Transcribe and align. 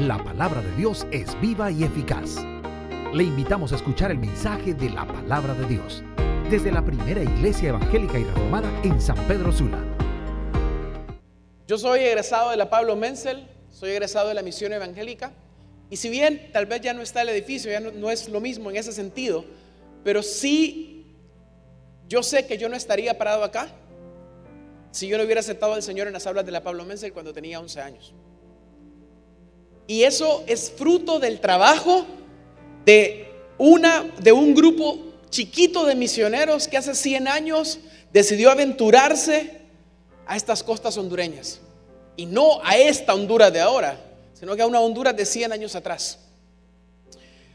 La 0.00 0.22
palabra 0.22 0.60
de 0.60 0.76
Dios 0.76 1.06
es 1.10 1.40
viva 1.40 1.70
y 1.70 1.82
eficaz. 1.82 2.36
Le 3.14 3.24
invitamos 3.24 3.72
a 3.72 3.76
escuchar 3.76 4.10
el 4.10 4.18
mensaje 4.18 4.74
de 4.74 4.90
la 4.90 5.06
palabra 5.06 5.54
de 5.54 5.64
Dios 5.64 6.02
desde 6.50 6.70
la 6.70 6.84
primera 6.84 7.22
iglesia 7.22 7.70
evangélica 7.70 8.18
y 8.18 8.24
reformada 8.24 8.70
en 8.84 9.00
San 9.00 9.16
Pedro 9.26 9.50
Sula. 9.52 9.82
Yo 11.66 11.78
soy 11.78 12.00
egresado 12.00 12.50
de 12.50 12.58
la 12.58 12.68
Pablo 12.68 12.94
Menzel, 12.94 13.48
soy 13.72 13.92
egresado 13.92 14.28
de 14.28 14.34
la 14.34 14.42
misión 14.42 14.74
evangélica. 14.74 15.32
Y 15.88 15.96
si 15.96 16.10
bien 16.10 16.50
tal 16.52 16.66
vez 16.66 16.82
ya 16.82 16.92
no 16.92 17.00
está 17.00 17.22
el 17.22 17.30
edificio, 17.30 17.70
ya 17.70 17.80
no, 17.80 18.10
es 18.10 18.28
lo 18.28 18.42
mismo 18.42 18.68
en 18.68 18.76
ese 18.76 18.92
sentido, 18.92 19.46
pero 20.04 20.22
sí 20.22 21.06
yo 22.06 22.22
sé 22.22 22.46
que 22.46 22.58
yo 22.58 22.68
no 22.68 22.76
estaría 22.76 23.16
parado 23.16 23.42
acá 23.42 23.68
si 24.90 25.08
yo 25.08 25.16
no 25.16 25.24
hubiera 25.24 25.40
aceptado 25.40 25.72
al 25.72 25.82
Señor 25.82 26.06
en 26.06 26.12
las 26.12 26.26
aulas 26.26 26.44
de 26.44 26.52
la 26.52 26.62
Pablo 26.62 26.84
Menzel 26.84 27.14
cuando 27.14 27.32
tenía 27.32 27.58
11 27.60 27.80
años. 27.80 28.14
Y 29.86 30.02
eso 30.02 30.42
es 30.46 30.70
fruto 30.70 31.18
del 31.18 31.40
trabajo 31.40 32.06
de, 32.84 33.28
una, 33.58 34.04
de 34.18 34.32
un 34.32 34.54
grupo 34.54 34.98
chiquito 35.30 35.84
de 35.84 35.94
misioneros 35.94 36.66
que 36.66 36.76
hace 36.76 36.94
100 36.94 37.28
años 37.28 37.78
decidió 38.12 38.50
aventurarse 38.50 39.60
a 40.26 40.36
estas 40.36 40.62
costas 40.62 40.96
hondureñas. 40.96 41.60
Y 42.16 42.26
no 42.26 42.60
a 42.64 42.76
esta 42.76 43.14
Honduras 43.14 43.52
de 43.52 43.60
ahora, 43.60 44.00
sino 44.34 44.56
que 44.56 44.62
a 44.62 44.66
una 44.66 44.80
Honduras 44.80 45.16
de 45.16 45.26
100 45.26 45.52
años 45.52 45.76
atrás. 45.76 46.18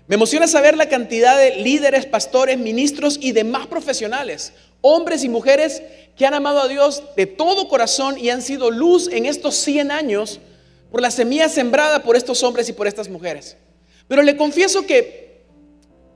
Me 0.07 0.15
emociona 0.15 0.47
saber 0.47 0.75
la 0.77 0.89
cantidad 0.89 1.37
de 1.37 1.57
líderes, 1.57 2.05
pastores, 2.05 2.57
ministros 2.57 3.17
y 3.21 3.31
demás 3.31 3.67
profesionales, 3.67 4.53
hombres 4.81 5.23
y 5.23 5.29
mujeres 5.29 5.81
que 6.17 6.25
han 6.25 6.33
amado 6.33 6.61
a 6.61 6.67
Dios 6.67 7.03
de 7.15 7.25
todo 7.25 7.67
corazón 7.67 8.17
y 8.17 8.29
han 8.29 8.41
sido 8.41 8.71
luz 8.71 9.07
en 9.11 9.25
estos 9.25 9.55
100 9.55 9.91
años 9.91 10.39
por 10.91 11.01
la 11.01 11.09
semilla 11.09 11.47
sembrada 11.47 12.03
por 12.03 12.15
estos 12.15 12.43
hombres 12.43 12.67
y 12.69 12.73
por 12.73 12.87
estas 12.87 13.07
mujeres. 13.07 13.57
Pero 14.07 14.21
le 14.21 14.35
confieso 14.35 14.85
que, 14.85 15.45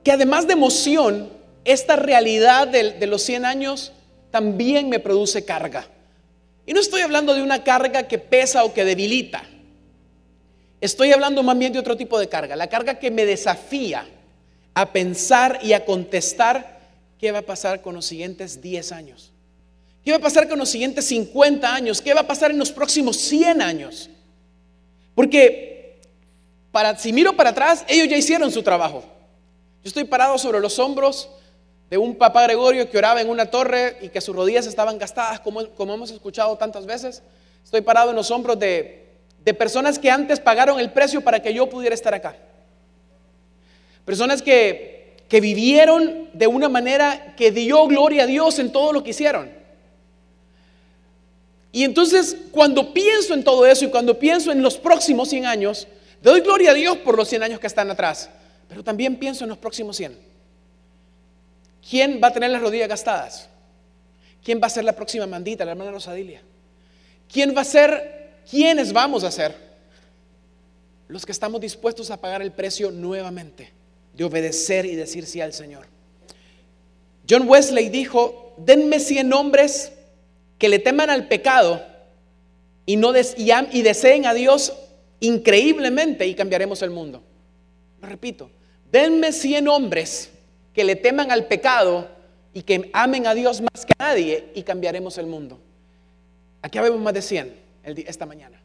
que 0.04 0.12
además 0.12 0.46
de 0.46 0.52
emoción, 0.52 1.30
esta 1.64 1.96
realidad 1.96 2.68
de, 2.68 2.92
de 2.92 3.06
los 3.06 3.22
100 3.22 3.46
años 3.46 3.92
también 4.30 4.90
me 4.90 5.00
produce 5.00 5.44
carga. 5.44 5.88
Y 6.66 6.74
no 6.74 6.80
estoy 6.80 7.00
hablando 7.00 7.34
de 7.34 7.42
una 7.42 7.64
carga 7.64 8.06
que 8.06 8.18
pesa 8.18 8.64
o 8.64 8.74
que 8.74 8.84
debilita. 8.84 9.42
Estoy 10.80 11.12
hablando 11.12 11.42
más 11.42 11.58
bien 11.58 11.72
de 11.72 11.78
otro 11.78 11.96
tipo 11.96 12.18
de 12.18 12.28
carga, 12.28 12.54
la 12.54 12.68
carga 12.68 12.98
que 12.98 13.10
me 13.10 13.24
desafía 13.24 14.06
a 14.74 14.92
pensar 14.92 15.58
y 15.62 15.72
a 15.72 15.86
contestar 15.86 16.80
qué 17.18 17.32
va 17.32 17.38
a 17.38 17.42
pasar 17.42 17.80
con 17.80 17.94
los 17.94 18.04
siguientes 18.04 18.60
10 18.60 18.92
años. 18.92 19.32
¿Qué 20.04 20.10
va 20.10 20.18
a 20.18 20.20
pasar 20.20 20.48
con 20.48 20.58
los 20.58 20.68
siguientes 20.68 21.06
50 21.06 21.74
años? 21.74 22.02
¿Qué 22.02 22.12
va 22.12 22.20
a 22.20 22.26
pasar 22.26 22.50
en 22.50 22.58
los 22.58 22.70
próximos 22.70 23.16
100 23.16 23.62
años? 23.62 24.10
Porque 25.16 25.98
si 26.98 27.12
miro 27.12 27.34
para 27.34 27.50
atrás, 27.50 27.84
ellos 27.88 28.06
ya 28.06 28.18
hicieron 28.18 28.52
su 28.52 28.62
trabajo. 28.62 29.02
Yo 29.82 29.88
estoy 29.88 30.04
parado 30.04 30.36
sobre 30.36 30.60
los 30.60 30.78
hombros 30.78 31.30
de 31.88 31.96
un 31.96 32.16
papá 32.16 32.42
Gregorio 32.42 32.90
que 32.90 32.98
oraba 32.98 33.22
en 33.22 33.30
una 33.30 33.46
torre 33.46 33.96
y 34.02 34.10
que 34.10 34.20
sus 34.20 34.36
rodillas 34.36 34.66
estaban 34.66 34.98
gastadas, 34.98 35.40
como, 35.40 35.66
como 35.70 35.94
hemos 35.94 36.10
escuchado 36.10 36.56
tantas 36.58 36.84
veces. 36.84 37.22
Estoy 37.64 37.80
parado 37.80 38.10
en 38.10 38.16
los 38.16 38.30
hombros 38.30 38.58
de, 38.58 39.06
de 39.42 39.54
personas 39.54 39.98
que 39.98 40.10
antes 40.10 40.38
pagaron 40.38 40.78
el 40.78 40.92
precio 40.92 41.22
para 41.22 41.40
que 41.40 41.54
yo 41.54 41.66
pudiera 41.70 41.94
estar 41.94 42.12
acá. 42.12 42.36
Personas 44.04 44.42
que, 44.42 45.16
que 45.30 45.40
vivieron 45.40 46.28
de 46.34 46.46
una 46.46 46.68
manera 46.68 47.34
que 47.38 47.52
dio 47.52 47.86
gloria 47.86 48.24
a 48.24 48.26
Dios 48.26 48.58
en 48.58 48.70
todo 48.70 48.92
lo 48.92 49.02
que 49.02 49.10
hicieron. 49.10 49.50
Y 51.76 51.84
entonces 51.84 52.34
cuando 52.52 52.94
pienso 52.94 53.34
en 53.34 53.44
todo 53.44 53.66
eso 53.66 53.84
y 53.84 53.90
cuando 53.90 54.18
pienso 54.18 54.50
en 54.50 54.62
los 54.62 54.78
próximos 54.78 55.28
100 55.28 55.44
años, 55.44 55.86
doy 56.22 56.40
gloria 56.40 56.70
a 56.70 56.74
Dios 56.74 56.96
por 56.96 57.18
los 57.18 57.28
100 57.28 57.42
años 57.42 57.60
que 57.60 57.66
están 57.66 57.90
atrás, 57.90 58.30
pero 58.66 58.82
también 58.82 59.18
pienso 59.18 59.44
en 59.44 59.50
los 59.50 59.58
próximos 59.58 59.94
100. 59.98 60.16
¿Quién 61.86 62.18
va 62.24 62.28
a 62.28 62.32
tener 62.32 62.48
las 62.48 62.62
rodillas 62.62 62.88
gastadas? 62.88 63.50
¿Quién 64.42 64.58
va 64.58 64.68
a 64.68 64.70
ser 64.70 64.84
la 64.84 64.94
próxima 64.94 65.26
mandita, 65.26 65.66
la 65.66 65.72
hermana 65.72 65.90
Rosadilia? 65.90 66.40
¿Quién 67.30 67.54
va 67.54 67.60
a 67.60 67.64
ser, 67.64 68.40
quiénes 68.50 68.90
vamos 68.94 69.22
a 69.22 69.30
ser? 69.30 69.54
Los 71.08 71.26
que 71.26 71.32
estamos 71.32 71.60
dispuestos 71.60 72.10
a 72.10 72.18
pagar 72.18 72.40
el 72.40 72.52
precio 72.52 72.90
nuevamente 72.90 73.70
de 74.14 74.24
obedecer 74.24 74.86
y 74.86 74.94
decir 74.94 75.26
sí 75.26 75.42
al 75.42 75.52
Señor. 75.52 75.86
John 77.28 77.46
Wesley 77.46 77.90
dijo, 77.90 78.54
denme 78.56 78.98
100 78.98 79.30
hombres 79.34 79.92
que 80.58 80.68
le 80.68 80.78
teman 80.78 81.10
al 81.10 81.28
pecado 81.28 81.84
y, 82.84 82.96
no 82.96 83.12
y, 83.16 83.82
deseen 83.82 84.26
a 84.26 84.34
Dios 84.34 84.72
increíblemente 85.20 86.26
y 86.26 86.34
cambiaremos 86.34 86.82
el 86.82 86.90
mundo. 86.90 87.22
Repito, 88.00 88.50
denme 88.90 89.32
100 89.32 89.68
hombres 89.68 90.30
que 90.72 90.84
le 90.84 90.96
teman 90.96 91.30
al 91.30 91.46
pecado 91.46 92.08
y 92.54 92.62
que 92.62 92.90
amen 92.92 93.26
a 93.26 93.34
Dios 93.34 93.60
más 93.60 93.84
que 93.84 93.92
a 93.98 94.08
nadie 94.08 94.50
y 94.54 94.62
cambiaremos 94.62 95.18
el 95.18 95.26
mundo. 95.26 95.58
Aquí 96.62 96.78
habemos 96.78 97.00
más 97.00 97.14
de 97.14 97.22
100 97.22 97.54
el, 97.84 97.98
esta 98.06 98.26
mañana. 98.26 98.60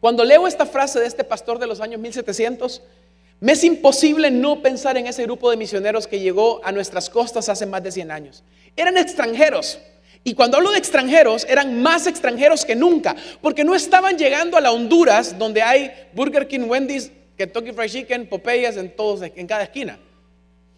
Cuando 0.00 0.24
leo 0.24 0.46
esta 0.46 0.64
frase 0.66 1.00
de 1.00 1.06
este 1.06 1.24
pastor 1.24 1.58
de 1.58 1.66
los 1.66 1.80
años 1.80 2.00
1700, 2.00 2.82
me 3.40 3.52
es 3.52 3.62
imposible 3.64 4.30
no 4.30 4.62
pensar 4.62 4.96
en 4.96 5.06
ese 5.06 5.22
grupo 5.24 5.50
de 5.50 5.56
misioneros 5.56 6.06
que 6.06 6.18
llegó 6.18 6.60
a 6.64 6.72
nuestras 6.72 7.08
costas 7.08 7.48
hace 7.48 7.66
más 7.66 7.82
de 7.82 7.92
100 7.92 8.10
años. 8.10 8.42
Eran 8.76 8.96
extranjeros, 8.96 9.78
y 10.28 10.34
cuando 10.34 10.58
hablo 10.58 10.72
de 10.72 10.78
extranjeros, 10.78 11.46
eran 11.48 11.80
más 11.80 12.06
extranjeros 12.06 12.66
que 12.66 12.76
nunca, 12.76 13.16
porque 13.40 13.64
no 13.64 13.74
estaban 13.74 14.18
llegando 14.18 14.58
a 14.58 14.60
la 14.60 14.72
Honduras, 14.72 15.38
donde 15.38 15.62
hay 15.62 15.90
Burger 16.12 16.46
King, 16.46 16.68
Wendy's, 16.68 17.10
Kentucky 17.34 17.72
Fried 17.72 17.90
Chicken, 17.90 18.28
Popeyes 18.28 18.76
en, 18.76 18.94
todos, 18.94 19.22
en 19.22 19.46
cada 19.46 19.62
esquina. 19.62 19.98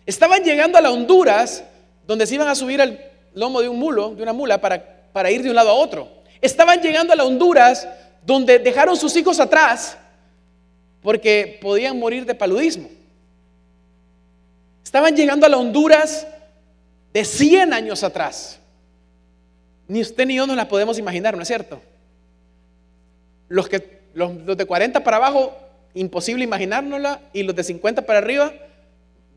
Estaban 0.07 0.45
llegando 0.45 0.79
a 0.79 0.81
la 0.81 0.93
Honduras, 0.93 1.65
donde 2.07 2.29
se 2.29 2.37
iban 2.37 2.47
a 2.47 2.55
subir 2.55 2.81
al 2.81 3.11
lomo 3.35 3.61
de 3.61 3.69
un 3.69 3.77
mulo, 3.77 4.15
de 4.15 4.23
una 4.23 4.33
mula, 4.33 4.61
para, 4.61 5.11
para 5.13 5.33
ir 5.33 5.43
de 5.43 5.51
un 5.51 5.57
lado 5.57 5.71
a 5.71 5.75
otro. 5.75 6.09
Estaban 6.41 6.81
llegando 6.81 7.13
a 7.13 7.17
la 7.17 7.25
Honduras, 7.25 7.89
donde 8.25 8.61
dejaron 8.61 8.97
sus 8.97 9.17
hijos 9.17 9.41
atrás, 9.41 9.99
porque 11.03 11.59
podían 11.61 11.99
morir 11.99 12.25
de 12.25 12.37
paludismo. 12.37 12.89
Estaban 14.85 15.17
llegando 15.17 15.45
a 15.45 15.49
la 15.49 15.57
Honduras 15.57 16.25
de 17.13 17.25
100 17.25 17.73
años 17.73 18.05
atrás. 18.05 18.60
Ni 19.91 20.01
usted 20.01 20.25
ni 20.25 20.37
yo 20.37 20.47
nos 20.47 20.55
la 20.55 20.69
podemos 20.69 21.01
imaginar, 21.01 21.35
¿no 21.35 21.43
es 21.43 21.49
cierto? 21.49 21.83
Los, 23.49 23.69
que, 23.69 23.99
los, 24.15 24.57
de 24.57 24.65
40 24.65 25.03
para 25.03 25.17
abajo, 25.17 25.53
imposible 25.95 26.45
imaginárnosla, 26.45 27.21
y 27.33 27.43
los 27.43 27.57
de 27.57 27.65
50 27.65 28.07
para 28.07 28.21
arriba, 28.21 28.55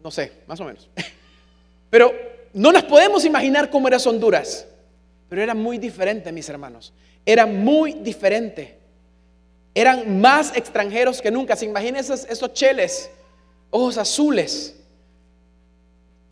no 0.03 0.12
sé, 0.12 0.31
más 0.46 0.59
o 0.59 0.66
menos. 0.66 0.88
Pero 1.90 2.14
no 2.53 2.72
nos 2.72 2.84
podemos 2.84 3.25
imaginar 3.25 3.72
cómo 3.72 3.88
era 3.88 3.97
Honduras, 3.97 4.68
pero 5.28 5.41
era 5.41 5.56
muy 5.56 5.80
diferente, 5.80 6.31
mis 6.31 6.47
hermanos. 6.47 6.94
Era 7.25 7.47
muy 7.47 7.94
diferente. 7.94 8.78
Eran 9.74 10.22
más 10.22 10.56
extranjeros 10.56 11.20
que 11.20 11.31
nunca. 11.31 11.56
Se 11.56 11.66
imaginen 11.66 11.96
esos, 11.96 12.25
esos 12.25 12.53
cheles, 12.53 13.09
ojos 13.72 13.97
azules, 13.97 14.75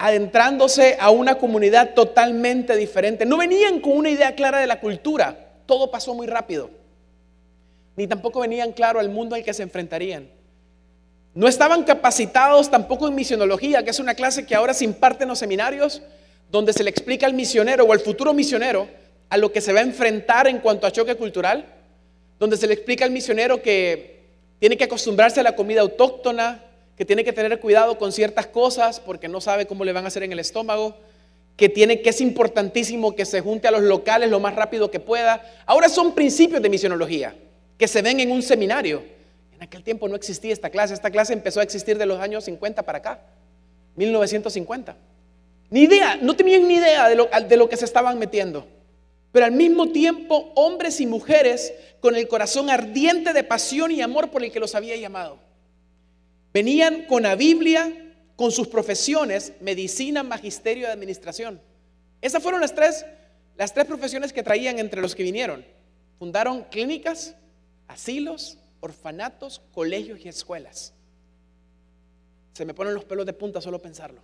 adentrándose 0.02 0.98
a 1.00 1.12
una 1.12 1.36
comunidad 1.36 1.94
totalmente 1.94 2.76
diferente. 2.76 3.24
No 3.24 3.38
venían 3.38 3.80
con 3.80 3.94
una 3.94 4.10
idea 4.10 4.34
clara 4.34 4.60
de 4.60 4.66
la 4.66 4.80
cultura, 4.80 5.38
todo 5.68 5.92
pasó 5.92 6.16
muy 6.16 6.26
rápido. 6.26 6.72
Ni 7.96 8.08
tampoco 8.08 8.40
venían 8.40 8.72
claro 8.72 9.00
al 9.00 9.10
mundo 9.10 9.36
al 9.36 9.44
que 9.44 9.54
se 9.54 9.62
enfrentarían. 9.62 10.28
No 11.36 11.48
estaban 11.48 11.84
capacitados 11.84 12.72
tampoco 12.72 13.08
en 13.08 13.14
misionología, 13.14 13.84
que 13.84 13.92
es 13.92 14.00
una 14.00 14.16
clase 14.16 14.46
que 14.46 14.56
ahora 14.56 14.74
se 14.74 14.86
imparte 14.86 15.24
en 15.24 15.30
los 15.30 15.38
seminarios, 15.38 16.02
donde 16.50 16.74
se 16.74 16.84
le 16.84 16.90
explica 16.90 17.28
al 17.28 17.36
misionero 17.36 17.84
o 17.84 17.94
al 17.94 18.00
futuro 18.00 18.34
misionero 18.34 18.88
a 19.30 19.38
lo 19.38 19.52
que 19.52 19.62
se 19.62 19.72
va 19.72 19.82
a 19.82 19.84
enfrentar 19.84 20.48
en 20.48 20.60
cuanto 20.60 20.88
a 20.88 20.92
choque 20.92 21.14
cultural, 21.14 21.64
donde 22.40 22.58
se 22.58 22.66
le 22.66 22.74
explica 22.74 23.06
al 23.06 23.12
misionero 23.12 23.62
que 23.62 24.20
tiene 24.58 24.78
que 24.78 24.86
acostumbrarse 24.86 25.42
a 25.42 25.44
la 25.44 25.56
comida 25.56 25.82
autóctona, 25.82 26.59
que 26.96 27.05
tiene 27.05 27.23
que 27.23 27.34
tener 27.34 27.59
cuidado 27.59 27.97
con 27.97 28.11
ciertas 28.11 28.47
cosas 28.47 28.99
porque 28.99 29.28
no 29.28 29.41
sabe 29.41 29.66
cómo 29.66 29.85
le 29.85 29.93
van 29.93 30.05
a 30.05 30.08
hacer 30.08 30.23
en 30.23 30.32
el 30.32 30.40
estómago, 30.40 30.96
que 31.55 31.70
tiene 31.70 32.02
que 32.02 32.09
es 32.09 32.22
importantísimo 32.22 33.16
que 33.16 33.26
se 33.26 33.41
junte 33.41 33.67
a 33.67 33.72
los 33.72 33.82
locales 33.82 34.29
lo 34.29 34.40
más 34.40 34.55
rápido 34.55 34.90
que 34.91 34.99
pueda. 34.99 35.41
Ahora 35.66 35.90
son 35.90 36.14
principios 36.14 36.61
de 36.61 36.70
misionología 36.70 37.35
que 37.78 37.88
se 37.88 38.02
ven 38.02 38.20
en 38.20 38.32
un 38.32 38.41
seminario. 38.41 39.03
En 39.53 39.64
aquel 39.64 39.84
tiempo 39.84 40.08
no 40.08 40.16
existía 40.16 40.53
esta 40.53 40.70
clase, 40.70 40.93
esta 40.93 41.11
clase 41.11 41.34
empezó 41.34 41.59
a 41.59 41.64
existir 41.64 41.97
de 41.97 42.05
los 42.05 42.20
años 42.20 42.46
50 42.46 42.84
para 42.84 42.97
acá, 42.99 43.22
1950. 43.96 44.96
Ni 45.70 45.84
idea, 45.84 46.17
no 46.22 46.35
tenían 46.35 46.67
ni 46.67 46.76
idea 46.76 47.08
de 47.08 47.16
lo, 47.16 47.29
de 47.47 47.58
lo 47.58 47.70
que 47.70 47.78
se 47.78 47.85
estaban 47.85 48.20
metiendo. 48.20 48.67
Pero 49.32 49.46
al 49.46 49.53
mismo 49.53 49.91
tiempo, 49.91 50.52
hombres 50.55 50.99
y 50.99 51.08
mujeres 51.08 51.73
con 52.02 52.16
el 52.16 52.28
corazón 52.28 52.70
ardiente 52.70 53.34
de 53.34 53.44
pasión 53.44 53.91
y 53.91 54.02
amor 54.02 54.29
por 54.29 54.44
el 54.44 54.52
que 54.52 54.59
los 54.59 54.76
había 54.76 54.96
llamado. 54.97 55.37
Venían 56.53 57.06
con 57.06 57.24
la 57.24 57.36
Biblia, 57.36 58.14
con 58.36 58.52
sus 58.52 58.68
profesiones, 58.68 59.53
medicina, 59.62 60.24
magisterio 60.24 60.88
y 60.88 60.92
administración. 60.92 61.62
Esas 62.22 62.44
fueron 62.44 62.62
las 62.62 62.76
tres, 62.76 63.06
las 63.58 63.74
tres 63.74 63.86
profesiones 63.86 64.34
que 64.34 64.44
traían 64.44 64.80
entre 64.80 65.02
los 65.02 65.16
que 65.16 65.24
vinieron. 65.24 65.66
Fundaron 66.20 66.64
clínicas, 66.66 67.36
asilos, 67.88 68.58
orfanatos, 68.80 69.62
colegios 69.74 70.20
y 70.26 70.30
escuelas. 70.30 70.94
Se 72.54 72.66
me 72.66 72.74
ponen 72.74 72.94
los 72.94 73.06
pelos 73.06 73.26
de 73.26 73.34
punta 73.34 73.62
solo 73.62 73.82
pensarlo. 73.82 74.22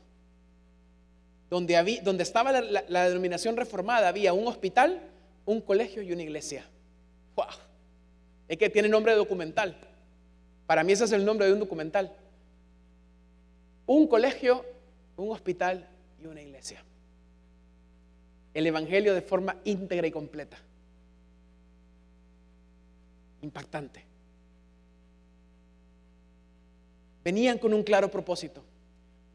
Donde, 1.49 1.77
había, 1.77 2.01
donde 2.01 2.23
estaba 2.23 2.51
la, 2.51 3.07
denominación 3.07 3.55
reformada 3.55 4.09
había 4.09 4.33
un 4.33 4.47
hospital, 4.47 5.01
un 5.45 5.61
colegio 5.61 6.01
y 6.01 6.11
una 6.11 6.23
iglesia. 6.23 6.65
¡Wow! 7.35 7.45
Es 8.49 8.57
que 8.57 8.69
tiene 8.69 8.89
nombre 8.89 9.15
documental. 9.15 9.77
Para 10.67 10.83
mí 10.83 10.91
ese 10.91 11.05
es 11.05 11.13
el 11.13 11.25
nombre 11.25 11.47
de 11.47 11.53
un 11.53 11.59
documental. 11.59 12.13
Un 13.85 14.05
colegio, 14.05 14.65
un 15.15 15.31
hospital 15.31 15.87
y 16.21 16.27
una 16.27 16.41
iglesia. 16.41 16.83
El 18.53 18.67
Evangelio 18.67 19.13
de 19.13 19.21
forma 19.21 19.55
íntegra 19.63 20.05
y 20.05 20.11
completa. 20.11 20.57
Impactante. 23.41 24.03
Venían 27.23 27.57
con 27.57 27.73
un 27.73 27.83
claro 27.83 28.11
propósito. 28.11 28.61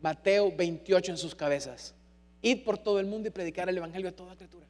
Mateo 0.03 0.55
28 0.55 1.13
en 1.13 1.19
sus 1.19 1.35
cabezas. 1.35 1.95
Ir 2.43 2.63
por 2.63 2.77
todo 2.77 3.01
el 3.01 3.07
mundo 3.07 3.29
y 3.29 3.31
predicar 3.31 3.71
el 3.71 3.79
Evangelio 3.79 4.11
a 4.11 4.13
toda 4.13 4.37
criatura. 4.37 4.67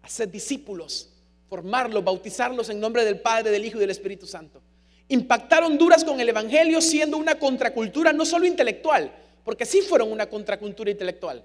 Hacer 0.00 0.30
discípulos, 0.30 1.10
formarlos, 1.50 2.02
bautizarlos 2.02 2.70
en 2.70 2.80
nombre 2.80 3.04
del 3.04 3.20
Padre, 3.20 3.50
del 3.50 3.64
Hijo 3.66 3.76
y 3.76 3.80
del 3.80 3.90
Espíritu 3.90 4.26
Santo. 4.26 4.62
Impactaron 5.08 5.78
duras 5.78 6.04
con 6.04 6.20
el 6.20 6.28
Evangelio 6.28 6.80
siendo 6.80 7.16
una 7.16 7.38
contracultura 7.38 8.12
no 8.12 8.26
solo 8.26 8.44
intelectual, 8.44 9.10
porque 9.44 9.64
sí 9.64 9.80
fueron 9.80 10.12
una 10.12 10.26
contracultura 10.26 10.90
intelectual, 10.90 11.42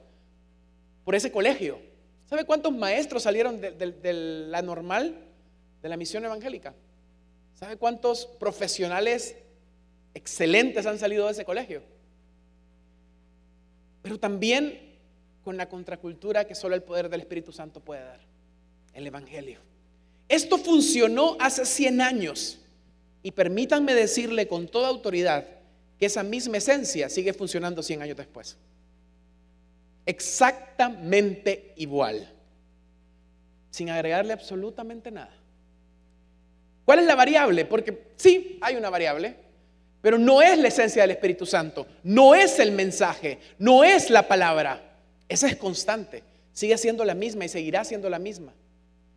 por 1.05 1.15
ese 1.15 1.31
colegio. 1.31 1.79
¿Sabe 2.29 2.43
cuántos 2.45 2.73
maestros 2.73 3.23
salieron 3.23 3.61
de, 3.61 4.13
la 4.49 4.61
normal, 4.61 5.17
de 5.81 5.89
la 5.89 5.95
misión 5.95 6.25
evangélica? 6.25 6.73
¿Sabe 7.53 7.77
cuántos 7.77 8.25
profesionales 8.25 9.35
excelentes 10.13 10.85
han 10.85 10.99
salido 10.99 11.27
de 11.27 11.31
ese 11.31 11.45
colegio? 11.45 11.83
Pero 14.01 14.19
también 14.19 14.93
con 15.45 15.55
la 15.55 15.69
contracultura 15.69 16.45
que 16.45 16.55
solo 16.55 16.75
el 16.75 16.83
poder 16.83 17.07
del 17.07 17.21
Espíritu 17.21 17.53
Santo 17.53 17.79
puede 17.79 18.03
dar, 18.03 18.19
el 18.93 19.07
Evangelio. 19.07 19.59
Esto 20.27 20.57
funcionó 20.57 21.37
hace 21.39 21.65
100 21.65 22.01
años 22.01 22.59
y 23.23 23.31
permítanme 23.31 23.95
decirle 23.95 24.47
con 24.47 24.67
toda 24.67 24.89
autoridad 24.89 25.47
que 25.97 26.05
esa 26.05 26.21
misma 26.21 26.57
esencia 26.57 27.09
sigue 27.09 27.33
funcionando 27.33 27.81
100 27.81 28.01
años 28.01 28.17
después. 28.17 28.57
Exactamente 30.05 31.73
igual, 31.77 32.29
sin 33.69 33.89
agregarle 33.89 34.33
absolutamente 34.33 35.09
nada. 35.09 35.33
¿Cuál 36.83 36.99
es 36.99 37.05
la 37.05 37.15
variable? 37.15 37.63
Porque 37.63 38.11
sí, 38.17 38.59
hay 38.61 38.75
una 38.75 38.89
variable, 38.89 39.35
pero 40.01 40.17
no 40.17 40.41
es 40.41 40.57
la 40.57 40.67
esencia 40.67 41.03
del 41.03 41.11
Espíritu 41.11 41.45
Santo, 41.45 41.87
no 42.03 42.35
es 42.35 42.59
el 42.59 42.73
mensaje, 42.73 43.39
no 43.57 43.85
es 43.85 44.09
la 44.09 44.27
palabra. 44.27 44.97
Esa 45.29 45.47
es 45.47 45.55
constante, 45.55 46.23
sigue 46.51 46.77
siendo 46.77 47.05
la 47.05 47.15
misma 47.15 47.45
y 47.45 47.49
seguirá 47.49 47.85
siendo 47.85 48.09
la 48.09 48.19
misma. 48.19 48.53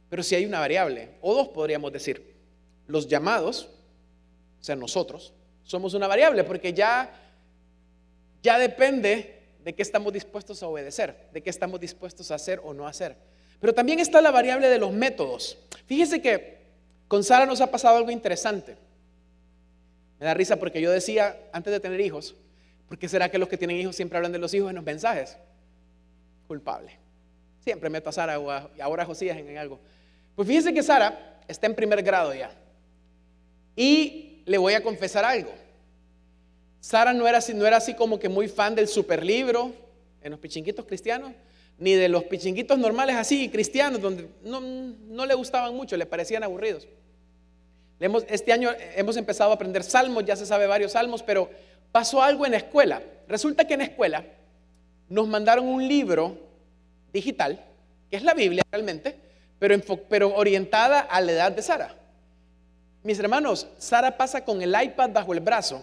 Pero 0.08 0.22
si 0.22 0.36
hay 0.36 0.46
una 0.46 0.60
variable, 0.60 1.10
o 1.20 1.34
dos 1.34 1.48
podríamos 1.48 1.92
decir, 1.92 2.36
los 2.86 3.08
llamados, 3.08 3.68
sea, 4.66 4.76
nosotros, 4.76 5.32
somos 5.62 5.94
una 5.94 6.06
variable 6.06 6.44
porque 6.44 6.72
ya, 6.72 7.10
ya 8.42 8.58
depende 8.58 9.42
de 9.64 9.74
qué 9.74 9.82
estamos 9.82 10.12
dispuestos 10.12 10.62
a 10.62 10.68
obedecer, 10.68 11.28
de 11.32 11.42
qué 11.42 11.50
estamos 11.50 11.80
dispuestos 11.80 12.30
a 12.30 12.34
hacer 12.34 12.60
o 12.64 12.74
no 12.74 12.86
hacer. 12.86 13.16
Pero 13.60 13.72
también 13.72 14.00
está 14.00 14.20
la 14.20 14.30
variable 14.30 14.68
de 14.68 14.78
los 14.78 14.92
métodos. 14.92 15.58
Fíjese 15.86 16.20
que 16.20 16.58
con 17.08 17.24
Sara 17.24 17.46
nos 17.46 17.60
ha 17.60 17.70
pasado 17.70 17.96
algo 17.96 18.10
interesante. 18.10 18.76
Me 20.20 20.26
da 20.26 20.34
risa 20.34 20.56
porque 20.56 20.80
yo 20.80 20.90
decía, 20.90 21.38
antes 21.52 21.72
de 21.72 21.80
tener 21.80 22.00
hijos, 22.00 22.34
¿por 22.88 22.98
qué 22.98 23.08
será 23.08 23.30
que 23.30 23.38
los 23.38 23.48
que 23.48 23.56
tienen 23.56 23.76
hijos 23.78 23.96
siempre 23.96 24.18
hablan 24.18 24.32
de 24.32 24.38
los 24.38 24.52
hijos 24.54 24.70
en 24.70 24.76
los 24.76 24.84
mensajes? 24.84 25.36
culpable. 26.46 26.92
Siempre 27.60 27.90
meto 27.90 28.10
a 28.10 28.12
Sara 28.12 28.38
o 28.38 28.50
ahora 28.80 29.02
a 29.02 29.06
Josías 29.06 29.36
en 29.36 29.58
algo. 29.58 29.80
Pues 30.34 30.46
fíjense 30.46 30.72
que 30.72 30.82
Sara 30.82 31.40
está 31.48 31.66
en 31.66 31.74
primer 31.74 32.02
grado 32.02 32.32
ya. 32.34 32.50
Y 33.74 34.25
le 34.46 34.58
voy 34.58 34.72
a 34.72 34.82
confesar 34.82 35.24
algo. 35.24 35.52
Sara 36.80 37.12
no 37.12 37.26
era 37.26 37.38
así, 37.38 37.52
no 37.52 37.66
era 37.66 37.76
así 37.76 37.94
como 37.94 38.18
que 38.18 38.28
muy 38.28 38.48
fan 38.48 38.74
del 38.74 38.88
superlibro 38.88 39.72
en 40.22 40.30
los 40.30 40.40
pichinguitos 40.40 40.86
cristianos, 40.86 41.32
ni 41.78 41.92
de 41.92 42.08
los 42.08 42.24
pichinguitos 42.24 42.78
normales 42.78 43.16
así 43.16 43.48
cristianos, 43.50 44.00
donde 44.00 44.28
no, 44.42 44.60
no 44.60 45.26
le 45.26 45.34
gustaban 45.34 45.74
mucho, 45.74 45.96
le 45.96 46.06
parecían 46.06 46.42
aburridos. 46.44 46.86
Este 48.28 48.52
año 48.52 48.70
hemos 48.94 49.16
empezado 49.16 49.50
a 49.50 49.54
aprender 49.54 49.82
salmos, 49.82 50.24
ya 50.24 50.36
se 50.36 50.46
sabe 50.46 50.66
varios 50.66 50.92
salmos, 50.92 51.22
pero 51.22 51.50
pasó 51.92 52.22
algo 52.22 52.44
en 52.44 52.52
la 52.52 52.58
escuela. 52.58 53.02
Resulta 53.26 53.66
que 53.66 53.74
en 53.74 53.80
la 53.80 53.86
escuela 53.86 54.24
nos 55.08 55.26
mandaron 55.26 55.66
un 55.66 55.86
libro 55.86 56.38
digital, 57.12 57.64
que 58.10 58.16
es 58.16 58.22
la 58.22 58.34
Biblia 58.34 58.62
realmente, 58.70 59.16
pero, 59.58 59.80
pero 60.08 60.34
orientada 60.34 61.00
a 61.00 61.20
la 61.20 61.32
edad 61.32 61.52
de 61.52 61.62
Sara. 61.62 61.96
Mis 63.06 63.20
hermanos, 63.20 63.68
Sara 63.78 64.16
pasa 64.16 64.44
con 64.44 64.60
el 64.60 64.74
iPad 64.82 65.10
bajo 65.10 65.32
el 65.32 65.38
brazo, 65.38 65.80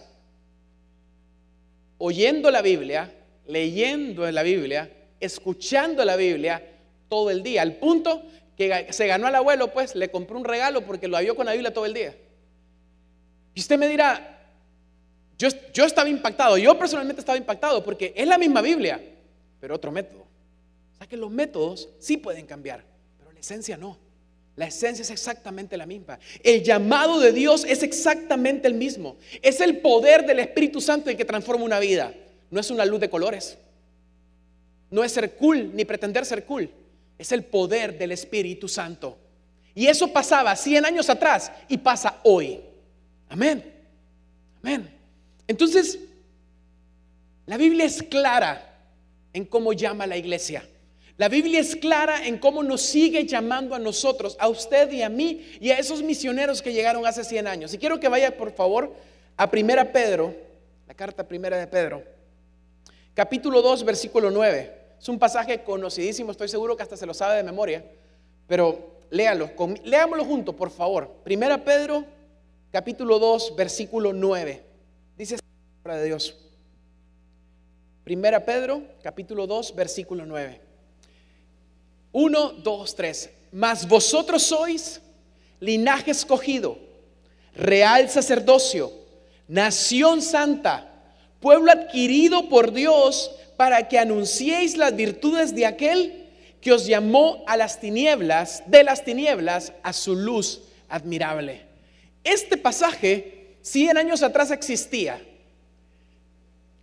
oyendo 1.96 2.50
la 2.50 2.60
Biblia, 2.60 3.14
leyendo 3.46 4.30
la 4.30 4.42
Biblia, 4.42 4.92
escuchando 5.18 6.04
la 6.04 6.16
Biblia 6.16 6.62
todo 7.08 7.30
el 7.30 7.42
día, 7.42 7.62
al 7.62 7.76
punto 7.76 8.24
que 8.58 8.88
se 8.90 9.06
ganó 9.06 9.26
al 9.26 9.36
abuelo, 9.36 9.72
pues 9.72 9.94
le 9.94 10.10
compró 10.10 10.36
un 10.36 10.44
regalo 10.44 10.84
porque 10.84 11.08
lo 11.08 11.18
vio 11.18 11.34
con 11.34 11.46
la 11.46 11.52
Biblia 11.52 11.72
todo 11.72 11.86
el 11.86 11.94
día. 11.94 12.14
Y 13.54 13.60
usted 13.60 13.78
me 13.78 13.88
dirá, 13.88 14.46
yo, 15.38 15.48
yo 15.72 15.86
estaba 15.86 16.10
impactado, 16.10 16.58
yo 16.58 16.78
personalmente 16.78 17.20
estaba 17.20 17.38
impactado 17.38 17.82
porque 17.82 18.12
es 18.14 18.28
la 18.28 18.36
misma 18.36 18.60
Biblia, 18.60 19.02
pero 19.60 19.76
otro 19.76 19.90
método. 19.90 20.26
O 20.92 20.96
sea 20.98 21.06
que 21.06 21.16
los 21.16 21.30
métodos 21.30 21.88
sí 22.00 22.18
pueden 22.18 22.44
cambiar, 22.44 22.84
pero 23.16 23.32
la 23.32 23.40
esencia 23.40 23.78
no. 23.78 24.03
La 24.56 24.66
esencia 24.66 25.02
es 25.02 25.10
exactamente 25.10 25.76
la 25.76 25.86
misma. 25.86 26.18
El 26.42 26.62
llamado 26.62 27.18
de 27.18 27.32
Dios 27.32 27.64
es 27.68 27.82
exactamente 27.82 28.68
el 28.68 28.74
mismo. 28.74 29.16
Es 29.42 29.60
el 29.60 29.78
poder 29.78 30.26
del 30.26 30.38
Espíritu 30.38 30.80
Santo 30.80 31.10
el 31.10 31.16
que 31.16 31.24
transforma 31.24 31.64
una 31.64 31.80
vida. 31.80 32.14
No 32.50 32.60
es 32.60 32.70
una 32.70 32.84
luz 32.84 33.00
de 33.00 33.10
colores. 33.10 33.58
No 34.90 35.02
es 35.02 35.12
ser 35.12 35.34
cool 35.34 35.74
ni 35.74 35.84
pretender 35.84 36.24
ser 36.24 36.44
cool. 36.44 36.70
Es 37.18 37.32
el 37.32 37.44
poder 37.44 37.98
del 37.98 38.12
Espíritu 38.12 38.68
Santo. 38.68 39.18
Y 39.74 39.88
eso 39.88 40.12
pasaba 40.12 40.54
100 40.54 40.84
años 40.86 41.10
atrás 41.10 41.50
y 41.68 41.78
pasa 41.78 42.20
hoy. 42.22 42.60
Amén. 43.28 43.72
Amén. 44.62 44.88
Entonces, 45.48 45.98
la 47.46 47.56
Biblia 47.56 47.84
es 47.84 48.02
clara 48.04 48.78
en 49.32 49.44
cómo 49.44 49.72
llama 49.72 50.04
a 50.04 50.06
la 50.06 50.16
iglesia. 50.16 50.64
La 51.16 51.28
Biblia 51.28 51.60
es 51.60 51.76
clara 51.76 52.26
en 52.26 52.38
cómo 52.38 52.64
nos 52.64 52.82
sigue 52.82 53.24
llamando 53.24 53.74
a 53.74 53.78
nosotros, 53.78 54.36
a 54.40 54.48
usted 54.48 54.90
y 54.90 55.02
a 55.02 55.08
mí 55.08 55.46
y 55.60 55.70
a 55.70 55.78
esos 55.78 56.02
misioneros 56.02 56.60
que 56.60 56.72
llegaron 56.72 57.06
hace 57.06 57.22
100 57.22 57.46
años. 57.46 57.72
Y 57.72 57.78
quiero 57.78 58.00
que 58.00 58.08
vaya, 58.08 58.36
por 58.36 58.50
favor, 58.52 58.92
a 59.36 59.48
Primera 59.48 59.92
Pedro, 59.92 60.34
la 60.88 60.94
carta 60.94 61.26
Primera 61.26 61.56
de 61.56 61.68
Pedro, 61.68 62.02
capítulo 63.14 63.62
2, 63.62 63.84
versículo 63.84 64.30
9. 64.32 64.82
Es 64.98 65.08
un 65.08 65.18
pasaje 65.20 65.62
conocidísimo, 65.62 66.32
estoy 66.32 66.48
seguro 66.48 66.76
que 66.76 66.82
hasta 66.82 66.96
se 66.96 67.06
lo 67.06 67.14
sabe 67.14 67.36
de 67.36 67.44
memoria, 67.44 67.84
pero 68.48 68.94
léalo, 69.10 69.50
leámoslo 69.84 70.24
juntos, 70.24 70.54
por 70.56 70.70
favor. 70.70 71.08
Primera 71.22 71.62
Pedro, 71.62 72.04
capítulo 72.72 73.20
2, 73.20 73.54
versículo 73.54 74.12
9. 74.12 74.64
Dice 75.16 75.36
la 75.36 75.42
palabra 75.84 76.02
de 76.02 76.08
Dios. 76.08 76.36
Primera 78.02 78.44
Pedro, 78.44 78.82
capítulo 79.00 79.46
2, 79.46 79.76
versículo 79.76 80.26
9. 80.26 80.73
1, 82.14 82.52
2, 82.62 82.94
3. 82.94 83.30
Mas 83.52 83.84
vosotros 83.86 84.44
sois 84.44 85.02
linaje 85.60 86.12
escogido, 86.12 86.78
real 87.54 88.08
sacerdocio, 88.08 88.92
nación 89.48 90.22
santa, 90.22 90.90
pueblo 91.40 91.70
adquirido 91.70 92.48
por 92.48 92.72
Dios 92.72 93.30
para 93.56 93.88
que 93.88 93.98
anunciéis 93.98 94.76
las 94.76 94.94
virtudes 94.94 95.54
de 95.54 95.66
aquel 95.66 96.28
que 96.60 96.72
os 96.72 96.86
llamó 96.86 97.44
a 97.46 97.56
las 97.56 97.80
tinieblas, 97.80 98.62
de 98.66 98.84
las 98.84 99.04
tinieblas 99.04 99.72
a 99.82 99.92
su 99.92 100.14
luz 100.14 100.62
admirable. 100.88 101.62
Este 102.22 102.56
pasaje 102.56 103.56
100 103.62 103.98
años 103.98 104.22
atrás 104.22 104.50
existía 104.50 105.20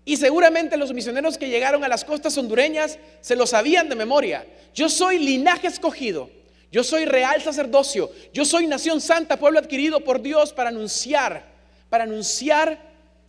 y 0.04 0.18
seguramente 0.18 0.78
los 0.78 0.94
misioneros 0.94 1.38
que 1.38 1.50
llegaron 1.50 1.84
a 1.84 1.88
las 1.88 2.04
costas 2.04 2.38
hondureñas 2.38 2.98
se 3.22 3.36
lo 3.36 3.46
sabían 3.46 3.88
de 3.88 3.96
memoria. 3.96 4.48
Yo 4.74 4.90
soy 4.90 5.20
linaje 5.20 5.68
escogido. 5.68 6.30
Yo 6.72 6.84
soy 6.84 7.06
real 7.06 7.42
sacerdocio. 7.42 8.10
Yo 8.34 8.46
soy 8.46 8.66
nación 8.66 9.02
santa, 9.02 9.38
pueblo 9.38 9.60
adquirido 9.60 10.02
por 10.04 10.22
Dios 10.22 10.54
para 10.54 10.70
anunciar, 10.70 11.46
para 11.90 12.06
anunciar 12.06 12.80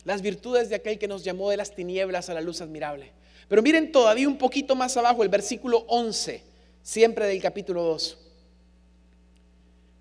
las 0.03 0.21
virtudes 0.21 0.69
de 0.69 0.75
aquel 0.75 0.97
que 0.97 1.07
nos 1.07 1.23
llamó 1.23 1.49
de 1.49 1.57
las 1.57 1.75
tinieblas 1.75 2.29
a 2.29 2.33
la 2.33 2.41
luz 2.41 2.61
admirable. 2.61 3.11
Pero 3.47 3.61
miren 3.61 3.91
todavía 3.91 4.27
un 4.27 4.37
poquito 4.37 4.75
más 4.75 4.97
abajo 4.97 5.21
el 5.21 5.29
versículo 5.29 5.85
11, 5.87 6.41
siempre 6.81 7.27
del 7.27 7.41
capítulo 7.41 7.83
2. 7.83 8.17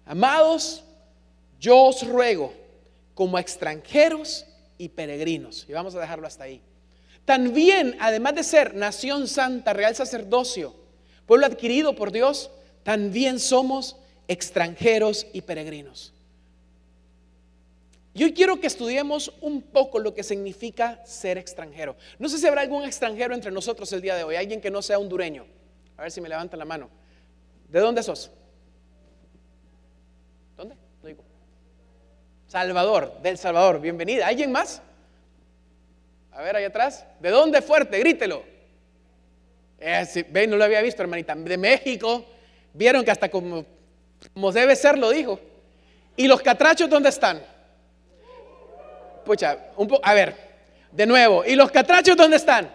Amados, 0.07 0.85
yo 1.61 1.79
os 1.83 2.07
ruego 2.07 2.55
como 3.15 3.39
extranjeros 3.39 4.47
y 4.83 4.89
peregrinos. 4.89 5.65
Y 5.69 5.73
vamos 5.73 5.95
a 5.95 6.01
dejarlo 6.01 6.27
hasta 6.27 6.43
ahí. 6.43 6.61
También, 7.25 7.97
además 8.01 8.35
de 8.35 8.43
ser 8.43 8.75
nación 8.75 9.29
santa, 9.29 9.73
real 9.73 9.95
sacerdocio, 9.95 10.75
pueblo 11.25 11.47
adquirido 11.47 11.95
por 11.95 12.11
Dios, 12.11 12.51
también 12.83 13.39
somos 13.39 13.97
extranjeros 14.27 15.29
y 15.33 15.43
peregrinos. 15.43 16.13
Yo 18.13 18.35
quiero 18.35 18.59
que 18.59 18.67
estudiemos 18.67 19.33
un 19.41 19.63
poco 19.63 20.01
lo 20.01 20.15
que 20.15 20.25
significa 20.25 21.01
ser 21.07 21.39
extranjero. 21.39 21.95
No 22.19 22.29
sé 22.29 22.39
si 22.39 22.49
habrá 22.49 22.63
algún 22.63 22.83
extranjero 22.83 23.37
entre 23.37 23.53
nosotros 23.53 23.93
el 23.93 24.03
día 24.03 24.17
de 24.17 24.25
hoy, 24.25 24.35
alguien 24.35 24.61
que 24.61 24.73
no 24.73 24.83
sea 24.83 24.99
hondureño. 24.99 25.47
A 25.97 26.03
ver 26.03 26.11
si 26.11 26.21
me 26.21 26.29
levantan 26.29 26.59
la 26.59 26.65
mano. 26.65 26.91
¿De 27.69 27.79
dónde 27.79 28.03
sos? 28.03 28.33
¿Dónde? 30.57 30.75
No 31.01 31.09
digo. 31.09 31.23
Salvador, 32.53 33.17
del 33.23 33.39
Salvador. 33.39 33.81
Bienvenida. 33.81 34.27
¿Alguien 34.27 34.53
más? 34.53 34.83
A 36.33 36.43
ver, 36.43 36.55
ahí 36.55 36.65
atrás. 36.65 37.03
¿De 37.19 37.31
dónde 37.31 37.63
fuerte? 37.63 37.99
Grítelo. 37.99 38.43
Eh, 39.81 40.27
ven, 40.29 40.51
no 40.51 40.59
lo 40.59 40.65
había 40.65 40.83
visto, 40.83 41.01
hermanita. 41.01 41.35
De 41.35 41.57
México. 41.57 42.27
Vieron 42.75 43.07
que 43.07 43.11
hasta 43.11 43.31
como, 43.31 43.65
debe 44.53 44.77
ser 44.77 44.99
lo 44.99 45.09
dijo. 45.09 45.41
¿Y 46.15 46.29
los 46.29 46.43
catrachos 46.43 46.91
dónde 46.91 47.09
están? 47.09 47.43
Pucha, 49.25 49.57
un 49.79 49.91
a 50.03 50.13
ver, 50.13 50.37
de 50.91 51.07
nuevo. 51.07 51.47
¿Y 51.47 51.55
los 51.55 51.71
catrachos 51.71 52.19
dónde 52.19 52.37
están? 52.37 52.71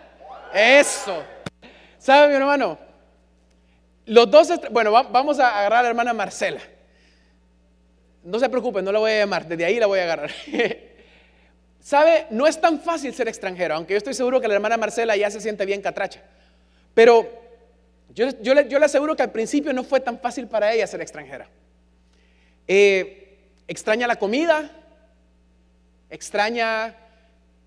Eso. 0.56 1.24
¿Sabe, 2.00 2.30
mi 2.30 2.34
hermano? 2.34 2.80
Los 4.08 4.32
dos, 4.32 4.50
bueno, 4.72 4.92
vamos 4.92 5.40
a 5.40 5.60
agarrar 5.60 5.82
a 5.82 5.84
la 5.84 5.90
hermana 5.90 6.14
Marcela. 6.14 6.62
No 8.28 8.40
se 8.40 8.50
preocupen, 8.50 8.84
no 8.84 8.92
la 8.92 9.00
voy 9.00 9.12
a 9.12 9.20
llamar, 9.20 9.48
desde 9.48 9.64
ahí 9.64 9.80
la 9.80 9.86
voy 9.86 10.00
a 10.00 10.04
agarrar. 10.04 10.30
¿Sabe? 11.80 12.28
No 12.30 12.46
es 12.46 12.60
tan 12.60 12.82
fácil 12.82 13.14
ser 13.14 13.30
extranjero, 13.30 13.76
aunque 13.76 13.94
yo 13.94 13.98
estoy 13.98 14.14
seguro 14.14 14.42
que 14.42 14.50
la 14.50 14.56
hermana 14.56 14.76
Marcela 14.76 15.16
ya 15.16 15.32
se 15.32 15.40
siente 15.40 15.66
bien 15.66 15.82
catracha. 15.82 16.22
Pero 16.94 17.26
yo, 18.14 18.28
yo, 18.42 18.54
le, 18.54 18.86
aseguro 18.86 19.16
que 19.16 19.24
al 19.24 19.32
principio 19.32 19.72
no 19.72 19.86
fue 19.86 20.02
tan 20.02 20.20
fácil 20.20 20.48
para 20.48 20.74
ella 20.74 20.86
ser 20.88 21.00
extranjera. 21.00 21.48
Eh, 22.68 23.38
extraña 23.66 24.08
la 24.08 24.18
comida, 24.18 24.72
extraña 26.10 26.98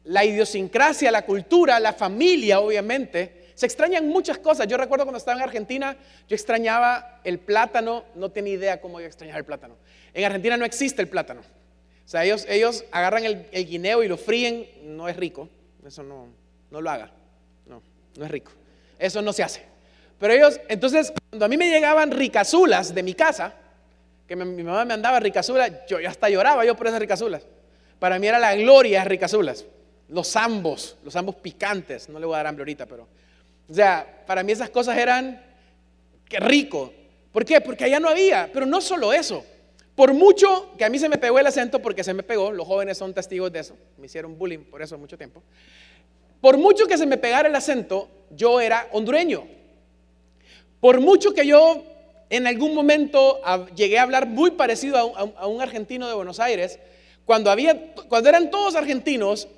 la 0.05 0.27
idiosincrasia, 0.27 1.11
la 1.11 1.23
cultura, 1.23 1.81
la 1.81 1.95
familia, 1.95 2.61
obviamente. 2.61 3.40
Se 3.61 3.67
extrañan 3.67 4.09
muchas 4.09 4.39
cosas. 4.39 4.67
Yo 4.69 4.79
recuerdo 4.79 5.05
cuando 5.05 5.19
estaba 5.19 5.37
en 5.37 5.43
Argentina, 5.45 5.95
yo 6.27 6.35
extrañaba 6.35 7.21
el 7.25 7.39
plátano, 7.39 8.07
no 8.15 8.31
tenía 8.31 8.55
idea 8.55 8.81
cómo 8.81 9.01
iba 9.01 9.05
a 9.05 9.09
extrañar 9.09 9.37
el 9.37 9.45
plátano. 9.45 9.77
En 10.15 10.25
Argentina 10.25 10.57
no 10.57 10.65
existe 10.65 11.03
el 11.03 11.09
plátano. 11.09 11.43
O 11.43 12.09
sea, 12.09 12.25
ellos, 12.25 12.47
ellos 12.49 12.87
agarran 12.91 13.27
el, 13.27 13.67
guineo 13.67 14.03
y 14.03 14.09
lo 14.09 14.17
fríen, 14.17 14.67
no 14.83 15.11
es 15.11 15.17
rico. 15.19 15.47
Eso 15.87 16.03
no, 16.03 16.29
no 16.71 16.81
lo 16.81 16.89
haga. 16.89 17.11
No, 17.67 17.83
no 18.17 18.25
es 18.25 18.31
rico. 18.31 18.51
Eso 18.99 19.21
no 19.21 19.31
se 19.31 19.43
hace. 19.43 19.63
Pero 20.19 20.33
ellos, 20.33 20.59
entonces, 20.71 21.13
cuando 21.29 21.45
a 21.45 21.49
mí 21.49 21.59
me 21.59 21.69
llegaban 21.69 22.13
ricazulas 22.13 22.95
de 22.95 23.03
mi 23.03 23.13
casa, 23.13 23.53
que 24.27 24.37
mi, 24.37 24.63
mamá 24.63 24.87
me 24.87 24.95
andaba 24.95 25.21
ricazulas, 25.21 25.71
yo 25.87 25.99
hasta 26.09 26.31
lloraba 26.31 26.65
yo 26.65 26.75
por 26.79 26.87
esas 26.87 26.99
ricazulas. 26.99 27.47
Para 27.99 28.19
mí 28.19 28.27
era 28.27 28.39
la 28.39 28.55
gloria 28.55 29.05
ricazulas. 29.05 29.67
Los 30.09 30.35
ambos, 30.35 30.97
los 31.05 31.15
ambos 31.15 31.35
picantes. 31.35 32.09
No 32.09 32.19
le 32.19 32.25
voy 32.25 32.37
a 32.37 32.39
dar 32.39 32.47
hambre 32.47 32.63
ahorita, 32.63 32.87
pero. 32.87 33.07
O 33.71 33.75
sea, 33.75 34.25
para 34.27 34.43
mí 34.43 34.53
esas 34.53 34.71
cosas 34.71 34.99
eran. 34.99 35.43
¡Qué 36.29 36.41
rico! 36.41 36.93
¿Por 37.33 37.45
qué? 37.45 37.61
Porque 37.61 37.85
allá 37.85 38.01
no 38.01 38.09
había. 38.09 38.51
Pero 38.53 38.67
no 38.67 38.81
solo 38.81 39.13
eso. 39.13 39.45
Por 39.95 40.15
mucho 40.15 40.73
que 40.77 40.85
a 40.85 40.89
mí 40.89 40.99
se 40.99 41.09
me 41.09 41.19
pegó 41.19 41.39
el 41.39 41.47
acento, 41.47 41.81
porque 41.81 42.03
se 42.03 42.15
me 42.15 42.23
pegó, 42.23 42.53
los 42.53 42.67
jóvenes 42.67 42.99
son 42.99 43.13
testigos 43.13 43.53
de 43.53 43.61
eso. 43.61 43.77
Me 43.99 44.07
hicieron 44.07 44.39
bullying 44.39 44.61
por 44.61 44.83
eso 44.83 44.97
mucho 44.97 45.19
tiempo. 45.19 45.43
Por 46.41 46.57
mucho 46.57 46.87
que 46.87 46.97
se 46.97 47.07
me 47.07 47.19
pegara 47.19 47.49
el 47.49 47.55
acento, 47.55 48.09
yo 48.31 48.61
era 48.61 48.89
hondureño. 48.93 49.47
Por 50.81 51.01
mucho 51.01 51.35
que 51.35 51.47
yo 51.47 51.85
en 52.31 52.47
algún 52.47 52.75
momento 52.75 53.41
llegué 53.75 53.99
a 53.99 54.03
hablar 54.03 54.27
muy 54.27 54.53
parecido 54.53 54.97
a 54.97 55.47
un 55.47 55.61
argentino 55.61 56.09
de 56.09 56.15
Buenos 56.15 56.41
Aires, 56.41 56.79
cuando, 57.27 57.51
había, 57.51 57.93
cuando 58.09 58.29
eran 58.29 58.51
todos 58.51 58.75
argentinos 58.77 59.49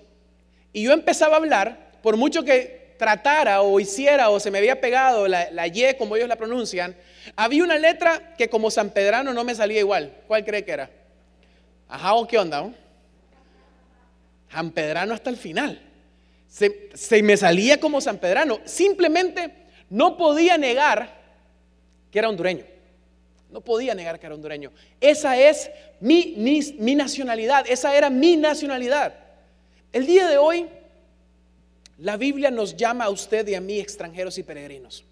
y 0.72 0.82
yo 0.82 0.92
empezaba 0.92 1.34
a 1.34 1.36
hablar, 1.36 1.92
por 2.02 2.16
mucho 2.16 2.42
que 2.42 2.81
tratara 3.02 3.62
o 3.62 3.80
hiciera 3.80 4.30
o 4.30 4.38
se 4.38 4.48
me 4.52 4.58
había 4.58 4.80
pegado 4.80 5.26
la, 5.26 5.50
la 5.50 5.66
Y 5.66 5.92
como 5.98 6.14
ellos 6.14 6.28
la 6.28 6.36
pronuncian, 6.36 6.94
había 7.34 7.64
una 7.64 7.76
letra 7.76 8.36
que 8.38 8.48
como 8.48 8.70
San 8.70 8.90
Pedrano 8.90 9.34
no 9.34 9.42
me 9.42 9.56
salía 9.56 9.80
igual. 9.80 10.14
¿Cuál 10.28 10.44
cree 10.44 10.64
que 10.64 10.70
era? 10.70 10.88
Ajá, 11.88 12.14
¿o 12.14 12.28
qué 12.28 12.38
onda? 12.38 12.70
San 14.52 14.70
Pedrano 14.70 15.14
hasta 15.14 15.30
el 15.30 15.36
final. 15.36 15.82
Se, 16.46 16.90
se, 16.94 17.24
me 17.24 17.36
salía 17.36 17.80
como 17.80 18.00
San 18.00 18.18
Pedrano. 18.18 18.60
Simplemente 18.66 19.52
no 19.90 20.16
podía 20.16 20.56
negar 20.56 21.12
que 22.12 22.20
era 22.20 22.28
hondureño. 22.28 22.64
No 23.50 23.62
podía 23.62 23.96
negar 23.96 24.20
que 24.20 24.26
era 24.26 24.36
hondureño. 24.36 24.70
Esa 25.00 25.36
es 25.36 25.72
mi, 25.98 26.36
mi, 26.78 26.94
nacionalidad, 26.94 27.64
esa 27.68 27.96
era 27.96 28.10
mi 28.10 28.36
nacionalidad. 28.36 29.12
El 29.92 30.06
día 30.06 30.28
de 30.28 30.38
hoy, 30.38 30.68
la 32.02 32.16
Biblia 32.16 32.50
nos 32.50 32.76
llama 32.76 33.04
a 33.04 33.10
usted 33.10 33.46
y 33.46 33.54
a 33.54 33.60
mí 33.60 33.78
extranjeros 33.78 34.36
y 34.36 34.42
peregrinos. 34.42 35.04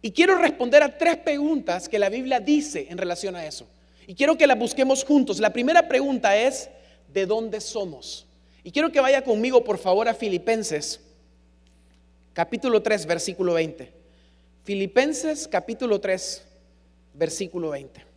Y 0.00 0.12
quiero 0.12 0.38
responder 0.38 0.80
a 0.84 0.96
tres 0.96 1.16
preguntas 1.16 1.88
que 1.88 1.98
la 1.98 2.08
Biblia 2.08 2.38
dice 2.38 2.86
en 2.88 2.98
relación 2.98 3.34
a 3.34 3.44
eso. 3.44 3.66
Y 4.06 4.14
quiero 4.14 4.38
que 4.38 4.46
las 4.46 4.56
busquemos 4.56 5.02
juntos. 5.02 5.40
La 5.40 5.52
primera 5.52 5.88
pregunta 5.88 6.36
es, 6.36 6.70
¿de 7.12 7.26
dónde 7.26 7.60
somos? 7.60 8.26
Y 8.62 8.70
quiero 8.70 8.92
que 8.92 9.00
vaya 9.00 9.24
conmigo, 9.24 9.64
por 9.64 9.76
favor, 9.76 10.08
a 10.08 10.14
Filipenses, 10.14 11.00
capítulo 12.32 12.80
3, 12.80 13.06
versículo 13.06 13.54
20. 13.54 13.92
Filipenses, 14.62 15.48
capítulo 15.48 16.00
3, 16.00 16.44
versículo 17.14 17.70
20. 17.70 18.13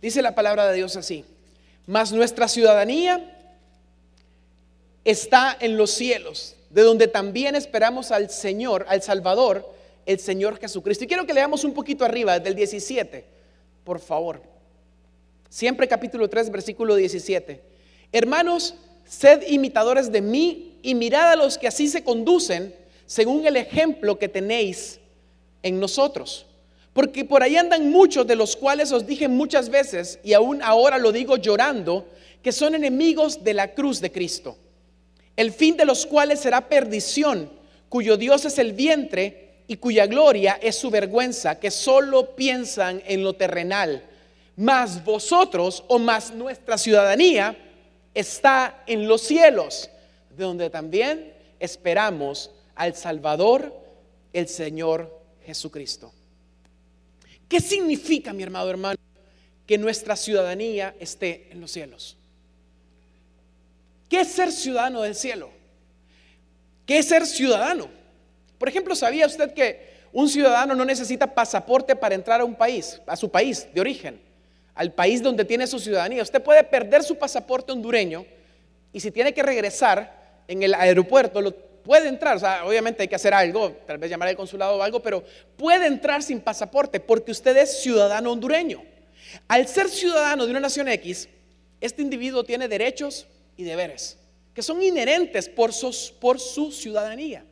Dice 0.00 0.22
la 0.22 0.34
palabra 0.34 0.68
de 0.68 0.74
Dios 0.74 0.96
así. 0.96 1.24
Mas 1.86 2.12
nuestra 2.12 2.48
ciudadanía 2.48 3.38
está 5.04 5.56
en 5.60 5.76
los 5.76 5.90
cielos, 5.90 6.56
de 6.70 6.82
donde 6.82 7.08
también 7.08 7.54
esperamos 7.54 8.10
al 8.10 8.30
Señor, 8.30 8.86
al 8.88 9.02
Salvador, 9.02 9.68
el 10.06 10.18
Señor 10.18 10.58
Jesucristo. 10.58 11.04
Y 11.04 11.08
quiero 11.08 11.26
que 11.26 11.34
leamos 11.34 11.64
un 11.64 11.74
poquito 11.74 12.04
arriba, 12.04 12.38
del 12.38 12.54
17 12.54 13.42
por 13.84 14.00
favor. 14.00 14.40
Siempre 15.48 15.88
capítulo 15.88 16.28
3, 16.28 16.50
versículo 16.50 16.94
17. 16.94 17.60
Hermanos, 18.12 18.74
sed 19.04 19.42
imitadores 19.48 20.10
de 20.10 20.20
mí 20.20 20.78
y 20.82 20.94
mirad 20.94 21.32
a 21.32 21.36
los 21.36 21.58
que 21.58 21.68
así 21.68 21.88
se 21.88 22.04
conducen 22.04 22.74
según 23.06 23.46
el 23.46 23.56
ejemplo 23.56 24.18
que 24.18 24.28
tenéis 24.28 24.98
en 25.62 25.78
nosotros. 25.78 26.46
Porque 26.92 27.24
por 27.24 27.42
ahí 27.42 27.56
andan 27.56 27.90
muchos 27.90 28.26
de 28.26 28.36
los 28.36 28.54
cuales 28.56 28.92
os 28.92 29.06
dije 29.06 29.28
muchas 29.28 29.68
veces, 29.70 30.18
y 30.22 30.34
aún 30.34 30.62
ahora 30.62 30.98
lo 30.98 31.10
digo 31.10 31.36
llorando, 31.36 32.06
que 32.42 32.52
son 32.52 32.74
enemigos 32.74 33.42
de 33.42 33.54
la 33.54 33.72
cruz 33.74 34.00
de 34.00 34.12
Cristo. 34.12 34.58
El 35.36 35.52
fin 35.52 35.76
de 35.76 35.86
los 35.86 36.04
cuales 36.04 36.40
será 36.40 36.68
perdición, 36.68 37.50
cuyo 37.88 38.16
Dios 38.16 38.44
es 38.44 38.58
el 38.58 38.72
vientre 38.72 39.62
y 39.66 39.76
cuya 39.76 40.06
gloria 40.06 40.58
es 40.60 40.76
su 40.76 40.90
vergüenza, 40.90 41.58
que 41.58 41.70
solo 41.70 42.36
piensan 42.36 43.02
en 43.06 43.22
lo 43.22 43.32
terrenal. 43.34 44.04
Mas 44.56 45.02
vosotros 45.02 45.84
o 45.88 45.98
más 45.98 46.34
nuestra 46.34 46.76
ciudadanía 46.76 47.56
está 48.12 48.82
en 48.86 49.08
los 49.08 49.22
cielos, 49.22 49.88
de 50.36 50.44
donde 50.44 50.68
también 50.68 51.32
esperamos 51.58 52.50
al 52.74 52.94
Salvador, 52.94 53.74
el 54.34 54.48
Señor 54.48 55.18
Jesucristo. 55.46 56.12
¿Qué 57.52 57.60
significa, 57.60 58.32
mi 58.32 58.42
hermano 58.42 58.70
hermano, 58.70 58.98
que 59.66 59.76
nuestra 59.76 60.16
ciudadanía 60.16 60.94
esté 60.98 61.48
en 61.50 61.60
los 61.60 61.70
cielos? 61.70 62.16
¿Qué 64.08 64.20
es 64.20 64.28
ser 64.28 64.50
ciudadano 64.50 65.02
del 65.02 65.14
cielo? 65.14 65.50
¿Qué 66.86 66.96
es 66.96 67.08
ser 67.08 67.26
ciudadano? 67.26 67.90
Por 68.56 68.70
ejemplo, 68.70 68.94
¿sabía 68.94 69.26
usted 69.26 69.52
que 69.52 69.86
un 70.14 70.30
ciudadano 70.30 70.74
no 70.74 70.86
necesita 70.86 71.34
pasaporte 71.34 71.94
para 71.94 72.14
entrar 72.14 72.40
a 72.40 72.46
un 72.46 72.54
país, 72.54 73.02
a 73.06 73.16
su 73.16 73.30
país 73.30 73.68
de 73.74 73.82
origen, 73.82 74.18
al 74.74 74.94
país 74.94 75.22
donde 75.22 75.44
tiene 75.44 75.66
su 75.66 75.78
ciudadanía? 75.78 76.22
Usted 76.22 76.42
puede 76.42 76.64
perder 76.64 77.02
su 77.02 77.18
pasaporte 77.18 77.70
hondureño 77.70 78.24
y 78.94 79.00
si 79.00 79.10
tiene 79.10 79.34
que 79.34 79.42
regresar 79.42 80.40
en 80.48 80.62
el 80.62 80.72
aeropuerto, 80.72 81.42
lo 81.42 81.54
puede 81.84 82.08
entrar. 82.08 82.36
O 82.36 82.40
sea, 82.40 82.64
obviamente 82.64 83.02
hay 83.02 83.08
que 83.08 83.16
hacer 83.16 83.34
algo, 83.34 83.72
tal 83.86 83.98
vez 83.98 84.10
llamar 84.10 84.28
al 84.28 84.36
consulado 84.36 84.76
o 84.76 84.82
algo, 84.82 85.00
pero 85.00 85.24
puede 85.56 85.86
entrar 85.86 86.22
sin 86.22 86.40
pasaporte 86.40 87.00
porque 87.00 87.32
usted 87.32 87.56
es 87.56 87.82
ciudadano 87.82 88.32
hondureño. 88.32 88.82
Al 89.48 89.66
ser 89.68 89.88
ciudadano 89.88 90.44
de 90.44 90.50
una 90.50 90.60
nación 90.60 90.88
X, 90.88 91.28
este 91.80 92.02
individuo 92.02 92.44
tiene 92.44 92.68
derechos 92.68 93.26
y 93.56 93.64
deberes 93.64 94.18
que 94.54 94.62
son 94.62 94.82
inherentes 94.82 95.48
por, 95.48 95.70
por 96.20 96.40
su 96.40 96.72
ciudadanía. 96.72 97.44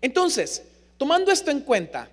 Entonces, 0.00 0.62
tomando 0.96 1.30
esto 1.30 1.50
en 1.50 1.60
cuenta, 1.60 2.08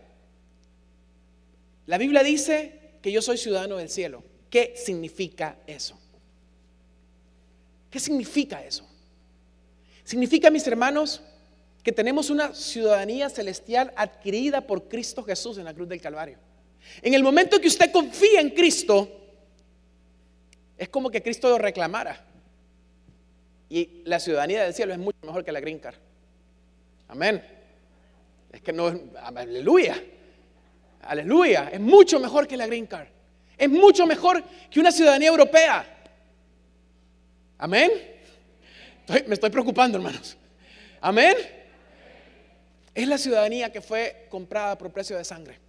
la 1.86 1.98
Biblia 1.98 2.24
dice 2.24 2.98
que 3.02 3.12
yo 3.12 3.22
soy 3.22 3.38
ciudadano 3.38 3.78
del 3.78 3.90
cielo. 3.90 4.24
¿Qué 4.50 4.74
significa 4.76 5.58
eso? 5.68 5.98
¿Qué 7.90 8.00
significa 8.00 8.64
eso? 8.64 8.86
Significa, 10.04 10.50
mis 10.50 10.68
hermanos, 10.68 11.22
que 11.86 11.92
tenemos 11.92 12.32
una 12.32 12.52
ciudadanía 12.56 13.30
celestial 13.30 13.94
adquirida 13.96 14.62
por 14.62 14.88
Cristo 14.88 15.22
Jesús 15.22 15.60
en 15.60 15.66
la 15.66 15.74
cruz 15.76 15.88
del 15.88 16.02
Calvario. 16.02 16.40
En 17.00 17.14
el 17.14 17.22
momento 17.22 17.62
que 17.62 17.68
usted 17.68 17.92
confía 17.92 18.42
en 18.42 18.50
Cristo, 18.50 19.08
es 20.80 20.90
como 20.90 21.12
que 21.12 21.22
Cristo 21.22 21.48
lo 21.48 21.60
reclamara. 21.60 22.26
Y 23.70 24.02
la 24.06 24.20
ciudadanía 24.20 24.64
del 24.64 24.74
cielo 24.74 24.94
es 24.94 24.98
mucho 24.98 25.20
mejor 25.22 25.46
que 25.46 25.52
la 25.52 25.60
green 25.60 25.78
card. 25.78 25.94
Amén. 27.08 27.44
Es 28.52 28.62
que 28.62 28.74
no, 28.74 28.92
aleluya. 29.22 30.04
Aleluya. 31.04 31.70
Es 31.72 31.80
mucho 31.80 32.20
mejor 32.20 32.48
que 32.48 32.58
la 32.58 32.66
green 32.66 32.88
card. 32.88 33.10
Es 33.56 33.70
mucho 33.70 34.08
mejor 34.08 34.44
que 34.72 34.80
una 34.80 34.92
ciudadanía 34.92 35.30
europea. 35.30 35.86
Amén. 37.60 37.92
me 39.28 39.36
estoy 39.36 39.52
preocupando, 39.52 40.00
hermanos. 40.00 40.36
Amén. 41.00 41.55
Es 42.96 43.08
la 43.10 43.18
ciudadanía 43.18 43.72
que 43.72 43.82
fue 43.82 44.28
comprada 44.30 44.78
por 44.78 44.92
precio 44.92 45.18
de 45.18 45.26
sangre. 45.26 45.60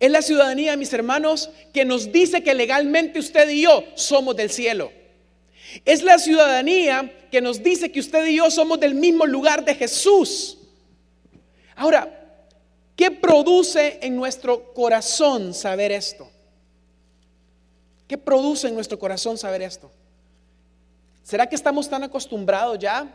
Es 0.00 0.10
la 0.10 0.22
ciudadanía, 0.22 0.76
mis 0.76 0.92
hermanos, 0.92 1.50
que 1.74 1.84
nos 1.84 2.10
dice 2.10 2.42
que 2.42 2.54
legalmente 2.54 3.18
usted 3.18 3.48
y 3.50 3.62
yo 3.62 3.84
somos 3.94 4.34
del 4.34 4.50
cielo. 4.50 4.90
Es 5.84 6.02
la 6.02 6.18
ciudadanía 6.18 7.12
que 7.30 7.42
nos 7.42 7.62
dice 7.62 7.92
que 7.92 8.00
usted 8.00 8.24
y 8.26 8.36
yo 8.36 8.50
somos 8.50 8.80
del 8.80 8.94
mismo 8.94 9.26
lugar 9.26 9.64
de 9.64 9.74
Jesús. 9.74 10.56
Ahora, 11.76 12.08
¿qué 12.96 13.10
produce 13.10 13.98
en 14.00 14.16
nuestro 14.16 14.72
corazón 14.72 15.52
saber 15.52 15.92
esto? 15.92 16.30
¿Qué 18.06 18.16
produce 18.16 18.68
en 18.68 18.74
nuestro 18.74 18.98
corazón 18.98 19.36
saber 19.36 19.60
esto? 19.60 19.90
¿Será 21.22 21.46
que 21.46 21.56
estamos 21.56 21.90
tan 21.90 22.04
acostumbrados 22.04 22.78
ya 22.78 23.06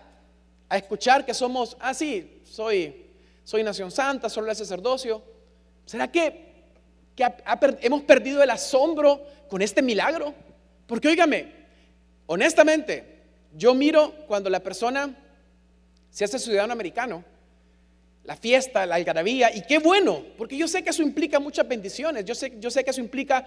a 0.69 0.77
escuchar 0.77 1.25
que 1.25 1.33
somos, 1.33 1.75
ah, 1.79 1.95
sí, 1.95 2.41
soy, 2.43 3.02
soy 3.43 3.63
nación 3.63 3.91
santa, 3.91 4.29
soy 4.29 4.50
el 4.50 4.55
sacerdocio? 4.55 5.23
¿Será 5.85 6.12
que, 6.12 6.53
hemos 7.81 8.01
perdido 8.03 8.41
el 8.41 8.50
asombro 8.50 9.21
con 9.50 9.62
este 9.62 9.81
milagro? 9.81 10.33
Porque 10.88 11.07
óigame, 11.07 11.51
honestamente, 12.25 13.21
yo 13.55 13.73
miro 13.73 14.13
cuando 14.27 14.50
la 14.50 14.62
persona 14.62 15.15
se 16.09 16.25
hace 16.25 16.39
ciudadano 16.39 16.73
americano, 16.73 17.23
la 18.23 18.35
fiesta, 18.35 18.85
la 18.85 18.95
algarabía, 18.95 19.53
y 19.53 19.63
qué 19.63 19.79
bueno, 19.79 20.23
porque 20.38 20.57
yo 20.57 20.67
sé 20.67 20.83
que 20.83 20.91
eso 20.91 21.03
implica 21.03 21.39
muchas 21.39 21.67
bendiciones, 21.67 22.23
yo 22.25 22.35
sé 22.35 22.83
que 22.83 22.89
eso 22.89 23.01
implica 23.01 23.45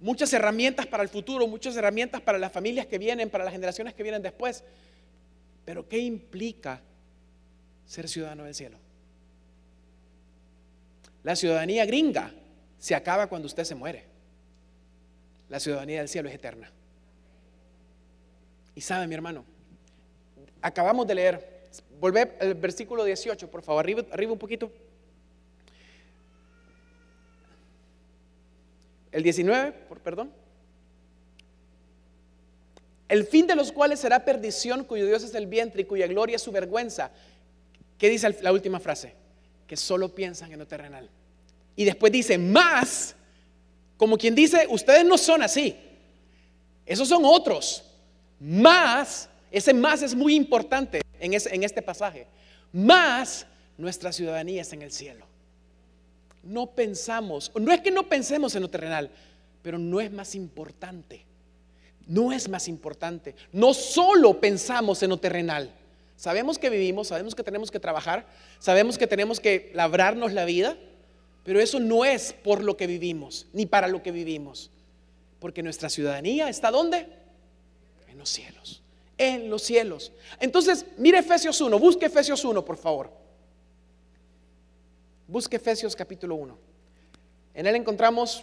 muchas 0.00 0.32
herramientas 0.32 0.86
para 0.86 1.02
el 1.02 1.08
futuro, 1.08 1.46
muchas 1.46 1.76
herramientas 1.76 2.20
para 2.20 2.38
las 2.38 2.52
familias 2.52 2.86
que 2.86 2.98
vienen, 2.98 3.30
para 3.30 3.44
las 3.44 3.52
generaciones 3.52 3.94
que 3.94 4.02
vienen 4.02 4.22
después. 4.22 4.64
Pero 5.64 5.88
¿qué 5.88 5.98
implica 5.98 6.80
ser 7.84 8.08
ciudadano 8.08 8.44
del 8.44 8.54
cielo? 8.54 8.78
La 11.22 11.36
ciudadanía 11.36 11.84
gringa 11.84 12.32
se 12.78 12.94
acaba 12.94 13.26
cuando 13.26 13.46
usted 13.46 13.64
se 13.64 13.74
muere. 13.74 14.04
La 15.48 15.60
ciudadanía 15.60 15.98
del 15.98 16.08
cielo 16.08 16.28
es 16.28 16.34
eterna. 16.34 16.70
Y 18.74 18.80
sabe, 18.80 19.06
mi 19.06 19.14
hermano, 19.14 19.44
acabamos 20.62 21.06
de 21.06 21.14
leer, 21.14 21.68
volver 21.98 22.36
al 22.40 22.54
versículo 22.54 23.04
18, 23.04 23.50
por 23.50 23.62
favor, 23.62 23.80
arriba, 23.80 24.04
arriba 24.12 24.32
un 24.32 24.38
poquito. 24.38 24.70
El 29.10 29.22
19, 29.22 29.72
por 29.88 30.00
perdón. 30.00 30.30
El 33.08 33.26
fin 33.26 33.46
de 33.46 33.56
los 33.56 33.72
cuales 33.72 34.00
será 34.00 34.24
perdición, 34.24 34.84
cuyo 34.84 35.06
Dios 35.06 35.24
es 35.24 35.34
el 35.34 35.46
vientre 35.46 35.82
y 35.82 35.84
cuya 35.86 36.06
gloria 36.06 36.36
es 36.36 36.42
su 36.42 36.52
vergüenza. 36.52 37.10
¿Qué 37.96 38.10
dice 38.10 38.36
la 38.42 38.52
última 38.52 38.78
frase? 38.78 39.14
Que 39.68 39.76
solo 39.76 40.12
piensan 40.12 40.50
en 40.50 40.58
lo 40.58 40.66
terrenal. 40.66 41.08
Y 41.76 41.84
después 41.84 42.10
dice, 42.10 42.36
más, 42.36 43.14
como 43.96 44.18
quien 44.18 44.34
dice, 44.34 44.66
ustedes 44.68 45.04
no 45.04 45.16
son 45.16 45.42
así. 45.42 45.76
Esos 46.84 47.06
son 47.06 47.24
otros. 47.24 47.84
Más, 48.40 49.28
ese 49.52 49.72
más 49.72 50.02
es 50.02 50.16
muy 50.16 50.34
importante 50.34 51.02
en, 51.20 51.32
en 51.34 51.62
este 51.62 51.82
pasaje. 51.82 52.26
Más 52.72 53.46
nuestra 53.76 54.10
ciudadanía 54.10 54.62
es 54.62 54.72
en 54.72 54.82
el 54.82 54.90
cielo 54.90 55.28
no 56.48 56.66
pensamos, 56.66 57.52
no 57.54 57.72
es 57.72 57.80
que 57.80 57.90
no 57.90 58.08
pensemos 58.08 58.54
en 58.54 58.62
lo 58.62 58.70
terrenal, 58.70 59.10
pero 59.62 59.78
no 59.78 60.00
es 60.00 60.10
más 60.10 60.34
importante. 60.34 61.24
No 62.06 62.32
es 62.32 62.48
más 62.48 62.68
importante. 62.68 63.34
No 63.52 63.74
solo 63.74 64.40
pensamos 64.40 65.02
en 65.02 65.10
lo 65.10 65.18
terrenal. 65.18 65.70
Sabemos 66.18 66.58
que 66.58 66.68
vivimos, 66.68 67.06
sabemos 67.06 67.36
que 67.36 67.44
tenemos 67.44 67.70
que 67.70 67.78
trabajar, 67.78 68.26
sabemos 68.58 68.98
que 68.98 69.06
tenemos 69.06 69.38
que 69.38 69.70
labrarnos 69.72 70.32
la 70.32 70.44
vida, 70.44 70.76
pero 71.44 71.60
eso 71.60 71.78
no 71.78 72.04
es 72.04 72.32
por 72.32 72.64
lo 72.64 72.76
que 72.76 72.88
vivimos, 72.88 73.46
ni 73.52 73.66
para 73.66 73.86
lo 73.86 74.02
que 74.02 74.10
vivimos. 74.10 74.72
Porque 75.38 75.62
nuestra 75.62 75.88
ciudadanía 75.88 76.48
está 76.48 76.72
¿dónde? 76.72 77.06
En 78.08 78.18
los 78.18 78.28
cielos. 78.30 78.82
En 79.16 79.48
los 79.48 79.62
cielos. 79.62 80.10
Entonces, 80.40 80.86
mire 80.96 81.18
Efesios 81.18 81.60
1, 81.60 81.78
busque 81.78 82.06
Efesios 82.06 82.44
1, 82.44 82.64
por 82.64 82.78
favor. 82.78 83.12
Busque 85.28 85.54
Efesios 85.54 85.94
capítulo 85.94 86.34
1. 86.34 86.58
En 87.54 87.66
él 87.68 87.76
encontramos 87.76 88.42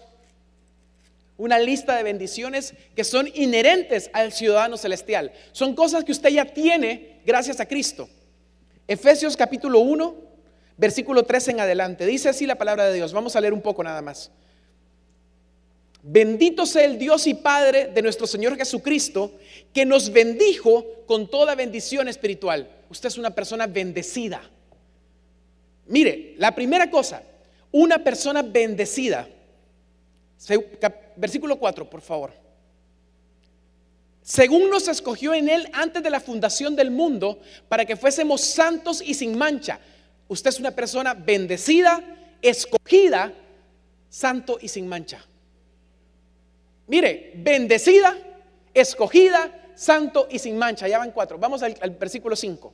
una 1.38 1.60
lista 1.60 1.96
de 1.96 2.04
bendiciones 2.04 2.74
que 2.96 3.04
son 3.04 3.30
inherentes 3.34 4.10
al 4.14 4.32
ciudadano 4.32 4.78
celestial. 4.78 5.32
Son 5.52 5.76
cosas 5.76 6.04
que 6.04 6.12
usted 6.12 6.30
ya 6.30 6.46
tiene 6.46 7.22
gracias 7.26 7.60
a 7.60 7.68
Cristo. 7.68 8.08
Efesios 8.88 9.36
capítulo 9.36 9.80
1, 9.80 10.16
versículo 10.78 11.24
3 11.24 11.50
en 11.50 11.60
adelante. 11.60 12.06
Dice 12.06 12.30
así 12.30 12.46
la 12.46 12.56
palabra 12.56 12.86
de 12.86 12.94
Dios. 12.94 13.14
Vamos 13.14 13.36
a 13.36 13.42
leer 13.42 13.54
un 13.54 13.62
poco 13.62 13.84
nada 13.84 14.02
más. 14.02 14.32
Bendito 16.08 16.68
sea 16.68 16.86
el 16.86 17.00
Dios 17.00 17.26
y 17.26 17.34
Padre 17.34 17.88
de 17.88 18.02
nuestro 18.04 18.28
Señor 18.28 18.56
Jesucristo, 18.56 19.34
que 19.74 19.86
nos 19.86 20.12
bendijo 20.12 20.86
con 21.08 21.28
toda 21.28 21.56
bendición 21.56 22.08
espiritual. 22.08 22.70
Usted 22.92 23.08
es 23.08 23.18
una 23.18 23.32
persona 23.32 23.66
bendecida. 23.66 24.48
Mire, 25.88 26.36
la 26.38 26.54
primera 26.54 26.92
cosa, 26.92 27.24
una 27.72 28.04
persona 28.04 28.44
bendecida. 28.44 29.28
Versículo 31.16 31.58
4, 31.58 31.90
por 31.90 32.02
favor. 32.02 32.34
Según 34.22 34.70
nos 34.70 34.88
escogió 34.88 35.34
en 35.34 35.50
Él 35.50 35.70
antes 35.74 36.02
de 36.02 36.10
la 36.10 36.20
fundación 36.20 36.76
del 36.76 36.92
mundo, 36.92 37.40
para 37.70 37.86
que 37.86 37.96
fuésemos 37.96 38.42
santos 38.42 39.02
y 39.02 39.14
sin 39.14 39.38
mancha. 39.38 39.80
Usted 40.28 40.50
es 40.50 40.60
una 40.60 40.72
persona 40.72 41.14
bendecida, 41.14 42.04
escogida, 42.42 43.32
santo 44.10 44.58
y 44.62 44.68
sin 44.68 44.88
mancha. 44.88 45.24
Mire, 46.88 47.34
bendecida, 47.36 48.18
escogida, 48.74 49.72
santo 49.76 50.28
y 50.30 50.40
sin 50.40 50.58
mancha. 50.58 50.88
Ya 50.88 50.98
van 50.98 51.12
cuatro. 51.12 51.38
Vamos 51.38 51.62
al, 51.62 51.76
al 51.80 51.92
versículo 51.92 52.36
5. 52.36 52.74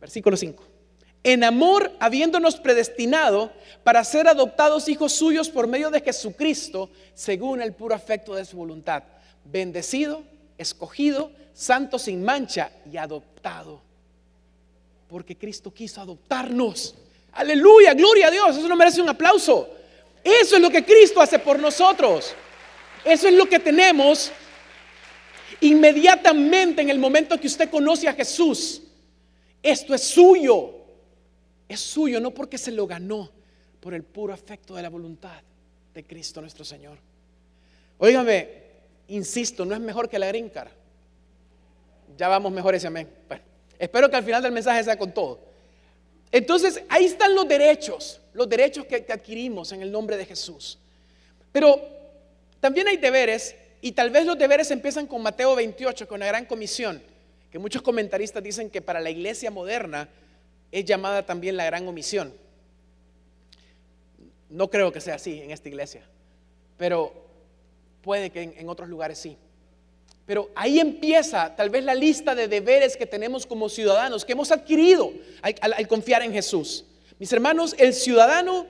Versículo 0.00 0.36
5 0.36 0.69
en 1.22 1.44
amor 1.44 1.92
habiéndonos 2.00 2.56
predestinado 2.56 3.52
para 3.84 4.04
ser 4.04 4.28
adoptados 4.28 4.88
hijos 4.88 5.12
suyos 5.12 5.48
por 5.48 5.66
medio 5.66 5.90
de 5.90 6.00
Jesucristo, 6.00 6.90
según 7.14 7.60
el 7.60 7.74
puro 7.74 7.94
afecto 7.94 8.34
de 8.34 8.44
su 8.44 8.56
voluntad. 8.56 9.02
Bendecido, 9.44 10.22
escogido, 10.56 11.30
santo 11.52 11.98
sin 11.98 12.24
mancha 12.24 12.70
y 12.90 12.96
adoptado. 12.96 13.82
Porque 15.08 15.36
Cristo 15.36 15.72
quiso 15.72 16.00
adoptarnos. 16.00 16.94
Aleluya, 17.32 17.94
gloria 17.94 18.28
a 18.28 18.30
Dios. 18.30 18.56
Eso 18.56 18.68
no 18.68 18.76
merece 18.76 19.02
un 19.02 19.08
aplauso. 19.08 19.68
Eso 20.22 20.56
es 20.56 20.62
lo 20.62 20.70
que 20.70 20.84
Cristo 20.84 21.20
hace 21.20 21.38
por 21.38 21.58
nosotros. 21.58 22.34
Eso 23.04 23.28
es 23.28 23.34
lo 23.34 23.46
que 23.46 23.58
tenemos 23.58 24.30
inmediatamente 25.60 26.82
en 26.82 26.90
el 26.90 26.98
momento 26.98 27.38
que 27.38 27.46
usted 27.46 27.68
conoce 27.68 28.08
a 28.08 28.14
Jesús. 28.14 28.82
Esto 29.62 29.94
es 29.94 30.02
suyo 30.02 30.79
es 31.70 31.80
suyo 31.80 32.20
no 32.20 32.32
porque 32.32 32.58
se 32.58 32.72
lo 32.72 32.84
ganó, 32.84 33.30
por 33.80 33.94
el 33.94 34.02
puro 34.02 34.34
afecto 34.34 34.74
de 34.74 34.82
la 34.82 34.88
voluntad 34.90 35.40
de 35.94 36.04
Cristo 36.04 36.40
nuestro 36.40 36.64
Señor. 36.64 36.98
Óigame, 37.98 38.48
insisto, 39.08 39.64
no 39.64 39.74
es 39.74 39.80
mejor 39.80 40.08
que 40.08 40.18
la 40.18 40.26
green 40.26 40.50
Ya 42.16 42.26
vamos 42.28 42.50
mejor 42.50 42.74
ese 42.74 42.88
amén. 42.88 43.08
Bueno, 43.28 43.44
espero 43.78 44.10
que 44.10 44.16
al 44.16 44.24
final 44.24 44.42
del 44.42 44.50
mensaje 44.52 44.82
sea 44.82 44.98
con 44.98 45.12
todo. 45.12 45.40
Entonces, 46.32 46.82
ahí 46.88 47.04
están 47.04 47.34
los 47.34 47.46
derechos, 47.46 48.20
los 48.32 48.48
derechos 48.48 48.84
que, 48.86 49.04
que 49.04 49.12
adquirimos 49.12 49.70
en 49.70 49.82
el 49.82 49.92
nombre 49.92 50.16
de 50.16 50.26
Jesús. 50.26 50.76
Pero 51.52 51.80
también 52.58 52.88
hay 52.88 52.96
deberes 52.96 53.54
y 53.80 53.92
tal 53.92 54.10
vez 54.10 54.26
los 54.26 54.36
deberes 54.36 54.70
empiezan 54.72 55.06
con 55.06 55.22
Mateo 55.22 55.54
28, 55.54 56.08
con 56.08 56.18
la 56.18 56.26
gran 56.26 56.46
comisión, 56.46 57.00
que 57.50 57.60
muchos 57.60 57.80
comentaristas 57.80 58.42
dicen 58.42 58.70
que 58.70 58.82
para 58.82 59.00
la 59.00 59.10
iglesia 59.10 59.52
moderna 59.52 60.08
es 60.72 60.84
llamada 60.84 61.24
también 61.24 61.56
la 61.56 61.64
gran 61.64 61.86
omisión. 61.86 62.32
No 64.48 64.68
creo 64.68 64.92
que 64.92 65.00
sea 65.00 65.14
así 65.14 65.40
en 65.40 65.50
esta 65.50 65.68
iglesia, 65.68 66.02
pero 66.76 67.12
puede 68.02 68.30
que 68.30 68.42
en, 68.42 68.68
otros 68.68 68.88
lugares 68.88 69.18
sí. 69.18 69.36
Pero 70.26 70.50
ahí 70.54 70.78
empieza 70.78 71.54
tal 71.56 71.70
vez 71.70 71.84
la 71.84 71.94
lista 71.94 72.34
de 72.34 72.48
deberes 72.48 72.96
que 72.96 73.06
tenemos 73.06 73.46
como 73.46 73.68
ciudadanos, 73.68 74.24
que 74.24 74.32
hemos 74.32 74.50
adquirido 74.52 75.12
al 75.42 75.88
confiar 75.88 76.22
en 76.22 76.32
Jesús. 76.32 76.84
Mis 77.18 77.32
hermanos, 77.32 77.74
el 77.78 77.94
ciudadano 77.94 78.66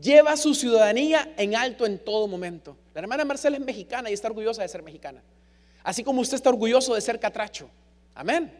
lleva 0.00 0.36
su 0.36 0.54
ciudadanía 0.54 1.32
en 1.36 1.54
alto 1.54 1.86
en 1.86 1.98
todo 1.98 2.26
momento. 2.26 2.76
La 2.94 3.00
hermana 3.00 3.24
Marcela 3.24 3.56
es 3.56 3.62
mexicana 3.62 4.10
y 4.10 4.14
está 4.14 4.28
orgullosa 4.28 4.62
de 4.62 4.68
ser 4.68 4.82
mexicana. 4.82 5.22
Así 5.82 6.04
como 6.04 6.20
usted 6.20 6.36
está 6.36 6.50
orgulloso 6.50 6.94
de 6.94 7.00
ser 7.00 7.18
catracho. 7.18 7.68
Amén. 8.14 8.52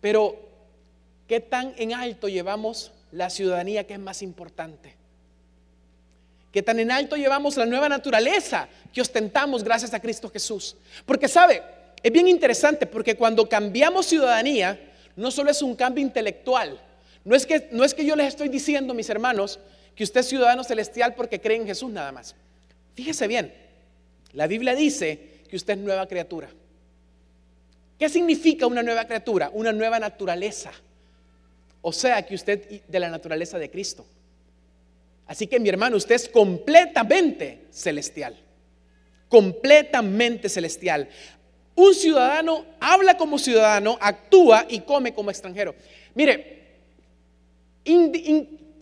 Pero, 0.00 0.47
¿qué 1.28 1.40
tan 1.40 1.74
en 1.76 1.94
alto 1.94 2.28
llevamos 2.28 2.90
la 3.12 3.30
ciudadanía 3.30 3.86
que 3.86 3.92
es 3.94 4.00
más 4.00 4.22
importante? 4.22 4.96
¿Qué 6.50 6.62
tan 6.62 6.80
en 6.80 6.90
alto 6.90 7.16
llevamos 7.16 7.56
la 7.56 7.66
nueva 7.66 7.88
naturaleza 7.88 8.68
que 8.92 9.02
ostentamos 9.02 9.62
gracias 9.62 9.92
a 9.94 10.00
Cristo 10.00 10.30
Jesús? 10.30 10.76
Porque, 11.04 11.28
¿sabe? 11.28 11.62
Es 12.02 12.10
bien 12.10 12.26
interesante 12.26 12.86
porque 12.86 13.16
cuando 13.16 13.48
cambiamos 13.48 14.06
ciudadanía, 14.06 14.80
no 15.14 15.30
solo 15.30 15.50
es 15.50 15.62
un 15.62 15.76
cambio 15.76 16.02
intelectual, 16.02 16.80
no 17.24 17.36
es 17.36 17.44
que, 17.44 17.68
no 17.72 17.84
es 17.84 17.92
que 17.92 18.04
yo 18.04 18.16
les 18.16 18.28
estoy 18.28 18.48
diciendo, 18.48 18.94
mis 18.94 19.10
hermanos, 19.10 19.60
que 19.94 20.04
usted 20.04 20.20
es 20.20 20.28
ciudadano 20.28 20.64
celestial 20.64 21.14
porque 21.14 21.40
cree 21.40 21.58
en 21.58 21.66
Jesús 21.66 21.90
nada 21.90 22.12
más. 22.12 22.34
Fíjese 22.94 23.26
bien, 23.26 23.52
la 24.32 24.46
Biblia 24.46 24.74
dice 24.74 25.42
que 25.48 25.56
usted 25.56 25.74
es 25.74 25.80
nueva 25.80 26.06
criatura. 26.06 26.48
¿Qué 27.98 28.08
significa 28.08 28.66
una 28.66 28.82
nueva 28.82 29.06
criatura? 29.06 29.50
Una 29.52 29.72
nueva 29.72 29.98
naturaleza. 29.98 30.70
O 31.88 31.92
sea, 31.92 32.20
que 32.20 32.34
usted 32.34 32.82
de 32.86 33.00
la 33.00 33.08
naturaleza 33.08 33.58
de 33.58 33.70
Cristo. 33.70 34.04
Así 35.26 35.46
que 35.46 35.58
mi 35.58 35.70
hermano, 35.70 35.96
usted 35.96 36.16
es 36.16 36.28
completamente 36.28 37.64
celestial. 37.70 38.36
Completamente 39.30 40.50
celestial. 40.50 41.08
Un 41.74 41.94
ciudadano 41.94 42.66
habla 42.78 43.16
como 43.16 43.38
ciudadano, 43.38 43.96
actúa 44.02 44.66
y 44.68 44.80
come 44.80 45.14
como 45.14 45.30
extranjero. 45.30 45.74
Mire, 46.14 46.58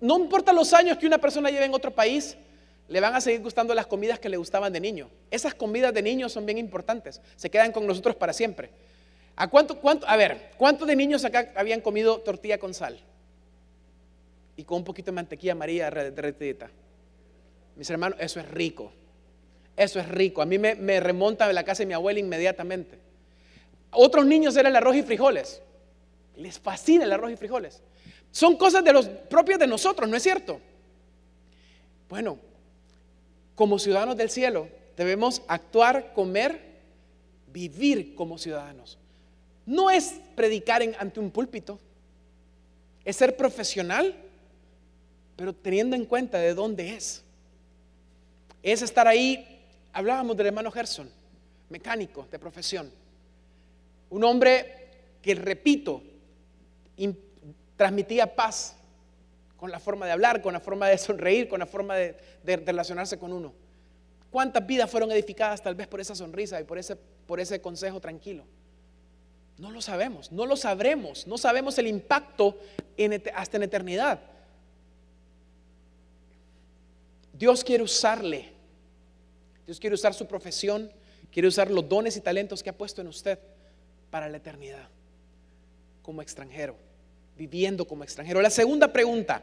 no 0.00 0.18
importa 0.18 0.52
los 0.52 0.72
años 0.72 0.98
que 0.98 1.06
una 1.06 1.18
persona 1.18 1.48
lleve 1.48 1.66
en 1.66 1.74
otro 1.74 1.94
país, 1.94 2.36
le 2.88 3.00
van 3.00 3.14
a 3.14 3.20
seguir 3.20 3.40
gustando 3.40 3.72
las 3.72 3.86
comidas 3.86 4.18
que 4.18 4.28
le 4.28 4.36
gustaban 4.36 4.72
de 4.72 4.80
niño. 4.80 5.08
Esas 5.30 5.54
comidas 5.54 5.94
de 5.94 6.02
niño 6.02 6.28
son 6.28 6.44
bien 6.44 6.58
importantes, 6.58 7.20
se 7.36 7.50
quedan 7.50 7.70
con 7.70 7.86
nosotros 7.86 8.16
para 8.16 8.32
siempre. 8.32 8.70
¿A 9.37 9.49
cuánto, 9.49 9.79
cuánto, 9.79 10.09
a 10.09 10.16
ver, 10.16 10.51
¿cuántos 10.57 10.88
de 10.88 10.96
niños 10.96 11.25
acá 11.25 11.53
habían 11.57 11.83
comido 11.83 12.18
tortilla 12.20 12.59
con 12.59 12.72
sal? 12.72 12.99
Y 14.57 14.64
con 14.64 14.79
un 14.79 14.85
poquito 14.85 15.11
de 15.11 15.16
mantequilla 15.16 15.53
amarilla 15.53 15.90
derretida. 15.90 16.70
Mis 17.77 17.90
hermanos, 17.90 18.18
eso 18.20 18.40
es 18.40 18.49
rico. 18.49 18.92
Eso 19.77 20.01
es 20.01 20.09
rico. 20.09 20.40
A 20.40 20.46
mí 20.46 20.59
me, 20.59 20.75
me 20.75 21.01
remonta 21.01 21.44
a 21.44 21.53
la 21.53 21.64
casa 21.64 21.83
de 21.83 21.87
mi 21.87 21.92
abuela 21.92 22.18
inmediatamente. 22.18 22.99
Otros 23.90 24.25
niños 24.25 24.57
eran 24.57 24.72
el 24.72 24.77
arroz 24.77 24.96
y 24.96 25.03
frijoles. 25.03 25.61
Les 26.37 26.59
fascina 26.59 27.05
el 27.05 27.12
arroz 27.12 27.33
y 27.33 27.37
frijoles. 27.37 27.83
Son 28.31 28.57
cosas 28.57 28.83
de 28.83 28.92
los 28.94 29.07
propias 29.09 29.59
de 29.59 29.66
nosotros, 29.66 30.09
¿no 30.09 30.16
es 30.16 30.22
cierto? 30.22 30.61
Bueno, 32.09 32.38
como 33.55 33.79
ciudadanos 33.79 34.16
del 34.16 34.31
cielo 34.31 34.68
debemos 34.96 35.42
actuar, 35.49 36.14
comer, 36.14 36.61
vivir 37.49 38.14
como 38.14 38.38
ciudadanos. 38.38 38.99
No 39.66 39.90
es 39.90 40.14
predicar 40.35 40.83
en, 40.83 40.94
ante 40.98 41.20
un 41.20 41.31
púlpito, 41.31 41.79
es 43.05 43.16
ser 43.16 43.37
profesional, 43.37 44.14
pero 45.37 45.52
teniendo 45.52 45.94
en 45.94 46.07
cuenta 46.07 46.38
de 46.38 46.55
dónde 46.55 46.94
es. 46.94 47.22
Es 48.62 48.83
estar 48.83 49.07
ahí, 49.07 49.61
hablábamos 49.92 50.37
del 50.37 50.46
hermano 50.46 50.70
Gerson, 50.70 51.11
mecánico 51.68 52.26
de 52.31 52.38
profesión, 52.38 52.90
un 54.11 54.24
hombre 54.24 54.88
que, 55.20 55.35
repito, 55.35 56.02
transmitía 57.76 58.35
paz 58.35 58.76
con 59.57 59.70
la 59.70 59.81
forma 59.81 60.07
de 60.07 60.12
hablar, 60.12 60.42
con 60.42 60.52
la 60.52 60.61
forma 60.61 60.88
de 60.88 60.98
sonreír, 60.98 61.48
con 61.48 61.61
la 61.61 61.66
forma 61.66 61.96
de, 61.96 62.16
relacionarse 62.44 63.18
con 63.18 63.33
uno. 63.33 63.52
¿Cuántas 64.31 64.66
vidas 64.66 64.90
fueron 64.90 65.11
edificadas 65.12 65.62
tal 65.62 65.74
vez 65.74 65.87
por 65.87 66.00
esa 66.00 66.14
sonrisa 66.14 66.61
y 66.61 66.64
por 66.64 66.79
ese, 66.79 66.96
por 66.96 67.40
ese 67.40 67.61
consejo 67.61 68.00
tranquilo? 68.00 68.44
No 69.58 69.70
lo 69.70 69.80
sabemos, 69.80 70.30
no 70.32 70.46
lo 70.46 70.56
sabremos, 70.56 71.26
no 71.26 71.38
sabemos 71.38 71.78
el 71.78 71.86
impacto 71.86 72.58
hasta 73.34 73.56
en 73.56 73.62
eternidad. 73.62 74.20
Dios 77.32 77.64
quiere 77.64 77.82
usarle, 77.82 78.52
Dios 79.64 79.80
quiere 79.80 79.94
usar 79.94 80.14
su 80.14 80.26
profesión, 80.26 80.90
quiere 81.30 81.48
usar 81.48 81.70
los 81.70 81.88
dones 81.88 82.16
y 82.16 82.20
talentos 82.20 82.62
que 82.62 82.70
ha 82.70 82.76
puesto 82.76 83.00
en 83.00 83.08
usted 83.08 83.38
para 84.10 84.28
la 84.28 84.36
eternidad 84.36 84.88
como 86.02 86.22
extranjero 86.22 86.76
viviendo 87.36 87.86
como 87.86 88.02
extranjero. 88.02 88.40
La 88.40 88.50
segunda 88.50 88.92
pregunta, 88.92 89.42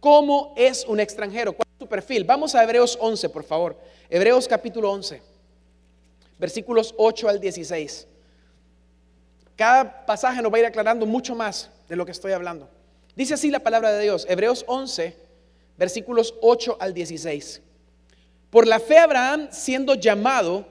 ¿cómo 0.00 0.54
es 0.56 0.84
un 0.86 1.00
extranjero? 1.00 1.52
¿Cuál 1.52 1.68
es 1.70 1.78
su 1.78 1.88
perfil? 1.88 2.24
Vamos 2.24 2.54
a 2.54 2.62
Hebreos 2.62 2.96
11, 3.00 3.28
por 3.28 3.44
favor. 3.44 3.76
Hebreos 4.08 4.48
capítulo 4.48 4.90
11, 4.90 5.22
versículos 6.38 6.94
8 6.96 7.28
al 7.28 7.40
16. 7.40 8.06
Cada 9.60 10.06
pasaje 10.06 10.40
nos 10.40 10.50
va 10.50 10.56
a 10.56 10.60
ir 10.60 10.64
aclarando 10.64 11.04
mucho 11.04 11.34
más 11.34 11.68
de 11.86 11.94
lo 11.94 12.06
que 12.06 12.12
estoy 12.12 12.32
hablando. 12.32 12.66
Dice 13.14 13.34
así 13.34 13.50
la 13.50 13.58
palabra 13.58 13.92
de 13.92 14.02
Dios, 14.02 14.24
Hebreos 14.26 14.64
11, 14.66 15.14
versículos 15.76 16.34
8 16.40 16.78
al 16.80 16.94
16. 16.94 17.60
Por 18.48 18.66
la 18.66 18.80
fe 18.80 18.96
Abraham, 18.96 19.48
siendo 19.50 19.96
llamado, 19.96 20.66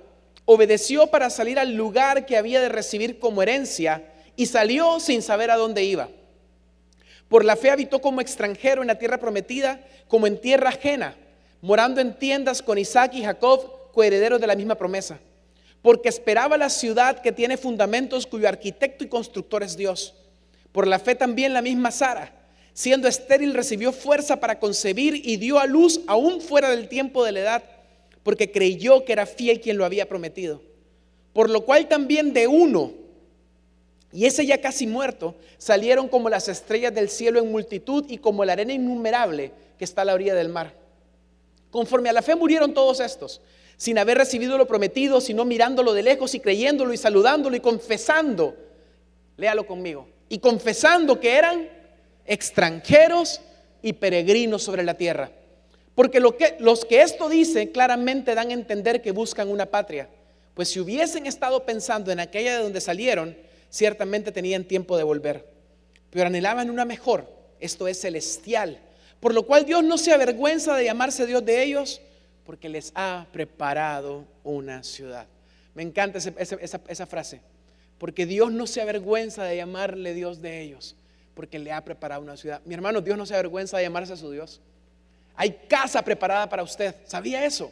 obedeció 0.46 1.06
para 1.06 1.30
salir 1.30 1.60
al 1.60 1.76
lugar 1.76 2.26
que 2.26 2.36
había 2.36 2.62
de 2.62 2.70
recibir 2.70 3.20
como 3.20 3.44
herencia 3.44 4.12
y 4.36 4.48
salió 4.48 5.00
sin 5.00 5.22
saber 5.22 5.52
a 5.52 5.58
dónde 5.58 5.84
iba. 5.84 6.10
Por 7.28 7.46
la 7.46 7.56
fe 7.56 7.70
habitó 7.70 8.02
como 8.02 8.22
extranjero 8.22 8.82
en 8.82 8.88
la 8.88 8.98
tierra 8.98 9.20
prometida, 9.20 9.82
como 10.08 10.26
en 10.26 10.42
tierra 10.42 10.70
ajena, 10.70 11.16
morando 11.62 12.02
en 12.02 12.18
tiendas 12.18 12.64
con 12.64 12.80
Isaac 12.80 13.12
y 13.14 13.24
Jacob, 13.24 13.92
coherederos 13.94 14.42
de 14.42 14.48
la 14.48 14.56
misma 14.56 14.74
promesa. 14.74 15.20
Porque 15.82 16.10
esperaba 16.10 16.58
la 16.58 16.70
ciudad 16.70 17.22
que 17.22 17.32
tiene 17.32 17.58
fundamentos, 17.58 18.28
cuyo 18.28 18.48
arquitecto 18.48 19.04
y 19.04 19.08
constructor 19.08 19.64
es 19.64 19.78
Dios. 19.78 20.16
Por 20.72 20.88
la 20.88 21.00
fe 21.00 21.16
también 21.16 21.54
la 21.54 21.62
misma 21.62 21.92
Sara, 21.92 22.34
siendo 22.74 23.08
estéril, 23.08 23.54
recibió 23.54 23.92
fuerza 23.92 24.40
para 24.40 24.60
concebir 24.60 25.22
y 25.26 25.38
dio 25.38 25.60
a 25.60 25.66
luz 25.66 26.02
aún 26.08 26.42
fuera 26.42 26.70
del 26.70 26.88
tiempo 26.88 27.24
de 27.24 27.32
la 27.32 27.40
edad, 27.40 27.64
porque 28.24 28.52
creyó 28.52 29.06
que 29.06 29.14
era 29.14 29.26
fiel 29.26 29.62
quien 29.62 29.78
lo 29.78 29.86
había 29.86 30.08
prometido. 30.08 30.62
Por 31.34 31.50
lo 31.50 31.66
cual 31.66 31.88
también 31.88 32.34
de 32.34 32.48
uno, 32.48 32.94
y 34.12 34.26
ese 34.26 34.46
ya 34.46 34.60
casi 34.60 34.88
muerto, 34.88 35.36
salieron 35.58 36.08
como 36.08 36.30
las 36.30 36.48
estrellas 36.48 36.94
del 36.94 37.10
cielo 37.10 37.40
en 37.40 37.52
multitud 37.52 38.06
y 38.10 38.18
como 38.18 38.44
la 38.44 38.54
arena 38.54 38.74
innumerable 38.74 39.52
que 39.78 39.86
está 39.86 40.02
a 40.02 40.06
la 40.06 40.14
orilla 40.14 40.36
del 40.36 40.50
mar. 40.50 40.76
Conforme 41.72 42.10
a 42.10 42.14
la 42.14 42.22
fe 42.22 42.36
murieron 42.36 42.74
todos 42.74 43.00
estos, 43.00 43.42
sin 43.80 43.98
haber 43.98 44.18
recibido 44.18 44.58
lo 44.58 44.68
prometido, 44.68 45.22
sino 45.22 45.46
mirándolo 45.46 45.94
de 45.94 46.04
lejos 46.04 46.36
y 46.36 46.42
creyéndolo 46.42 46.92
y 46.92 46.98
saludándolo 46.98 47.56
y 47.56 47.62
confesando, 47.62 48.58
léalo 49.38 49.66
conmigo, 49.66 50.06
y 50.28 50.40
confesando 50.40 51.18
que 51.22 51.38
eran 51.38 51.70
extranjeros 52.26 53.40
y 53.82 53.94
peregrinos 53.94 54.64
sobre 54.64 54.84
la 54.84 54.96
tierra. 54.96 55.32
Porque 55.96 56.20
lo 56.20 56.36
que, 56.36 56.58
los 56.60 56.84
que 56.84 57.02
esto 57.02 57.30
dicen 57.30 57.70
claramente 57.70 58.36
dan 58.36 58.50
a 58.50 58.54
entender 58.54 59.02
que 59.02 59.14
buscan 59.14 59.48
una 59.48 59.66
patria. 59.66 60.10
Pues 60.56 60.68
si 60.68 60.82
hubiesen 60.82 61.26
estado 61.26 61.66
pensando 61.66 62.12
en 62.12 62.20
aquella 62.20 62.58
de 62.58 62.64
donde 62.64 62.82
salieron, 62.82 63.38
ciertamente 63.70 64.34
tenían 64.34 64.66
tiempo 64.66 64.98
de 64.98 65.04
volver, 65.04 65.46
pero 66.10 66.28
anhelaban 66.28 66.70
una 66.70 66.84
mejor, 66.84 67.32
esto 67.62 67.88
es 67.88 68.02
celestial, 68.02 68.82
por 69.22 69.34
lo 69.34 69.44
cual 69.44 69.66
Dios 69.66 69.86
no 69.86 69.98
se 69.98 70.12
avergüenza 70.12 70.76
de 70.76 70.84
llamarse 70.84 71.26
Dios 71.26 71.46
de 71.46 71.64
ellos, 71.64 72.02
porque 72.50 72.68
les 72.68 72.92
ha 72.96 73.28
preparado 73.32 74.26
una 74.44 74.82
ciudad. 74.82 75.28
Me 75.76 75.84
encanta 75.84 76.18
esa, 76.18 77.06
frase, 77.06 77.42
porque 78.00 78.26
Dios 78.26 78.52
no 78.52 78.66
se 78.66 78.82
avergüenza 78.82 79.44
de 79.44 79.58
llamarle 79.58 80.16
Dios 80.16 80.42
de 80.42 80.60
ellos, 80.60 80.96
porque 81.36 81.60
le 81.60 81.72
ha 81.72 81.86
preparado 81.86 82.24
una 82.24 82.36
ciudad. 82.38 82.60
Mi 82.66 82.74
hermano, 82.74 83.02
Dios 83.02 83.20
no 83.20 83.28
se 83.28 83.36
avergüenza 83.36 83.78
de 83.78 83.84
llamarse 83.84 84.14
a 84.14 84.18
su 84.18 84.32
Dios. 84.32 84.62
Hay 85.36 85.60
casa 85.68 86.02
preparada 86.02 86.50
para 86.50 86.64
usted, 86.64 86.96
¿sabía 87.06 87.46
eso? 87.46 87.72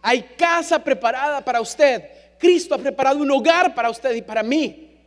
Hay 0.00 0.22
casa 0.22 0.82
preparada 0.82 1.44
para 1.44 1.60
usted. 1.60 2.08
Cristo 2.38 2.74
ha 2.74 2.78
preparado 2.78 3.18
un 3.18 3.30
hogar 3.30 3.74
para 3.74 3.90
usted 3.90 4.14
y 4.14 4.22
para 4.22 4.42
mí. 4.42 4.98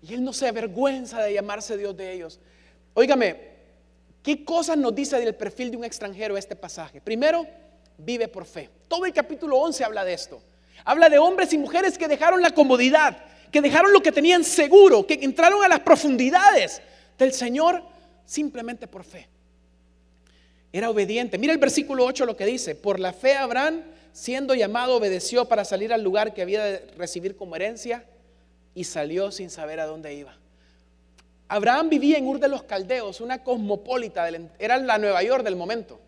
Y 0.00 0.14
Él 0.14 0.22
no 0.22 0.32
se 0.32 0.46
avergüenza 0.46 1.20
de 1.24 1.34
llamarse 1.34 1.76
Dios 1.76 1.96
de 1.96 2.12
ellos. 2.12 2.38
Óigame, 2.94 3.53
¿qué 4.24 4.44
cosas 4.44 4.76
nos 4.76 4.92
dice 4.92 5.20
del 5.20 5.36
perfil 5.36 5.70
de 5.70 5.76
un 5.76 5.84
extranjero 5.84 6.36
este 6.36 6.56
pasaje? 6.56 7.00
Primero, 7.00 7.46
vive 7.98 8.26
por 8.26 8.46
fe. 8.46 8.70
Todo 8.88 9.04
el 9.04 9.12
capítulo 9.12 9.58
11 9.58 9.84
habla 9.84 10.04
de 10.04 10.14
esto. 10.14 10.42
Habla 10.84 11.08
de 11.08 11.18
hombres 11.18 11.52
y 11.52 11.58
mujeres 11.58 11.96
que 11.96 12.08
dejaron 12.08 12.42
la 12.42 12.50
comodidad, 12.50 13.16
que 13.52 13.60
dejaron 13.60 13.92
lo 13.92 14.02
que 14.02 14.10
tenían 14.10 14.42
seguro, 14.42 15.06
que 15.06 15.14
entraron 15.22 15.62
a 15.62 15.68
las 15.68 15.80
profundidades 15.80 16.82
del 17.18 17.32
Señor 17.32 17.84
simplemente 18.24 18.88
por 18.88 19.04
fe. 19.04 19.28
Era 20.72 20.90
obediente. 20.90 21.38
Mira 21.38 21.52
el 21.52 21.58
versículo 21.58 22.04
8 22.04 22.26
lo 22.26 22.36
que 22.36 22.46
dice. 22.46 22.74
Por 22.74 22.98
la 22.98 23.12
fe 23.12 23.36
Abraham, 23.36 23.82
siendo 24.12 24.54
llamado, 24.54 24.96
obedeció 24.96 25.44
para 25.44 25.64
salir 25.64 25.92
al 25.92 26.02
lugar 26.02 26.34
que 26.34 26.42
había 26.42 26.64
de 26.64 26.78
recibir 26.96 27.36
como 27.36 27.54
herencia 27.54 28.04
y 28.74 28.84
salió 28.84 29.30
sin 29.30 29.50
saber 29.50 29.78
a 29.78 29.86
dónde 29.86 30.14
iba. 30.14 30.36
Abraham 31.48 31.90
vivía 31.90 32.18
en 32.18 32.26
Ur 32.26 32.38
de 32.38 32.48
los 32.48 32.62
Caldeos, 32.62 33.20
una 33.20 33.42
cosmopolita, 33.42 34.28
era 34.58 34.78
la 34.78 34.98
Nueva 34.98 35.22
York 35.22 35.44
del 35.44 35.56
momento. 35.56 36.00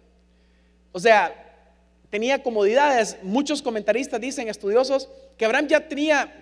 O 0.92 0.98
sea, 0.98 1.34
tenía 2.10 2.42
comodidades. 2.42 3.18
Muchos 3.22 3.60
comentaristas 3.60 4.20
dicen, 4.20 4.48
estudiosos, 4.48 5.08
que 5.36 5.44
Abraham 5.44 5.68
ya 5.68 5.86
tenía 5.86 6.32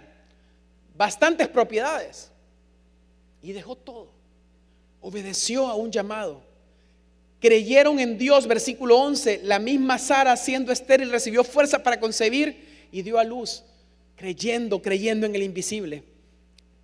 bastantes 0.97 1.49
propiedades 1.49 2.31
y 3.43 3.53
dejó 3.53 3.75
todo. 3.77 4.11
Obedeció 5.01 5.67
a 5.67 5.75
un 5.75 5.91
llamado. 5.91 6.43
Creyeron 7.41 7.99
en 7.99 8.17
Dios, 8.17 8.47
versículo 8.47 8.99
11. 9.01 9.41
La 9.43 9.59
misma 9.59 9.99
Sara, 9.99 10.37
siendo 10.37 10.73
estéril, 10.73 11.11
recibió 11.11 11.45
fuerza 11.45 11.83
para 11.83 12.01
concebir 12.01 12.89
y 12.91 13.03
dio 13.03 13.19
a 13.19 13.25
luz, 13.25 13.65
creyendo, 14.17 14.81
creyendo 14.81 15.27
en 15.27 15.35
el 15.35 15.43
invisible. 15.43 16.05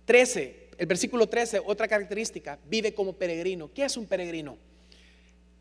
13, 0.05 0.60
el 0.81 0.87
versículo 0.87 1.29
13, 1.29 1.61
otra 1.63 1.87
característica, 1.87 2.57
vive 2.65 2.95
como 2.95 3.13
peregrino. 3.13 3.71
¿Qué 3.71 3.85
es 3.85 3.97
un 3.97 4.07
peregrino? 4.07 4.57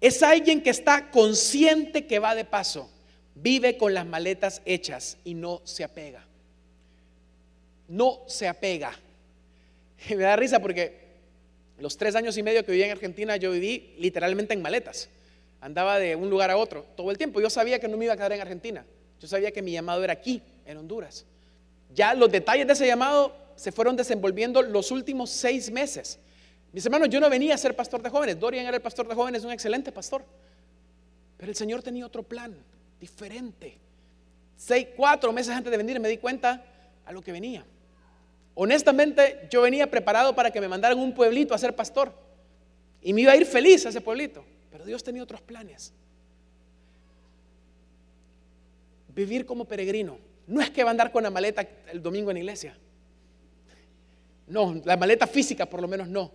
Es 0.01 0.23
alguien 0.23 0.63
que 0.63 0.71
está 0.71 1.11
consciente 1.11 2.07
que 2.07 2.19
va 2.19 2.35
de 2.35 2.47
paso, 2.47 2.91
vive 3.35 3.77
con 3.77 3.93
las 3.93 4.07
maletas 4.07 4.63
hechas 4.65 5.19
y 5.23 5.35
no 5.35 5.61
se 5.65 5.85
apega. 5.85 6.25
No 7.87 8.21
se 8.29 8.49
apega. 8.49 8.99
Me 10.09 10.17
da 10.17 10.37
risa 10.37 10.59
porque 10.59 10.99
los 11.79 11.99
tres 11.99 12.15
años 12.15 12.39
y 12.39 12.43
medio 12.43 12.65
que 12.65 12.73
viví 12.73 12.85
en 12.85 12.93
Argentina 12.93 13.37
yo 13.37 13.51
viví 13.51 13.95
literalmente 13.99 14.55
en 14.55 14.63
maletas. 14.63 15.11
Andaba 15.61 15.99
de 15.99 16.17
un 16.17 16.31
lugar 16.31 16.51
a 16.51 16.57
otro 16.57 16.87
todo 16.97 17.11
el 17.11 17.19
tiempo. 17.19 17.43
Yo 17.43 17.51
sabía 17.51 17.79
que 17.79 17.89
no 17.89 17.99
me 17.99 18.07
iba 18.07 18.15
a 18.15 18.17
quedar 18.17 18.33
en 18.33 18.41
Argentina. 18.41 18.87
Yo 19.21 19.29
sabía 19.29 19.51
que 19.51 19.61
mi 19.61 19.73
llamado 19.73 20.03
era 20.03 20.15
aquí, 20.15 20.41
en 20.65 20.79
Honduras. 20.79 21.27
Ya 21.93 22.15
los 22.15 22.33
detalles 22.33 22.67
de 22.67 22.73
ese 22.73 22.87
llamado 22.87 23.50
se 23.61 23.73
fueron 23.73 23.95
desenvolviendo 23.95 24.63
los 24.63 24.91
últimos 24.91 25.29
seis 25.29 25.71
meses. 25.71 26.19
Mis 26.73 26.87
hermanos, 26.87 27.11
yo 27.11 27.21
no 27.21 27.29
venía 27.29 27.55
a 27.55 27.59
ser 27.59 27.77
pastor 27.77 28.01
de 28.01 28.09
jóvenes. 28.09 28.41
Dorian 28.41 28.65
era 28.65 28.75
el 28.75 28.83
pastor 28.83 29.07
de 29.07 29.15
jóvenes, 29.15 29.45
un 29.45 29.53
excelente 29.53 29.93
pastor. 29.93 30.25
Pero 31.37 31.51
el 31.51 31.55
Señor 31.55 31.83
tenía 31.83 32.07
otro 32.07 32.23
plan, 32.23 32.57
diferente. 32.99 33.77
Seis, 34.57 34.89
cuatro 34.97 35.31
meses 35.31 35.55
antes 35.55 35.71
de 35.71 35.77
venir 35.77 36.01
me 36.01 36.09
di 36.09 36.17
cuenta 36.17 36.65
a 37.05 37.13
lo 37.13 37.21
que 37.21 37.33
venía. 37.33 37.63
Honestamente, 38.55 39.47
yo 39.51 39.61
venía 39.61 39.91
preparado 39.91 40.35
para 40.35 40.51
que 40.51 40.59
me 40.63 40.67
mandaran 40.67 40.99
un 40.99 41.13
pueblito 41.13 41.53
a 41.53 41.59
ser 41.59 41.77
pastor. 41.77 42.15
Y 43.03 43.13
me 43.13 43.21
iba 43.21 43.33
a 43.33 43.37
ir 43.37 43.45
feliz 43.45 43.85
a 43.85 43.91
ese 43.91 44.01
pueblito. 44.01 44.43
Pero 44.71 44.87
Dios 44.87 45.05
tenía 45.05 45.23
otros 45.23 45.43
planes. 45.43 45.93
Vivir 49.15 49.45
como 49.45 49.67
peregrino. 49.67 50.17
No 50.47 50.63
es 50.63 50.71
que 50.71 50.83
va 50.83 50.89
a 50.89 50.93
andar 50.93 51.13
con 51.13 51.23
la 51.23 51.31
maleta 51.31 51.69
el 51.93 52.03
domingo 52.03 52.31
en 52.31 52.37
la 52.37 52.41
iglesia. 52.41 52.75
No, 54.51 54.83
la 54.85 54.97
maleta 54.97 55.29
física 55.29 55.65
por 55.65 55.81
lo 55.81 55.89
menos 55.89 56.09
no. 56.09 56.33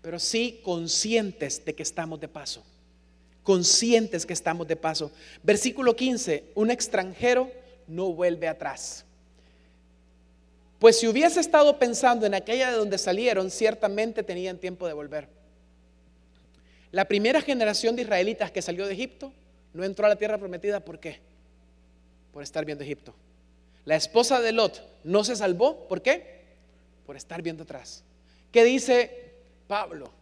Pero 0.00 0.18
sí 0.18 0.60
conscientes 0.64 1.62
de 1.62 1.74
que 1.74 1.82
estamos 1.82 2.18
de 2.18 2.26
paso. 2.26 2.64
Conscientes 3.42 4.24
que 4.24 4.32
estamos 4.32 4.66
de 4.66 4.76
paso. 4.76 5.12
Versículo 5.42 5.94
15. 5.94 6.52
Un 6.54 6.70
extranjero 6.70 7.50
no 7.86 8.12
vuelve 8.14 8.48
atrás. 8.48 9.04
Pues 10.78 10.98
si 10.98 11.06
hubiese 11.06 11.40
estado 11.40 11.78
pensando 11.78 12.24
en 12.24 12.32
aquella 12.32 12.70
de 12.70 12.78
donde 12.78 12.96
salieron, 12.96 13.50
ciertamente 13.50 14.22
tenían 14.22 14.56
tiempo 14.56 14.86
de 14.86 14.94
volver. 14.94 15.28
La 16.92 17.04
primera 17.04 17.42
generación 17.42 17.94
de 17.94 18.02
israelitas 18.02 18.50
que 18.50 18.62
salió 18.62 18.86
de 18.86 18.94
Egipto 18.94 19.34
no 19.74 19.84
entró 19.84 20.06
a 20.06 20.08
la 20.08 20.16
tierra 20.16 20.38
prometida, 20.38 20.80
¿por 20.80 20.98
qué? 20.98 21.20
Por 22.32 22.42
estar 22.42 22.64
viendo 22.64 22.84
Egipto. 22.84 23.14
La 23.84 23.96
esposa 23.96 24.40
de 24.40 24.52
Lot 24.52 24.82
no 25.04 25.24
se 25.24 25.36
salvó, 25.36 25.86
¿por 25.86 26.00
qué? 26.00 26.39
Por 27.10 27.16
estar 27.16 27.42
viendo 27.42 27.64
atrás. 27.64 28.04
¿Qué 28.52 28.62
dice 28.62 29.34
Pablo? 29.66 30.12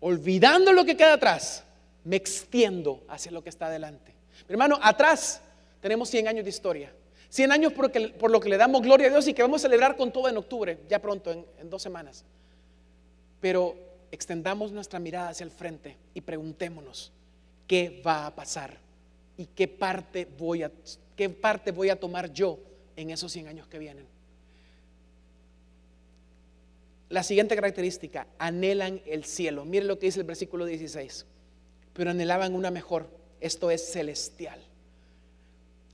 Olvidando 0.00 0.74
lo 0.74 0.84
que 0.84 0.94
queda 0.94 1.14
atrás, 1.14 1.64
me 2.04 2.16
extiendo 2.16 3.02
hacia 3.08 3.32
lo 3.32 3.42
que 3.42 3.48
está 3.48 3.68
adelante. 3.68 4.12
Mi 4.46 4.52
hermano, 4.52 4.78
atrás 4.82 5.40
tenemos 5.80 6.10
100 6.10 6.28
años 6.28 6.44
de 6.44 6.50
historia. 6.50 6.92
100 7.30 7.52
años 7.52 7.72
por, 7.72 8.30
lo 8.30 8.40
que 8.40 8.50
le 8.50 8.58
damos 8.58 8.82
gloria 8.82 9.06
a 9.06 9.10
Dios 9.10 9.26
y 9.26 9.32
que 9.32 9.40
vamos 9.40 9.62
a 9.62 9.68
celebrar 9.68 9.96
con 9.96 10.12
todo 10.12 10.28
en 10.28 10.36
octubre, 10.36 10.78
ya 10.86 11.00
pronto, 11.00 11.32
en, 11.32 11.70
dos 11.70 11.80
semanas. 11.80 12.26
Pero 13.40 13.76
extendamos 14.10 14.70
nuestra 14.70 14.98
mirada 14.98 15.30
hacia 15.30 15.44
el 15.44 15.50
frente 15.50 15.96
y 16.12 16.20
preguntémonos, 16.20 17.10
¿qué 17.66 18.02
va 18.06 18.26
a 18.26 18.34
pasar? 18.34 18.76
¿Y 19.38 19.46
qué 19.46 19.66
parte 19.66 20.28
voy 20.38 20.62
a, 20.62 20.70
qué 21.16 21.30
parte 21.30 21.72
voy 21.72 21.88
a 21.88 21.98
tomar 21.98 22.30
yo 22.30 22.58
en 22.96 23.08
esos 23.08 23.32
100 23.32 23.48
años 23.48 23.66
que 23.66 23.78
vienen? 23.78 24.12
La 27.14 27.22
siguiente 27.22 27.54
característica, 27.54 28.26
anhelan 28.38 29.00
el 29.06 29.24
cielo. 29.24 29.64
Mire 29.64 29.84
lo 29.84 29.98
que 29.98 30.06
dice 30.06 30.20
el 30.20 30.26
versículo 30.26 30.66
16. 30.66 31.26
Pero 31.92 32.10
anhelaban 32.10 32.54
una 32.54 32.70
mejor, 32.70 33.08
esto 33.40 33.70
es 33.70 33.92
celestial 33.92 34.60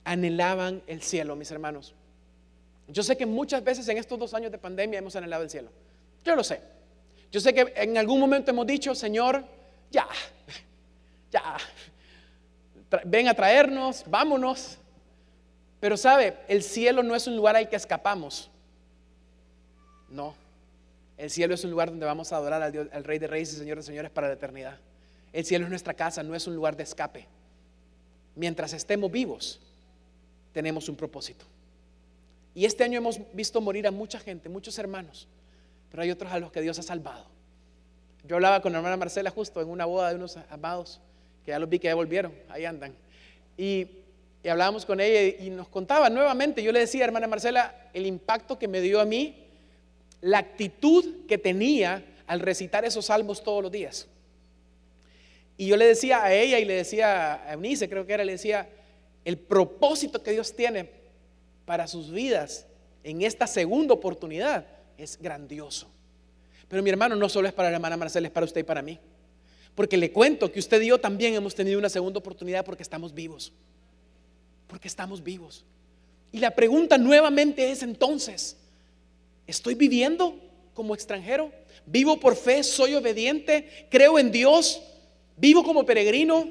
anhelaban 0.04 0.82
el 0.86 1.02
cielo, 1.02 1.36
mis 1.36 1.50
hermanos. 1.50 1.94
Yo 2.88 3.02
sé 3.02 3.16
que 3.16 3.26
muchas 3.26 3.62
veces 3.62 3.86
en 3.88 3.98
estos 3.98 4.18
dos 4.18 4.34
años 4.34 4.50
de 4.50 4.58
pandemia 4.58 4.98
hemos 4.98 5.14
anhelado 5.14 5.42
el 5.42 5.50
cielo. 5.50 5.70
Yo 6.24 6.34
lo 6.34 6.42
sé. 6.42 6.60
Yo 7.30 7.40
sé 7.40 7.54
que 7.54 7.72
en 7.76 7.96
algún 7.96 8.18
momento 8.18 8.50
hemos 8.50 8.66
dicho, 8.66 8.94
Señor, 8.94 9.44
ya, 9.90 10.08
ya, 11.30 11.56
ven 13.04 13.28
a 13.28 13.34
traernos, 13.34 14.04
vámonos. 14.06 14.78
Pero 15.78 15.96
sabe, 15.96 16.36
el 16.48 16.62
cielo 16.62 17.02
no 17.02 17.14
es 17.14 17.26
un 17.26 17.36
lugar 17.36 17.56
al 17.56 17.68
que 17.68 17.76
escapamos. 17.76 18.50
No. 20.08 20.34
El 21.20 21.28
cielo 21.28 21.52
es 21.52 21.62
un 21.64 21.70
lugar 21.70 21.90
donde 21.90 22.06
vamos 22.06 22.32
a 22.32 22.36
adorar 22.36 22.62
al, 22.62 23.04
Rey 23.04 23.18
de 23.18 23.26
Reyes 23.26 23.52
y 23.52 23.56
Señor 23.56 23.76
de 23.76 23.82
Señores 23.82 24.10
para 24.10 24.28
la 24.28 24.32
eternidad. 24.32 24.78
El 25.34 25.44
cielo 25.44 25.66
es 25.66 25.68
nuestra 25.68 25.92
casa, 25.92 26.22
no 26.22 26.34
es 26.34 26.46
un 26.46 26.56
lugar 26.56 26.78
de 26.78 26.82
escape. 26.82 27.26
Mientras 28.34 28.72
estemos 28.72 29.12
vivos, 29.12 29.60
tenemos 30.54 30.88
un 30.88 30.96
propósito. 30.96 31.44
Y 32.54 32.64
este 32.64 32.84
año 32.84 32.96
hemos 32.96 33.20
visto 33.34 33.60
morir 33.60 33.86
a 33.86 33.90
mucha 33.90 34.18
gente, 34.18 34.48
muchos 34.48 34.78
hermanos, 34.78 35.28
pero 35.90 36.02
hay 36.02 36.10
otros 36.10 36.32
a 36.32 36.38
los 36.38 36.50
que 36.52 36.62
Dios 36.62 36.78
ha 36.78 36.82
salvado. 36.82 37.26
Yo 38.26 38.36
hablaba 38.36 38.62
con 38.62 38.72
la 38.72 38.78
hermana 38.78 38.96
Marcela 38.96 39.30
justo 39.30 39.60
en 39.60 39.68
una 39.68 39.84
boda 39.84 40.08
de 40.08 40.14
unos 40.14 40.38
amados, 40.48 41.02
que 41.44 41.50
ya 41.50 41.58
los 41.58 41.68
vi 41.68 41.78
que 41.78 41.88
ya 41.88 41.94
volvieron, 41.94 42.32
ahí 42.48 42.64
andan. 42.64 42.94
Y, 43.58 43.88
y 44.42 44.48
hablábamos 44.48 44.86
con 44.86 44.98
ella 45.00 45.36
y 45.38 45.50
nos 45.50 45.68
contaba 45.68 46.08
nuevamente, 46.08 46.62
yo 46.62 46.72
le 46.72 46.80
decía, 46.80 47.04
hermana 47.04 47.26
Marcela, 47.26 47.90
el 47.92 48.06
impacto 48.06 48.58
que 48.58 48.68
me 48.68 48.80
dio 48.80 49.02
a 49.02 49.04
mí, 49.04 49.49
la 50.20 50.38
actitud 50.38 51.26
que 51.26 51.38
tenía 51.38 52.04
al 52.26 52.40
recitar 52.40 52.84
esos 52.84 53.06
salmos 53.06 53.42
todos 53.42 53.62
los 53.62 53.72
días. 53.72 54.06
Y 55.56 55.66
yo 55.66 55.76
le 55.76 55.86
decía 55.86 56.22
a 56.22 56.32
ella 56.32 56.58
y 56.58 56.64
le 56.64 56.74
decía 56.74 57.34
a 57.44 57.52
Eunice, 57.52 57.88
creo 57.88 58.06
que 58.06 58.14
era, 58.14 58.24
le 58.24 58.32
decía, 58.32 58.68
el 59.24 59.36
propósito 59.38 60.22
que 60.22 60.32
Dios 60.32 60.54
tiene 60.54 60.90
para 61.64 61.86
sus 61.86 62.10
vidas 62.10 62.66
en 63.04 63.22
esta 63.22 63.46
segunda 63.46 63.94
oportunidad 63.94 64.66
es 64.96 65.18
grandioso. 65.20 65.88
Pero 66.68 66.82
mi 66.82 66.90
hermano 66.90 67.16
no 67.16 67.28
solo 67.28 67.48
es 67.48 67.54
para 67.54 67.70
la 67.70 67.76
hermana 67.76 67.96
Marcela, 67.96 68.28
es 68.28 68.32
para 68.32 68.46
usted 68.46 68.60
y 68.60 68.64
para 68.64 68.80
mí. 68.80 68.98
Porque 69.74 69.96
le 69.96 70.12
cuento 70.12 70.50
que 70.52 70.60
usted 70.60 70.80
y 70.82 70.86
yo 70.86 71.00
también 71.00 71.34
hemos 71.34 71.54
tenido 71.54 71.78
una 71.78 71.88
segunda 71.88 72.18
oportunidad 72.18 72.64
porque 72.64 72.82
estamos 72.82 73.12
vivos. 73.12 73.52
Porque 74.66 74.88
estamos 74.88 75.22
vivos. 75.22 75.64
Y 76.32 76.38
la 76.38 76.52
pregunta 76.52 76.96
nuevamente 76.96 77.70
es 77.70 77.82
entonces, 77.82 78.56
¿estoy 79.50 79.74
viviendo 79.74 80.38
como 80.74 80.94
extranjero? 80.94 81.52
¿Vivo 81.84 82.18
por 82.18 82.36
fe? 82.36 82.62
¿Soy 82.62 82.94
obediente? 82.94 83.86
¿Creo 83.90 84.18
en 84.18 84.30
Dios? 84.30 84.82
¿Vivo 85.36 85.62
como 85.62 85.84
peregrino? 85.84 86.48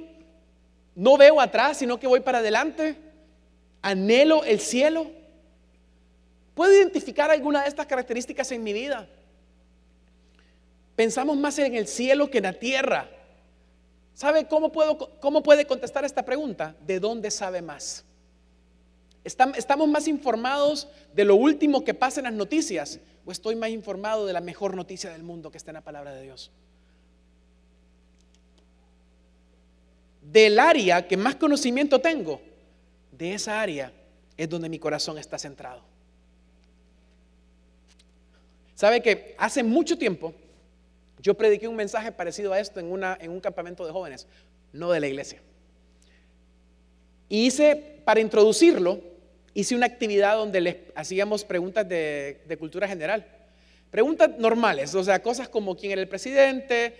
No 0.96 1.18
veo 1.18 1.40
atrás, 1.40 1.78
sino 1.78 2.00
que 2.00 2.08
voy 2.08 2.20
para 2.20 2.40
adelante. 2.40 2.96
Anhelo 3.82 4.44
el 4.44 4.60
cielo. 4.60 5.10
¿Puedo 6.54 6.74
identificar 6.74 7.32
alguna 7.32 7.64
de 7.64 7.70
estas 7.70 7.86
características 7.86 8.52
en 8.52 8.64
mi 8.64 8.74
vida? 8.74 9.08
Pensamos 10.96 11.38
más 11.38 11.58
en 11.60 11.76
el 11.76 11.88
cielo 11.88 12.30
que 12.30 12.40
en 12.40 12.44
la 12.44 12.54
tierra. 12.54 13.10
¿Sabe 14.14 14.48
cómo, 14.50 14.70
puedo, 14.70 14.98
cómo 15.22 15.42
puede 15.42 15.66
contestar 15.66 16.04
esta 16.04 16.26
pregunta? 16.26 16.76
¿De 16.86 17.00
dónde 17.00 17.32
sabe 17.32 17.62
más? 17.62 18.04
¿Estamos 19.56 19.88
más 19.88 20.08
informados 20.08 20.88
de 21.14 21.26
lo 21.26 21.36
último 21.36 21.84
que 21.84 21.94
pasa 21.94 22.20
en 22.20 22.26
las 22.26 22.34
noticias? 22.34 23.00
¿O 23.26 23.32
estoy 23.32 23.56
más 23.56 23.70
informado 23.70 24.26
de 24.26 24.34
la 24.34 24.42
mejor 24.42 24.76
noticia 24.76 25.12
del 25.12 25.24
mundo 25.24 25.52
que 25.52 25.58
está 25.58 25.72
en 25.72 25.76
la 25.76 25.84
palabra 25.84 26.14
de 26.14 26.24
Dios? 26.24 26.52
del 30.32 30.60
área 30.60 31.08
que 31.08 31.18
más 31.18 31.36
conocimiento 31.36 32.00
tengo, 32.00 32.42
de 33.12 33.34
esa 33.34 33.62
área 33.62 33.92
es 34.38 34.50
donde 34.50 34.70
mi 34.70 34.80
corazón 34.80 35.18
está 35.18 35.38
centrado. 35.38 35.82
¿Sabe 38.76 39.02
que 39.02 39.36
hace 39.38 39.64
mucho 39.64 39.98
tiempo 39.98 40.34
yo 41.22 41.34
prediqué 41.34 41.68
un 41.68 41.76
mensaje 41.76 42.12
parecido 42.12 42.54
a 42.54 42.60
esto 42.60 42.80
en, 42.80 43.04
en 43.20 43.32
un 43.32 43.42
campamento 43.42 43.86
de 43.86 43.92
jóvenes, 43.92 44.28
no 44.72 44.92
de 44.92 45.00
la 45.00 45.08
iglesia? 45.08 45.42
Y 47.28 47.48
hice, 47.48 48.02
para 48.06 48.22
introducirlo, 48.22 49.02
hice 49.60 49.76
una 49.76 49.86
actividad 49.86 50.38
donde 50.38 50.62
les 50.62 50.78
hacíamos 50.96 51.44
preguntas 51.44 51.88
de, 51.88 52.58
cultura 52.58 52.88
general. 52.88 53.26
Preguntas 53.92 54.30
normales, 54.38 54.96
o 54.96 55.04
sea, 55.04 55.22
cosas 55.22 55.50
como 55.50 55.76
quién 55.76 55.92
era 55.92 56.02
el 56.02 56.08
presidente, 56.08 56.96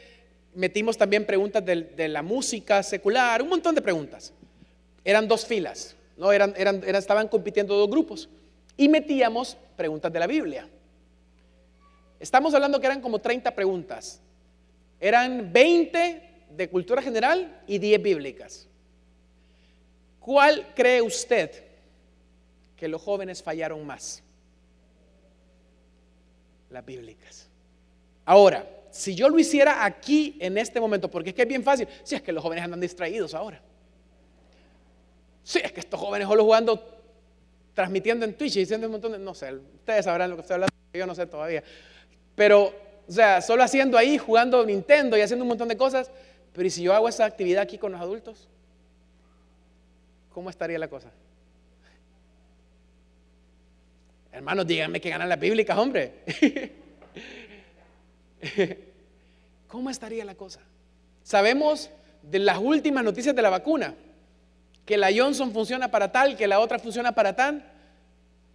metimos 0.56 0.98
también 0.98 1.26
preguntas 1.26 1.64
de, 1.64 2.08
la 2.10 2.22
música 2.22 2.84
secular, 2.84 3.42
un 3.42 3.50
montón 3.50 3.76
de 3.76 3.82
preguntas. 3.82 4.34
Eran 5.06 5.28
dos 5.28 5.46
filas, 5.46 5.96
¿no? 6.18 6.32
Eran, 6.32 6.54
eran, 6.58 6.84
estaban 6.84 7.28
compitiendo 7.30 7.76
dos 7.76 7.90
grupos. 7.90 8.28
Y 8.76 8.90
metíamos 8.90 9.58
preguntas 9.78 10.12
de 10.12 10.20
la 10.20 10.28
Biblia. 10.28 10.68
Estamos 12.20 12.54
hablando 12.54 12.80
que 12.80 12.88
eran 12.88 13.02
como 13.02 13.20
30 13.20 13.56
preguntas. 13.56 14.20
Eran 15.00 15.54
20 15.54 16.24
de 16.58 16.70
cultura 16.70 17.02
general 17.02 17.62
y 17.68 17.78
10 17.78 18.02
bíblicas. 18.02 18.68
¿Cuál 20.20 20.68
cree 20.76 21.02
usted 21.02 21.69
que 22.80 22.88
los 22.88 23.02
jóvenes 23.02 23.44
fallaron 23.44 23.86
más? 23.86 24.24
Las 26.70 26.86
bíblicas. 26.86 27.50
Ahora, 28.24 28.66
si 28.90 29.14
yo 29.14 29.28
lo 29.28 29.38
hiciera 29.38 29.84
aquí 29.84 30.38
en 30.40 30.58
este 30.58 30.80
momento, 30.80 31.12
porque 31.12 31.30
es 31.30 31.36
que 31.36 31.42
es 31.42 31.48
bien 31.48 31.64
fácil, 31.64 31.88
si 32.04 32.16
es 32.16 32.22
que 32.22 32.32
los 32.32 32.42
jóvenes 32.42 32.64
andan 32.64 32.80
distraídos 32.80 33.34
ahora. 33.34 33.62
Si 35.44 35.60
es 35.60 35.72
que 35.74 35.82
estos 35.82 36.00
jóvenes 36.00 36.28
solo 36.28 36.44
jugando, 36.44 37.02
transmitiendo 37.74 38.24
en 38.26 38.34
Twitch 38.36 38.56
y 38.56 38.60
diciendo 38.60 38.88
un 38.88 38.94
montón 38.94 39.12
de, 39.12 39.20
no 39.20 39.34
sé, 39.34 39.54
ustedes 39.54 40.06
sabrán 40.06 40.30
lo 40.30 40.38
que 40.38 40.42
estoy 40.42 40.54
hablando, 40.56 40.74
yo 40.94 41.06
no 41.06 41.16
sé 41.16 41.26
todavía. 41.26 41.64
Pero, 42.36 42.74
o 43.08 43.12
sea, 43.12 43.42
solo 43.42 43.64
haciendo 43.64 43.98
ahí, 43.98 44.18
jugando 44.18 44.66
Nintendo 44.66 45.18
y 45.18 45.22
haciendo 45.22 45.44
un 45.44 45.50
montón 45.50 45.68
de 45.68 45.76
cosas. 45.76 46.10
Pero 46.54 46.66
¿y 46.66 46.70
si 46.72 46.84
yo 46.84 46.94
hago 46.94 47.10
esa 47.10 47.26
actividad 47.26 47.64
aquí 47.64 47.78
con 47.78 47.92
los 47.92 48.00
adultos? 48.00 48.48
¿cómo 50.40 50.50
estaría 50.50 50.80
la 50.80 50.88
cosa? 50.88 51.12
Hermanos, 54.32 54.68
díganme 54.68 55.02
que 55.02 55.10
ganan 55.10 55.30
las 55.30 55.40
bíblicas, 55.40 55.78
hombre. 55.78 56.14
¿Cómo 59.68 59.90
estaría 59.90 60.24
la 60.24 60.36
cosa? 60.36 60.62
Sabemos 61.24 61.90
de 62.22 62.40
las 62.40 62.58
últimas 62.58 63.04
noticias 63.04 63.36
de 63.36 63.42
la 63.42 63.50
vacuna, 63.50 63.96
que 64.86 64.98
la 64.98 65.10
Johnson 65.16 65.52
funciona 65.52 65.92
para 65.92 66.12
tal, 66.12 66.38
que 66.38 66.48
la 66.48 66.60
otra 66.60 66.80
funciona 66.80 67.14
para 67.14 67.36
tal, 67.36 67.64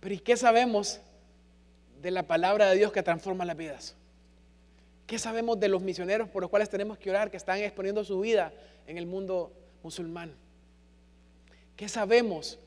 pero 0.00 0.14
¿y 0.14 0.18
qué 0.18 0.36
sabemos 0.36 1.00
de 2.02 2.10
la 2.10 2.24
palabra 2.24 2.68
de 2.70 2.76
Dios 2.76 2.92
que 2.92 3.02
transforma 3.02 3.44
las 3.44 3.56
vidas? 3.56 3.96
¿Qué 5.06 5.18
sabemos 5.18 5.60
de 5.60 5.68
los 5.68 5.82
misioneros 5.82 6.28
por 6.28 6.42
los 6.42 6.50
cuales 6.50 6.70
tenemos 6.70 6.98
que 6.98 7.10
orar, 7.10 7.30
que 7.30 7.36
están 7.36 7.58
exponiendo 7.58 8.04
su 8.04 8.20
vida 8.20 8.52
en 8.86 8.96
el 8.98 9.06
mundo 9.06 9.52
musulmán? 9.82 10.34
¿Qué 11.76 11.88
sabemos 11.88 12.58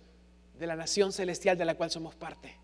de 0.59 0.67
la 0.67 0.75
nación 0.75 1.11
celestial 1.11 1.57
de 1.57 1.65
la 1.65 1.75
cual 1.75 1.89
somos 1.89 2.15
parte? 2.15 2.55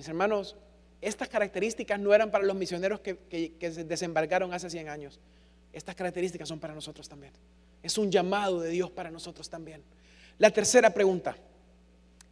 Mis 0.00 0.08
hermanos, 0.08 0.56
estas 1.02 1.28
características 1.28 2.00
no 2.00 2.14
eran 2.14 2.30
para 2.30 2.42
los 2.46 2.56
misioneros 2.56 3.00
que, 3.00 3.18
se 3.60 3.84
desembarcaron 3.84 4.50
hace 4.54 4.70
100 4.70 4.88
años. 4.88 5.20
Estas 5.74 5.94
características 5.94 6.48
son 6.48 6.58
para 6.58 6.74
nosotros 6.74 7.06
también. 7.06 7.34
Es 7.82 7.98
un 7.98 8.10
llamado 8.10 8.60
de 8.60 8.70
Dios 8.70 8.90
para 8.90 9.10
nosotros 9.10 9.50
también. 9.50 9.82
La 10.38 10.50
tercera 10.50 10.88
pregunta, 10.88 11.36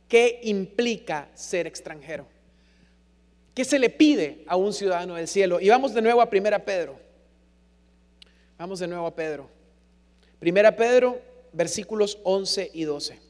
¿qué 0.08 0.40
implica 0.44 1.28
ser 1.34 1.66
extranjero? 1.66 2.26
¿Qué 3.54 3.66
se 3.66 3.78
le 3.78 3.90
pide 3.90 4.44
a 4.46 4.56
un 4.56 4.72
ciudadano 4.72 5.16
del 5.16 5.28
cielo? 5.28 5.60
Y 5.60 5.68
vamos 5.68 5.92
de 5.92 6.00
nuevo 6.00 6.22
a 6.22 6.30
Primera 6.30 6.64
Pedro. 6.64 6.98
Vamos 8.56 8.78
de 8.78 8.88
nuevo 8.88 9.06
a 9.06 9.14
Pedro. 9.14 9.50
Primera 10.38 10.74
Pedro, 10.74 11.20
versículos 11.52 12.18
11 12.24 12.70
y 12.72 12.84
12. 12.84 13.27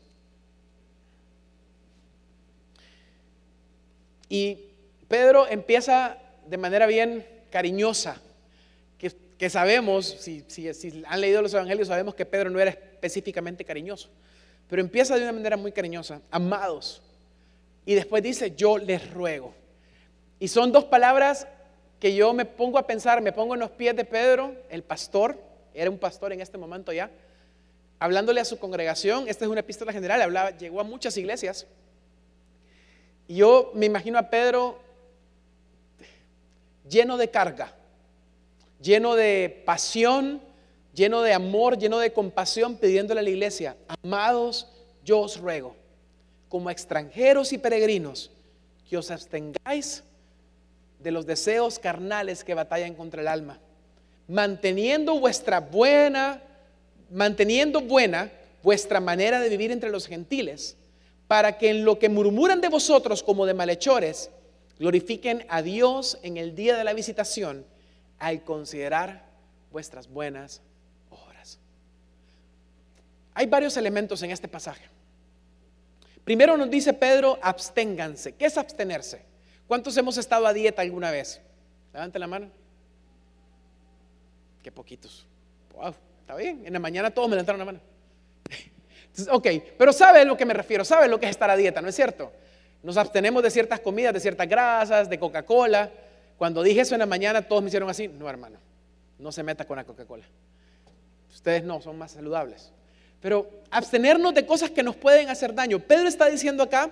Y 4.29 4.59
Pedro 5.09 5.47
empieza 5.49 6.19
de 6.47 6.57
manera 6.57 6.87
bien 6.87 7.27
cariñosa, 7.51 8.21
que, 9.39 9.51
sabemos, 9.51 10.17
si, 10.19 10.45
si, 10.49 11.05
han 11.07 11.21
leído 11.21 11.41
los 11.41 11.55
evangelios, 11.55 11.87
sabemos 11.87 12.17
que 12.17 12.27
Pedro 12.27 12.51
no 12.51 12.59
era 12.59 12.73
específicamente 12.73 13.65
cariñoso, 13.65 14.09
pero 14.69 14.83
empieza 14.83 15.15
de 15.15 15.23
una 15.23 15.31
manera 15.31 15.57
muy 15.57 15.71
cariñosa, 15.71 16.21
amados. 16.29 17.01
Y 17.87 17.95
después 17.95 18.21
dice, 18.21 18.57
yo 18.57 18.79
les 18.79 19.09
ruego. 19.13 19.55
Y 20.41 20.49
son 20.49 20.73
dos 20.73 20.85
palabras 20.87 21.47
que 22.01 22.17
yo 22.17 22.33
me 22.33 22.47
pongo 22.47 22.79
a 22.79 22.87
pensar, 22.89 23.23
me 23.23 23.33
pongo 23.33 23.55
en 23.55 23.61
los 23.61 23.71
pies 23.71 23.95
de 23.95 24.05
Pedro, 24.05 24.57
el 24.71 24.83
pastor, 24.83 25.41
era 25.73 25.89
un 25.89 25.99
pastor 25.99 26.33
en 26.33 26.41
este 26.41 26.59
momento 26.59 26.93
ya, 26.93 27.09
hablándole 28.01 28.41
a 28.41 28.45
su 28.45 28.59
congregación, 28.59 29.29
esta 29.29 29.45
es 29.45 29.51
una 29.51 29.61
epístola 29.61 29.93
general, 29.93 30.21
hablaba, 30.21 30.51
llegó 30.51 30.81
a 30.81 30.85
muchas 30.85 31.17
iglesias. 31.17 31.67
Y 33.29 33.37
yo 33.37 33.71
me 33.75 33.87
imagino 33.87 34.19
a 34.19 34.29
Pedro 34.29 34.81
lleno 36.89 37.17
de 37.17 37.31
carga, 37.31 37.73
lleno 38.81 39.15
de 39.15 39.63
pasión, 39.65 40.41
lleno 40.95 41.23
de 41.23 41.35
amor, 41.35 41.79
lleno 41.79 41.99
de 41.99 42.13
compasión, 42.13 42.77
pidiéndole 42.77 43.21
a 43.21 43.23
la 43.23 43.31
iglesia, 43.31 43.77
amados, 44.03 44.67
yo 45.05 45.21
os 45.21 45.39
ruego, 45.39 45.77
como 46.49 46.71
extranjeros 46.71 47.53
y 47.53 47.59
peregrinos, 47.59 48.33
que 48.89 48.97
os 48.97 49.11
abstengáis 49.11 50.03
de 50.99 51.11
los 51.11 51.27
deseos 51.27 51.79
carnales 51.79 52.43
que 52.43 52.55
batallan 52.55 52.95
contra 52.95 53.21
el 53.21 53.29
alma, 53.29 53.61
manteniendo 54.27 55.21
vuestra 55.21 55.61
buena 55.61 56.43
manteniendo 57.11 57.81
buena 57.81 58.31
vuestra 58.63 59.01
manera 59.01 59.41
de 59.41 59.49
vivir 59.49 59.71
entre 59.71 59.91
los 59.91 60.07
gentiles, 60.07 60.77
para 61.29 61.59
que 61.59 61.71
en 61.71 61.85
lo 61.85 61.99
que 61.99 62.09
murmuran 62.09 62.61
de 62.61 62.69
vosotros 62.69 63.23
como 63.23 63.47
de 63.47 63.55
malhechores, 63.55 64.31
glorifiquen 64.79 65.45
a 65.49 65.63
Dios 65.63 66.19
en 66.23 66.39
el 66.39 66.55
día 66.55 66.77
de 66.77 66.85
la 66.85 66.95
visitación 66.95 67.67
al 68.19 68.43
considerar 68.43 69.29
vuestras 69.71 70.09
buenas 70.09 70.63
obras. 71.11 71.59
Hay 73.35 73.47
varios 73.47 73.77
elementos 73.77 74.23
en 74.23 74.31
este 74.31 74.49
pasaje. 74.49 74.89
Primero 76.25 76.57
nos 76.57 76.71
dice 76.71 76.93
Pedro, 76.95 77.39
absténganse. 77.43 78.35
¿Qué 78.35 78.47
es 78.47 78.57
abstenerse? 78.57 79.23
¿Cuántos 79.67 79.97
hemos 79.99 80.17
estado 80.17 80.47
a 80.47 80.53
dieta 80.55 80.83
alguna 80.83 81.11
vez? 81.11 81.41
Levante 81.93 82.19
la 82.19 82.27
mano. 82.27 82.51
Qué 84.63 84.73
poquitos. 84.73 85.27
Wow. 85.75 85.95
Está 86.21 86.37
bien, 86.37 86.63
en 86.67 86.73
la 86.73 86.79
mañana 86.79 87.11
todos 87.11 87.29
me 87.29 87.37
levantaron 87.37 87.59
la 87.59 87.65
mano. 87.65 87.81
Ok, 89.31 89.47
pero 89.77 89.93
sabe 89.93 90.21
a 90.21 90.25
lo 90.25 90.37
que 90.37 90.47
me 90.47 90.55
refiero, 90.55 90.85
sabe 90.85 91.09
lo 91.09 91.19
que 91.19 91.27
es 91.27 91.31
estar 91.31 91.51
a 91.51 91.57
dieta, 91.57 91.81
¿no 91.81 91.89
es 91.89 91.95
cierto? 91.95 92.33
Nos 92.83 92.97
abstenemos 92.97 93.43
de 93.43 93.51
ciertas 93.51 93.81
comidas, 93.81 94.15
de 94.15 94.21
ciertas 94.21 94.49
grasas, 94.49 95.11
de 95.11 95.19
Coca-Cola. 95.19 95.91
Cuando 96.37 96.63
dije 96.63 96.83
eso 96.83 96.95
en 96.95 97.01
la 97.01 97.07
mañana, 97.07 97.43
todos 97.43 97.63
me 97.63 97.69
hicieron 97.69 97.91
así. 97.91 98.07
No, 98.07 98.29
hermano, 98.29 98.59
no 99.19 99.33
se 99.33 99.43
meta 99.43 99.65
con 99.65 99.77
la 99.77 99.85
Coca-Cola. 99.85 100.25
Ustedes 101.35 101.65
no, 101.65 101.81
son 101.81 101.99
más 101.99 102.13
saludables. 102.13 102.73
Pero 103.21 103.51
abstenernos 103.71 104.33
de 104.35 104.47
cosas 104.47 104.71
que 104.71 104.83
nos 104.83 104.95
pueden 104.95 105.29
hacer 105.29 105.55
daño. 105.55 105.81
Pedro 105.81 106.07
está 106.07 106.27
diciendo 106.27 106.63
acá, 106.63 106.91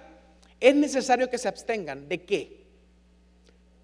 es 0.58 0.74
necesario 0.74 1.30
que 1.30 1.38
se 1.38 1.46
abstengan. 1.46 2.08
¿De 2.08 2.22
qué? 2.22 2.64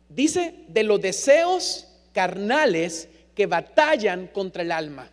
Dice 0.09 0.65
de 0.69 0.83
los 0.83 1.01
deseos 1.01 1.89
carnales 2.13 3.09
que 3.35 3.47
batallan 3.47 4.27
contra 4.27 4.63
el 4.63 4.73
alma. 4.73 5.09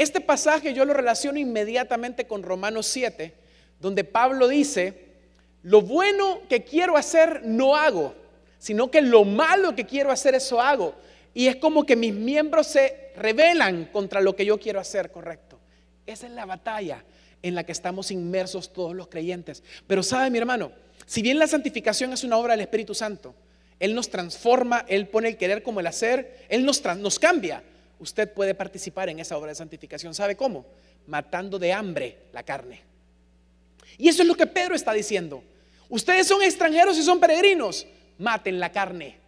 Este 0.00 0.22
pasaje 0.22 0.72
yo 0.72 0.86
lo 0.86 0.94
relaciono 0.94 1.38
inmediatamente 1.38 2.26
con 2.26 2.42
Romanos 2.42 2.86
7, 2.86 3.34
donde 3.78 4.02
Pablo 4.02 4.48
dice, 4.48 4.94
lo 5.62 5.82
bueno 5.82 6.40
que 6.48 6.64
quiero 6.64 6.96
hacer 6.96 7.42
no 7.44 7.76
hago, 7.76 8.14
sino 8.58 8.90
que 8.90 9.02
lo 9.02 9.26
malo 9.26 9.76
que 9.76 9.84
quiero 9.84 10.10
hacer 10.10 10.34
eso 10.34 10.58
hago. 10.58 10.94
Y 11.34 11.48
es 11.48 11.56
como 11.56 11.84
que 11.84 11.96
mis 11.96 12.14
miembros 12.14 12.68
se 12.68 13.10
rebelan 13.14 13.90
contra 13.92 14.22
lo 14.22 14.34
que 14.34 14.46
yo 14.46 14.58
quiero 14.58 14.80
hacer, 14.80 15.12
correcto. 15.12 15.60
Esa 16.06 16.28
es 16.28 16.32
la 16.32 16.46
batalla 16.46 17.04
en 17.42 17.54
la 17.54 17.64
que 17.64 17.72
estamos 17.72 18.10
inmersos 18.10 18.72
todos 18.72 18.96
los 18.96 19.08
creyentes. 19.08 19.62
Pero 19.86 20.02
sabe 20.02 20.30
mi 20.30 20.38
hermano, 20.38 20.72
si 21.04 21.20
bien 21.20 21.38
la 21.38 21.46
santificación 21.46 22.14
es 22.14 22.24
una 22.24 22.38
obra 22.38 22.54
del 22.54 22.62
Espíritu 22.62 22.94
Santo, 22.94 23.34
Él 23.78 23.94
nos 23.94 24.08
transforma, 24.08 24.86
Él 24.88 25.08
pone 25.08 25.28
el 25.28 25.36
querer 25.36 25.62
como 25.62 25.80
el 25.80 25.86
hacer, 25.86 26.46
Él 26.48 26.64
nos, 26.64 26.82
nos 26.96 27.18
cambia 27.18 27.62
usted 28.00 28.32
puede 28.32 28.54
participar 28.54 29.08
en 29.08 29.20
esa 29.20 29.36
obra 29.36 29.50
de 29.50 29.54
santificación. 29.54 30.14
¿Sabe 30.14 30.36
cómo? 30.36 30.66
Matando 31.06 31.58
de 31.58 31.72
hambre 31.72 32.18
la 32.32 32.42
carne. 32.42 32.82
Y 33.98 34.08
eso 34.08 34.22
es 34.22 34.28
lo 34.28 34.34
que 34.34 34.46
Pedro 34.46 34.74
está 34.74 34.92
diciendo. 34.92 35.42
Ustedes 35.88 36.26
son 36.26 36.42
extranjeros 36.42 36.98
y 36.98 37.02
son 37.02 37.20
peregrinos. 37.20 37.86
Maten 38.18 38.58
la 38.58 38.72
carne. 38.72 39.18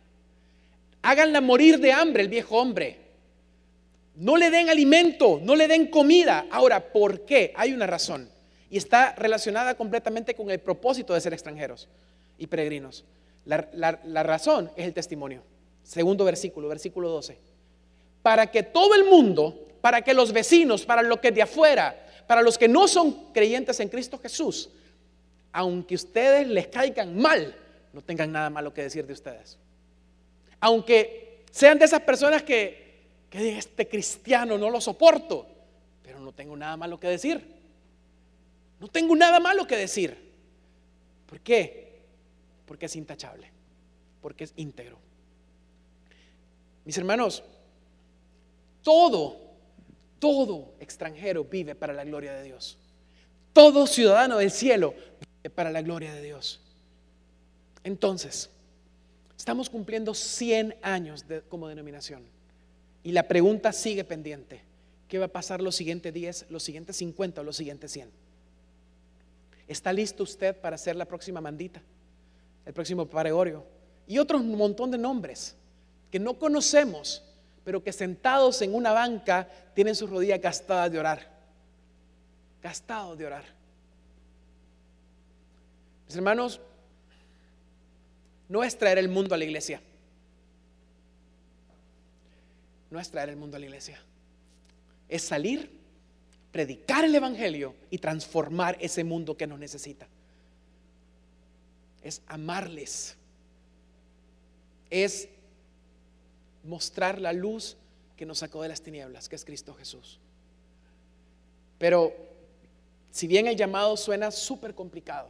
Háganla 1.02 1.40
morir 1.40 1.78
de 1.78 1.92
hambre 1.92 2.22
el 2.22 2.28
viejo 2.28 2.56
hombre. 2.58 2.98
No 4.14 4.36
le 4.36 4.50
den 4.50 4.68
alimento, 4.68 5.40
no 5.42 5.56
le 5.56 5.68
den 5.68 5.88
comida. 5.88 6.46
Ahora, 6.50 6.92
¿por 6.92 7.24
qué? 7.24 7.52
Hay 7.56 7.72
una 7.72 7.86
razón. 7.86 8.28
Y 8.70 8.76
está 8.76 9.14
relacionada 9.14 9.74
completamente 9.74 10.34
con 10.34 10.50
el 10.50 10.60
propósito 10.60 11.14
de 11.14 11.20
ser 11.20 11.32
extranjeros 11.32 11.88
y 12.38 12.46
peregrinos. 12.46 13.04
La, 13.44 14.22
razón 14.22 14.70
es 14.76 14.86
el 14.86 14.94
testimonio. 14.94 15.42
Segundo 15.82 16.24
versículo, 16.24 16.68
versículo 16.68 17.08
12. 17.08 17.51
Para 18.22 18.50
que 18.50 18.62
todo 18.62 18.94
el 18.94 19.04
mundo, 19.04 19.68
para 19.80 20.02
que 20.02 20.14
los 20.14 20.32
vecinos, 20.32 20.84
para 20.84 21.02
los 21.02 21.18
que 21.20 21.32
de 21.32 21.42
afuera, 21.42 22.06
para 22.26 22.42
los 22.42 22.56
que 22.56 22.68
no 22.68 22.88
son 22.88 23.32
creyentes 23.32 23.80
en 23.80 23.88
Cristo 23.88 24.18
Jesús, 24.18 24.70
aunque 25.52 25.94
ustedes 25.94 26.46
les 26.46 26.68
caigan 26.68 27.18
mal, 27.18 27.54
no 27.92 28.00
tengan 28.02 28.32
nada 28.32 28.48
malo 28.48 28.72
que 28.72 28.82
decir 28.82 29.06
de 29.06 29.12
ustedes. 29.12 29.58
Aunque 30.60 31.44
sean 31.50 31.78
de 31.78 31.84
esas 31.84 32.00
personas 32.00 32.42
que, 32.42 33.02
que 33.28 33.58
este 33.58 33.88
cristiano 33.88 34.56
no 34.56 34.70
lo 34.70 34.80
soporto, 34.80 35.46
pero 36.02 36.20
no 36.20 36.32
tengo 36.32 36.56
nada 36.56 36.76
malo 36.76 36.98
que 36.98 37.08
decir. 37.08 37.44
No 38.80 38.88
tengo 38.88 39.14
nada 39.14 39.38
malo 39.40 39.66
que 39.66 39.76
decir. 39.76 40.32
¿Por 41.26 41.40
qué? 41.40 42.00
Porque 42.66 42.86
es 42.86 42.96
intachable, 42.96 43.50
porque 44.20 44.44
es 44.44 44.52
íntegro. 44.56 44.98
Mis 46.84 46.96
hermanos, 46.98 47.44
todo, 48.82 49.40
todo 50.18 50.74
extranjero 50.80 51.44
vive 51.44 51.74
para 51.74 51.92
la 51.92 52.04
gloria 52.04 52.32
de 52.32 52.42
Dios. 52.42 52.78
Todo 53.52 53.86
ciudadano 53.86 54.38
del 54.38 54.50
cielo 54.50 54.92
vive 54.92 55.50
para 55.54 55.70
la 55.70 55.82
gloria 55.82 56.14
de 56.14 56.22
Dios. 56.22 56.60
Entonces, 57.84 58.50
estamos 59.36 59.68
cumpliendo 59.68 60.14
100 60.14 60.76
años 60.82 61.24
como 61.48 61.68
denominación. 61.68 62.24
Y 63.02 63.12
la 63.12 63.26
pregunta 63.26 63.72
sigue 63.72 64.04
pendiente. 64.04 64.62
¿Qué 65.08 65.18
va 65.18 65.26
a 65.26 65.28
pasar 65.28 65.60
los 65.60 65.74
siguientes 65.74 66.14
10, 66.14 66.46
los 66.48 66.62
siguientes 66.62 66.96
50 66.96 67.40
o 67.40 67.44
los 67.44 67.56
siguientes 67.56 67.90
100? 67.92 68.10
¿Está 69.68 69.92
listo 69.92 70.22
usted 70.22 70.56
para 70.56 70.78
ser 70.78 70.96
la 70.96 71.04
próxima 71.04 71.40
mandita? 71.40 71.82
El 72.64 72.72
próximo 72.72 73.06
Paregorio. 73.06 73.64
Y 74.06 74.18
otro 74.18 74.38
montón 74.38 74.90
de 74.90 74.98
nombres 74.98 75.56
que 76.10 76.18
no 76.18 76.38
conocemos, 76.38 77.24
pero 77.64 77.82
que 77.82 77.92
sentados 77.92 78.60
en 78.62 78.74
una 78.74 78.92
banca 78.92 79.48
tienen 79.74 79.94
sus 79.94 80.10
rodillas 80.10 80.40
gastadas 80.40 80.90
de 80.90 80.98
orar. 80.98 81.30
Gastados 82.62 83.18
de 83.18 83.26
orar. 83.26 83.44
Mis 86.06 86.16
hermanos, 86.16 86.60
no 88.48 88.62
es 88.62 88.76
traer 88.76 88.98
el 88.98 89.08
mundo 89.08 89.34
a 89.34 89.38
la 89.38 89.44
iglesia. 89.44 89.80
No 92.90 93.00
es 93.00 93.10
traer 93.10 93.30
el 93.30 93.36
mundo 93.36 93.56
a 93.56 93.60
la 93.60 93.66
iglesia. 93.66 93.98
Es 95.08 95.22
salir, 95.22 95.70
predicar 96.50 97.04
el 97.04 97.14
Evangelio 97.14 97.74
y 97.90 97.98
transformar 97.98 98.76
ese 98.80 99.04
mundo 99.04 99.36
que 99.36 99.46
nos 99.46 99.58
necesita. 99.58 100.06
Es 102.02 102.20
amarles. 102.26 103.16
Es 104.90 105.28
mostrar 106.64 107.20
la 107.20 107.32
luz 107.32 107.76
que 108.16 108.26
nos 108.26 108.38
sacó 108.38 108.62
de 108.62 108.68
las 108.68 108.82
tinieblas, 108.82 109.28
que 109.28 109.36
es 109.36 109.44
Cristo 109.44 109.74
Jesús. 109.74 110.20
Pero 111.78 112.12
si 113.10 113.26
bien 113.26 113.46
el 113.46 113.56
llamado 113.56 113.96
suena 113.96 114.30
súper 114.30 114.74
complicado, 114.74 115.28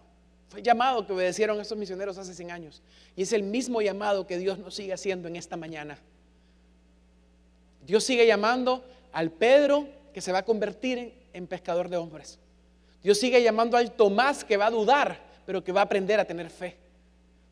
fue 0.48 0.60
el 0.60 0.66
llamado 0.66 1.06
que 1.06 1.12
obedecieron 1.12 1.60
estos 1.60 1.78
misioneros 1.78 2.18
hace 2.18 2.34
100 2.34 2.50
años. 2.50 2.82
Y 3.16 3.22
es 3.22 3.32
el 3.32 3.42
mismo 3.42 3.80
llamado 3.80 4.26
que 4.26 4.36
Dios 4.36 4.58
nos 4.58 4.74
sigue 4.74 4.92
haciendo 4.92 5.28
en 5.28 5.36
esta 5.36 5.56
mañana. 5.56 5.98
Dios 7.86 8.04
sigue 8.04 8.26
llamando 8.26 8.84
al 9.12 9.30
Pedro 9.30 9.88
que 10.12 10.20
se 10.20 10.30
va 10.30 10.38
a 10.38 10.44
convertir 10.44 10.98
en, 10.98 11.14
en 11.32 11.46
pescador 11.46 11.88
de 11.88 11.96
hombres. 11.96 12.38
Dios 13.02 13.18
sigue 13.18 13.42
llamando 13.42 13.76
al 13.76 13.92
Tomás 13.92 14.44
que 14.44 14.56
va 14.56 14.66
a 14.66 14.70
dudar, 14.70 15.18
pero 15.46 15.64
que 15.64 15.72
va 15.72 15.80
a 15.80 15.84
aprender 15.84 16.20
a 16.20 16.24
tener 16.24 16.50
fe. 16.50 16.76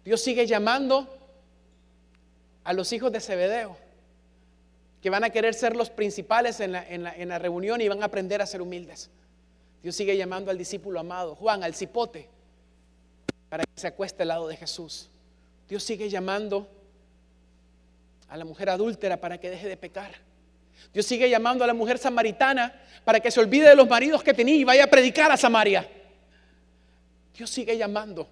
Dios 0.05 0.21
sigue 0.21 0.47
llamando 0.47 1.09
a 2.71 2.73
los 2.73 2.93
hijos 2.93 3.11
de 3.11 3.19
Zebedeo, 3.19 3.77
que 5.03 5.11
van 5.11 5.25
a 5.25 5.31
querer 5.31 5.55
ser 5.55 5.75
los 5.75 5.91
principales 5.91 6.61
en 6.61 6.71
la, 6.73 7.39
reunión 7.41 7.81
y 7.81 7.89
van 7.89 8.01
a 8.01 8.07
aprender 8.07 8.41
a 8.41 8.47
ser 8.47 8.63
humildes. 8.63 9.11
Dios 9.83 9.97
sigue 9.97 10.17
llamando 10.17 10.53
al 10.53 10.57
discípulo 10.57 11.01
amado, 11.01 11.35
Juan, 11.35 11.65
al 11.65 11.75
cipote, 11.75 12.29
para 13.49 13.65
que 13.65 13.73
se 13.75 13.89
acueste 13.89 14.23
al 14.23 14.29
lado 14.29 14.47
de 14.47 14.57
Jesús. 14.57 15.11
Dios 15.69 15.83
sigue 15.83 16.09
llamando 16.09 16.69
a 18.29 18.37
la 18.37 18.45
mujer 18.45 18.71
adúltera 18.71 19.17
para 19.17 19.39
que 19.39 19.51
deje 19.51 19.67
de 19.67 19.77
pecar. 19.77 20.13
Dios 20.95 21.05
sigue 21.05 21.29
llamando 21.29 21.65
a 21.65 21.67
la 21.67 21.75
mujer 21.75 21.99
samaritana 21.99 22.73
para 23.05 23.19
que 23.19 23.33
se 23.33 23.41
olvide 23.41 23.69
de 23.69 23.75
los 23.75 23.89
maridos 23.89 24.23
que 24.23 24.33
tenía 24.33 24.55
y 24.55 24.63
vaya 24.63 24.85
a 24.85 24.87
predicar 24.87 25.33
a 25.33 25.37
Samaria. 25.37 25.91
Dios 27.37 27.51
sigue 27.51 27.77
llamando, 27.77 28.29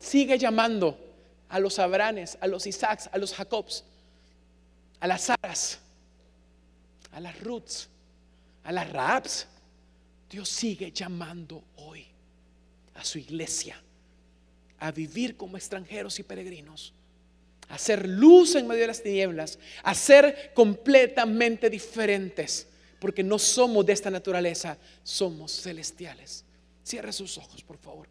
sigue 0.00 0.36
llamando 0.36 1.09
a 1.50 1.58
los 1.58 1.78
Abranes, 1.78 2.38
a 2.40 2.46
los 2.46 2.66
Isaacs, 2.66 3.10
a 3.12 3.18
los 3.18 3.34
Jacobs, 3.34 3.84
a 5.00 5.06
las 5.06 5.22
Saras, 5.22 5.78
a 7.12 7.20
las 7.20 7.38
Ruths, 7.40 7.88
a 8.64 8.72
las 8.72 8.90
Raabs. 8.90 9.46
Dios 10.30 10.48
sigue 10.48 10.92
llamando 10.92 11.64
hoy 11.76 12.06
a 12.94 13.04
su 13.04 13.18
iglesia 13.18 13.76
a 14.78 14.92
vivir 14.92 15.36
como 15.36 15.56
extranjeros 15.56 16.18
y 16.20 16.22
peregrinos, 16.22 16.94
a 17.68 17.76
ser 17.78 18.08
luz 18.08 18.54
en 18.54 18.66
medio 18.66 18.82
de 18.82 18.86
las 18.86 19.02
tinieblas, 19.02 19.58
a 19.82 19.94
ser 19.94 20.52
completamente 20.54 21.68
diferentes, 21.68 22.66
porque 22.98 23.22
no 23.22 23.38
somos 23.38 23.84
de 23.84 23.92
esta 23.92 24.10
naturaleza, 24.10 24.78
somos 25.02 25.60
celestiales. 25.60 26.44
Cierre 26.82 27.12
sus 27.12 27.36
ojos, 27.38 27.62
por 27.62 27.76
favor. 27.76 28.08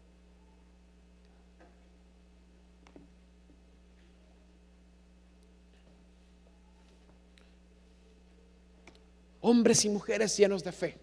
Hombres 9.40 9.84
y 9.84 9.88
mujeres 9.88 10.36
llenos 10.36 10.62
de 10.62 10.72
fe, 10.72 10.96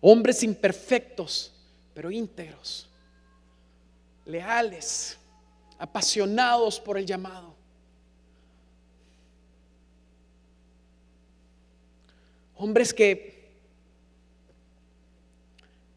hombres 0.00 0.42
imperfectos, 0.42 1.52
pero 1.94 2.10
íntegros, 2.10 2.88
leales, 4.24 5.18
apasionados 5.78 6.80
por 6.80 6.96
el 6.96 7.06
llamado. 7.06 7.54
Hombres 12.56 12.94
que, 12.94 13.50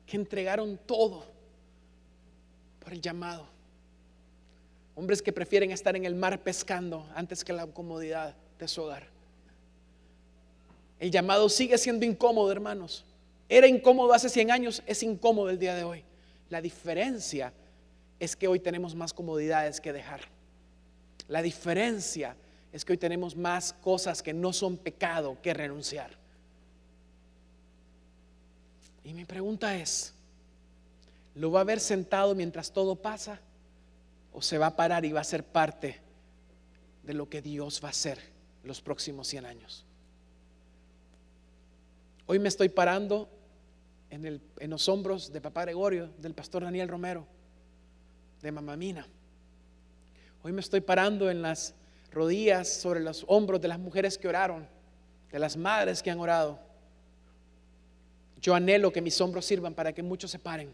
que 0.07 0.17
entregaron 0.17 0.79
todo 0.85 1.25
por 2.79 2.93
el 2.93 3.01
llamado. 3.01 3.47
Hombres 4.95 5.21
que 5.21 5.31
prefieren 5.31 5.71
estar 5.71 5.95
en 5.95 6.05
el 6.05 6.15
mar 6.15 6.41
pescando 6.41 7.07
antes 7.13 7.43
que 7.43 7.53
la 7.53 7.67
comodidad 7.67 8.35
de 8.57 8.67
su 8.67 8.81
hogar. 8.81 9.14
El 10.99 11.11
llamado 11.11 11.49
sigue 11.49 11.77
siendo 11.77 12.05
incómodo, 12.05 12.51
hermanos. 12.51 13.05
Era 13.49 13.67
incómodo 13.67 14.13
hace 14.13 14.29
100 14.29 14.51
años, 14.51 14.83
es 14.85 15.03
incómodo 15.03 15.49
el 15.49 15.59
día 15.59 15.75
de 15.75 15.83
hoy. 15.83 16.03
La 16.49 16.61
diferencia 16.61 17.53
es 18.19 18.35
que 18.35 18.47
hoy 18.47 18.59
tenemos 18.59 18.95
más 18.95 19.13
comodidades 19.13 19.81
que 19.81 19.93
dejar. 19.93 20.21
La 21.27 21.41
diferencia 21.41 22.35
es 22.71 22.85
que 22.85 22.93
hoy 22.93 22.97
tenemos 22.97 23.35
más 23.35 23.73
cosas 23.73 24.21
que 24.21 24.33
no 24.33 24.53
son 24.53 24.77
pecado 24.77 25.37
que 25.41 25.53
renunciar. 25.53 26.11
Y 29.03 29.13
mi 29.13 29.25
pregunta 29.25 29.77
es, 29.77 30.13
¿lo 31.35 31.51
va 31.51 31.61
a 31.61 31.65
ver 31.65 31.79
sentado 31.79 32.33
mientras 32.35 32.71
todo 32.71 32.95
pasa? 32.95 33.39
¿O 34.33 34.41
se 34.41 34.57
va 34.57 34.67
a 34.67 34.75
parar 34.75 35.05
y 35.05 35.11
va 35.11 35.21
a 35.21 35.25
ser 35.25 35.43
parte 35.43 36.01
de 37.03 37.13
lo 37.13 37.29
que 37.29 37.41
Dios 37.41 37.79
va 37.83 37.89
a 37.89 37.91
hacer 37.91 38.19
los 38.63 38.81
próximos 38.81 39.27
100 39.27 39.45
años? 39.45 39.84
Hoy 42.27 42.39
me 42.39 42.49
estoy 42.49 42.69
parando 42.69 43.29
en, 44.09 44.41
los 44.69 44.89
hombros 44.89 45.31
de 45.31 45.41
papá 45.41 45.61
Gregorio, 45.61 46.09
del 46.17 46.33
pastor 46.33 46.63
Daniel 46.63 46.87
Romero, 46.87 47.27
de 48.41 48.51
mamá 48.51 48.75
Mina. 48.75 49.07
Hoy 50.41 50.51
me 50.51 50.61
estoy 50.61 50.81
parando 50.81 51.29
en 51.29 51.43
las 51.43 51.75
rodillas 52.11 52.67
sobre 52.67 52.99
los 52.99 53.25
hombros 53.27 53.61
de 53.61 53.67
las 53.67 53.77
mujeres 53.77 54.17
que 54.17 54.27
oraron, 54.27 54.67
de 55.31 55.37
las 55.37 55.55
madres 55.55 56.01
que 56.01 56.09
han 56.09 56.19
orado. 56.19 56.59
Yo 58.41 58.55
anhelo 58.55 58.91
que 58.91 59.01
mis 59.01 59.19
hombros 59.21 59.45
sirvan 59.45 59.75
para 59.75 59.93
que 59.93 60.01
muchos 60.01 60.31
se 60.31 60.39
paren. 60.39 60.73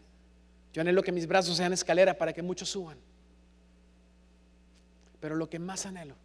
Yo 0.72 0.82
anhelo 0.82 1.04
que 1.04 1.12
mis 1.12 1.28
brazos 1.28 1.58
sean 1.58 1.74
escalera 1.74 2.18
para 2.18 2.32
que 2.32 2.41
muchos 2.41 2.70
suban. 2.70 2.97
Pero 5.20 5.36
lo 5.36 5.49
que 5.49 5.60
más 5.60 5.86
anhelo 5.86 6.16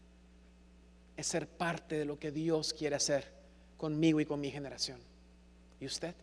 es 1.16 1.26
ser 1.26 1.48
parte 1.48 1.98
de 1.98 2.04
lo 2.04 2.16
que 2.16 2.30
Dios 2.30 2.72
quiere 2.72 2.94
hacer 2.94 3.32
conmigo 3.76 4.20
y 4.20 4.26
con 4.26 4.40
mi 4.40 4.52
generación. 4.52 5.00
¿Y 5.80 5.86
usted? 5.86 6.14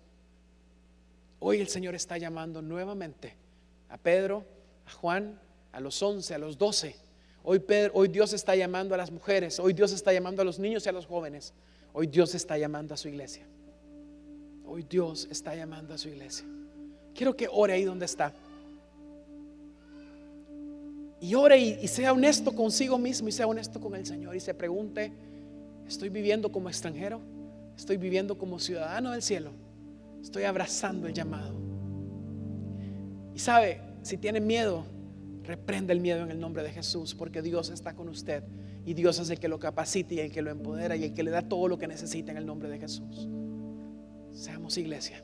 Hoy 1.39 1.59
el 1.59 1.67
Señor 1.67 1.93
está 1.95 2.17
llamando 2.17 2.61
nuevamente 2.61 3.35
a 3.89 3.97
Pedro, 3.97 4.45
a 4.85 4.91
Juan, 4.91 5.39
a 5.71 5.79
los 5.79 6.01
once, 6.01 6.33
a 6.33 6.37
los 6.37 6.57
doce. 6.57 6.95
Hoy, 7.43 7.59
Pedro, 7.59 7.91
hoy 7.95 8.07
Dios 8.07 8.31
está 8.33 8.55
llamando 8.55 8.95
a 8.95 8.97
las 8.97 9.11
mujeres, 9.11 9.59
hoy 9.59 9.73
Dios 9.73 9.91
está 9.91 10.13
llamando 10.13 10.41
a 10.41 10.45
los 10.45 10.57
niños 10.57 10.85
y 10.85 10.89
a 10.89 10.93
los 10.93 11.05
jóvenes, 11.05 11.53
hoy 11.91 12.07
Dios 12.07 12.33
está 12.33 12.57
llamando 12.57 12.93
a 12.93 12.97
su 12.97 13.09
iglesia. 13.09 13.45
Hoy 14.65 14.85
Dios 14.89 15.27
está 15.29 15.53
llamando 15.53 15.93
a 15.93 15.97
su 15.97 16.07
iglesia. 16.07 16.45
Quiero 17.13 17.35
que 17.35 17.47
ore 17.51 17.73
ahí 17.73 17.83
donde 17.83 18.05
está. 18.05 18.33
Y 21.19 21.35
ore 21.35 21.57
y, 21.57 21.79
y 21.81 21.87
sea 21.89 22.13
honesto 22.13 22.55
consigo 22.55 22.97
mismo 22.97 23.27
y 23.27 23.31
sea 23.31 23.47
honesto 23.47 23.79
con 23.79 23.93
el 23.95 24.05
Señor 24.05 24.35
y 24.35 24.39
se 24.39 24.53
pregunte, 24.53 25.11
¿estoy 25.87 26.09
viviendo 26.09 26.51
como 26.51 26.69
extranjero? 26.69 27.21
¿Estoy 27.77 27.97
viviendo 27.97 28.37
como 28.37 28.59
ciudadano 28.59 29.11
del 29.11 29.21
cielo? 29.21 29.51
¿Estoy 30.21 30.43
abrazando 30.43 31.07
el 31.07 31.13
llamado? 31.13 31.53
Y 33.33 33.39
sabe, 33.39 33.81
si 34.03 34.17
tiene 34.17 34.39
miedo, 34.39 34.85
reprende 35.43 35.93
el 35.93 35.99
miedo 35.99 36.23
en 36.23 36.31
el 36.31 36.39
nombre 36.39 36.63
de 36.63 36.71
Jesús, 36.71 37.15
porque 37.15 37.41
Dios 37.41 37.69
está 37.69 37.95
con 37.95 38.07
usted 38.09 38.43
y 38.85 38.93
Dios 38.93 39.19
es 39.19 39.29
el 39.29 39.39
que 39.39 39.47
lo 39.47 39.59
capacita 39.59 40.13
y 40.13 40.19
el 40.19 40.31
que 40.31 40.41
lo 40.41 40.51
empodera 40.51 40.95
y 40.95 41.05
el 41.05 41.13
que 41.13 41.23
le 41.23 41.31
da 41.31 41.41
todo 41.41 41.67
lo 41.67 41.77
que 41.77 41.87
necesita 41.87 42.31
en 42.31 42.37
el 42.37 42.45
nombre 42.45 42.69
de 42.69 42.79
Jesús. 42.79 43.27
Seamos 44.31 44.77
iglesia. 44.77 45.23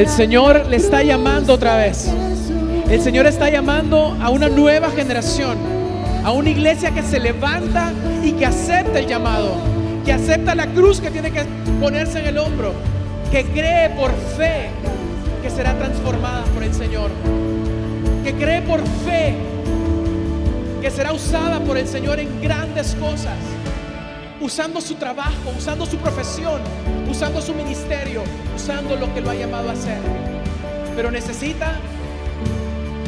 El 0.00 0.08
Señor 0.08 0.64
le 0.70 0.76
está 0.78 1.02
llamando 1.02 1.52
otra 1.52 1.76
vez. 1.76 2.10
El 2.88 3.02
Señor 3.02 3.26
está 3.26 3.50
llamando 3.50 4.16
a 4.18 4.30
una 4.30 4.48
nueva 4.48 4.88
generación, 4.88 5.58
a 6.24 6.32
una 6.32 6.48
iglesia 6.48 6.90
que 6.90 7.02
se 7.02 7.20
levanta 7.20 7.92
y 8.24 8.32
que 8.32 8.46
acepta 8.46 8.98
el 8.98 9.06
llamado, 9.06 9.56
que 10.06 10.14
acepta 10.14 10.54
la 10.54 10.68
cruz 10.68 11.02
que 11.02 11.10
tiene 11.10 11.30
que 11.30 11.44
ponerse 11.78 12.18
en 12.18 12.28
el 12.28 12.38
hombro, 12.38 12.72
que 13.30 13.44
cree 13.44 13.90
por 13.90 14.10
fe 14.38 14.70
que 15.42 15.50
será 15.50 15.74
transformada 15.74 16.44
por 16.54 16.62
el 16.62 16.72
Señor, 16.72 17.10
que 18.24 18.32
cree 18.32 18.62
por 18.62 18.80
fe 19.04 19.34
que 20.80 20.90
será 20.90 21.12
usada 21.12 21.60
por 21.60 21.76
el 21.76 21.86
Señor 21.86 22.20
en 22.20 22.40
grandes 22.40 22.94
cosas, 22.94 23.36
usando 24.40 24.80
su 24.80 24.94
trabajo, 24.94 25.52
usando 25.56 25.84
su 25.84 25.96
profesión, 25.98 26.60
usando 27.10 27.42
su 27.42 27.54
ministerio, 27.54 28.22
usando 28.56 28.96
lo 28.96 29.12
que 29.14 29.20
lo 29.20 29.30
ha 29.30 29.34
llamado 29.34 29.68
a 29.68 29.72
hacer. 29.72 29.98
Pero 30.96 31.10
necesita 31.10 31.74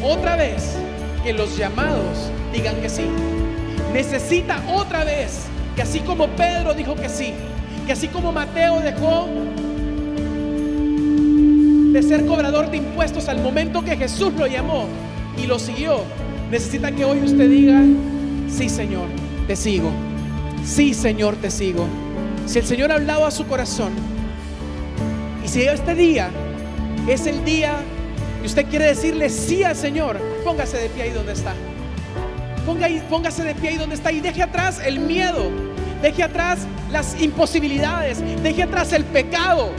otra 0.03 0.37
vez 0.37 0.77
que 1.25 1.33
los 1.33 1.57
llamados 1.57 2.31
digan 2.53 2.77
que 2.81 2.89
sí. 2.89 3.07
Necesita 3.93 4.63
otra 4.69 5.05
vez 5.05 5.47
que 5.75 5.83
así 5.83 6.01
como 6.01 6.29
Pedro 6.29 6.75
dijo 6.75 6.95
que 6.95 7.09
sí, 7.09 7.33
que 7.87 7.93
así 7.93 8.09
como 8.09 8.33
Mateo 8.33 8.81
dejó 8.81 9.29
de 11.93 12.03
ser 12.03 12.27
cobrador 12.27 12.71
de 12.71 12.79
impuestos 12.79 13.29
al 13.29 13.41
momento 13.43 13.83
que 13.83 13.97
Jesús 13.97 14.33
lo 14.35 14.47
llamó 14.47 14.87
y 15.37 15.47
lo 15.47 15.59
siguió, 15.59 16.03
necesita 16.51 16.91
que 16.93 17.05
hoy 17.05 17.21
usted 17.23 17.49
diga, 17.49 17.83
sí 18.49 18.69
Señor, 18.69 19.09
te 19.47 19.57
sigo. 19.57 19.91
Sí 20.65 20.95
Señor, 20.95 21.37
te 21.37 21.51
sigo. 21.51 21.87
Si 22.47 22.59
el 22.59 22.65
Señor 22.65 22.93
ha 22.93 22.97
hablado 22.97 23.27
a 23.27 23.31
su 23.31 23.47
corazón 23.47 23.93
y 25.45 25.49
si 25.49 25.63
este 25.63 25.95
día 25.95 26.31
es 27.09 27.27
el 27.27 27.45
día 27.45 27.77
y 28.43 28.47
usted 28.47 28.67
quiere 28.67 28.87
decirle 28.87 29.29
sí 29.29 29.65
al 29.65 29.77
Señor, 29.77 30.21
póngase 30.45 30.79
de 30.79 30.89
pie 30.89 31.05
ahí 31.05 31.11
donde 31.11 31.33
está. 31.33 31.55
Póngase 33.11 33.43
de 33.43 33.55
pie 33.55 33.71
ahí 33.71 33.77
donde 33.77 33.97
está 33.97 34.13
y 34.13 34.21
deje 34.21 34.43
atrás 34.43 34.81
el 34.85 35.01
miedo. 35.01 35.51
Deje 36.01 36.23
atrás 36.23 36.61
las 36.91 37.21
imposibilidades. 37.21 38.23
Deje 38.43 38.63
atrás 38.63 38.93
el 38.93 39.05
pecado. 39.05 39.71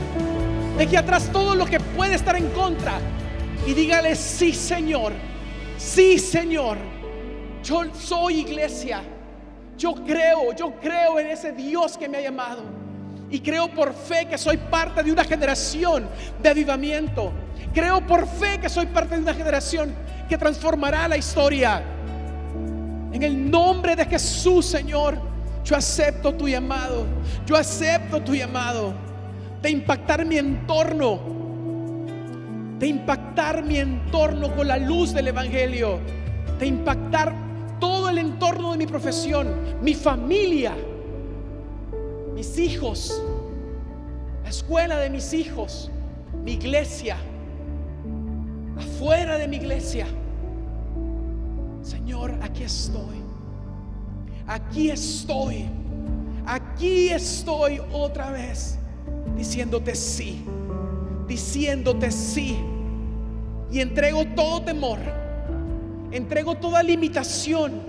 Deje 0.78 0.98
atrás 0.98 1.30
todo 1.32 1.54
lo 1.54 1.66
que 1.66 1.80
puede 1.80 2.14
estar 2.14 2.36
en 2.36 2.48
contra. 2.50 2.98
Y 3.66 3.72
dígale, 3.72 4.16
sí 4.16 4.52
Señor. 4.52 5.12
Sí 5.78 6.18
Señor. 6.18 6.76
Yo 7.62 7.84
soy 7.98 8.40
iglesia. 8.40 9.02
Yo 9.76 9.94
creo, 9.94 10.52
yo 10.56 10.72
creo 10.80 11.18
en 11.18 11.28
ese 11.28 11.52
Dios 11.52 11.96
que 11.96 12.08
me 12.08 12.18
ha 12.18 12.20
llamado. 12.20 12.62
Y 13.30 13.40
creo 13.40 13.68
por 13.68 13.92
fe 13.92 14.26
que 14.26 14.38
soy 14.38 14.56
parte 14.56 15.02
de 15.02 15.10
una 15.10 15.24
generación 15.24 16.06
de 16.40 16.48
avivamiento. 16.48 17.32
Creo 17.72 18.06
por 18.06 18.26
fe 18.26 18.60
que 18.60 18.68
soy 18.68 18.86
parte 18.86 19.16
de 19.16 19.22
una 19.22 19.34
generación 19.34 19.94
que 20.28 20.38
transformará 20.38 21.08
la 21.08 21.16
historia. 21.16 21.82
En 23.12 23.22
el 23.22 23.50
nombre 23.50 23.96
de 23.96 24.04
Jesús, 24.04 24.66
Señor, 24.66 25.18
yo 25.64 25.76
acepto 25.76 26.34
tu 26.34 26.48
llamado. 26.48 27.06
Yo 27.46 27.56
acepto 27.56 28.20
tu 28.20 28.34
llamado 28.34 28.94
de 29.62 29.70
impactar 29.70 30.24
mi 30.24 30.36
entorno. 30.36 31.20
De 32.78 32.86
impactar 32.86 33.64
mi 33.64 33.78
entorno 33.78 34.54
con 34.54 34.68
la 34.68 34.76
luz 34.76 35.12
del 35.12 35.28
Evangelio. 35.28 35.98
De 36.58 36.66
impactar 36.66 37.32
todo 37.84 38.08
el 38.08 38.16
entorno 38.16 38.72
de 38.72 38.78
mi 38.78 38.86
profesión, 38.86 39.46
mi 39.82 39.92
familia, 39.92 40.74
mis 42.34 42.58
hijos, 42.58 43.22
la 44.42 44.48
escuela 44.48 44.96
de 44.96 45.10
mis 45.10 45.34
hijos, 45.34 45.90
mi 46.42 46.52
iglesia 46.52 47.18
afuera 48.78 49.36
de 49.36 49.46
mi 49.46 49.56
iglesia. 49.56 50.06
Señor, 51.82 52.34
aquí 52.40 52.62
estoy. 52.62 53.22
Aquí 54.46 54.90
estoy. 54.90 55.66
Aquí 56.46 57.10
estoy 57.10 57.82
otra 57.92 58.30
vez 58.30 58.78
diciéndote 59.36 59.94
sí. 59.94 60.42
Diciéndote 61.28 62.10
sí. 62.10 62.56
Y 63.70 63.80
entrego 63.80 64.24
todo 64.34 64.62
temor. 64.62 65.23
Entrego 66.14 66.54
toda 66.54 66.82
limitación. 66.82 67.82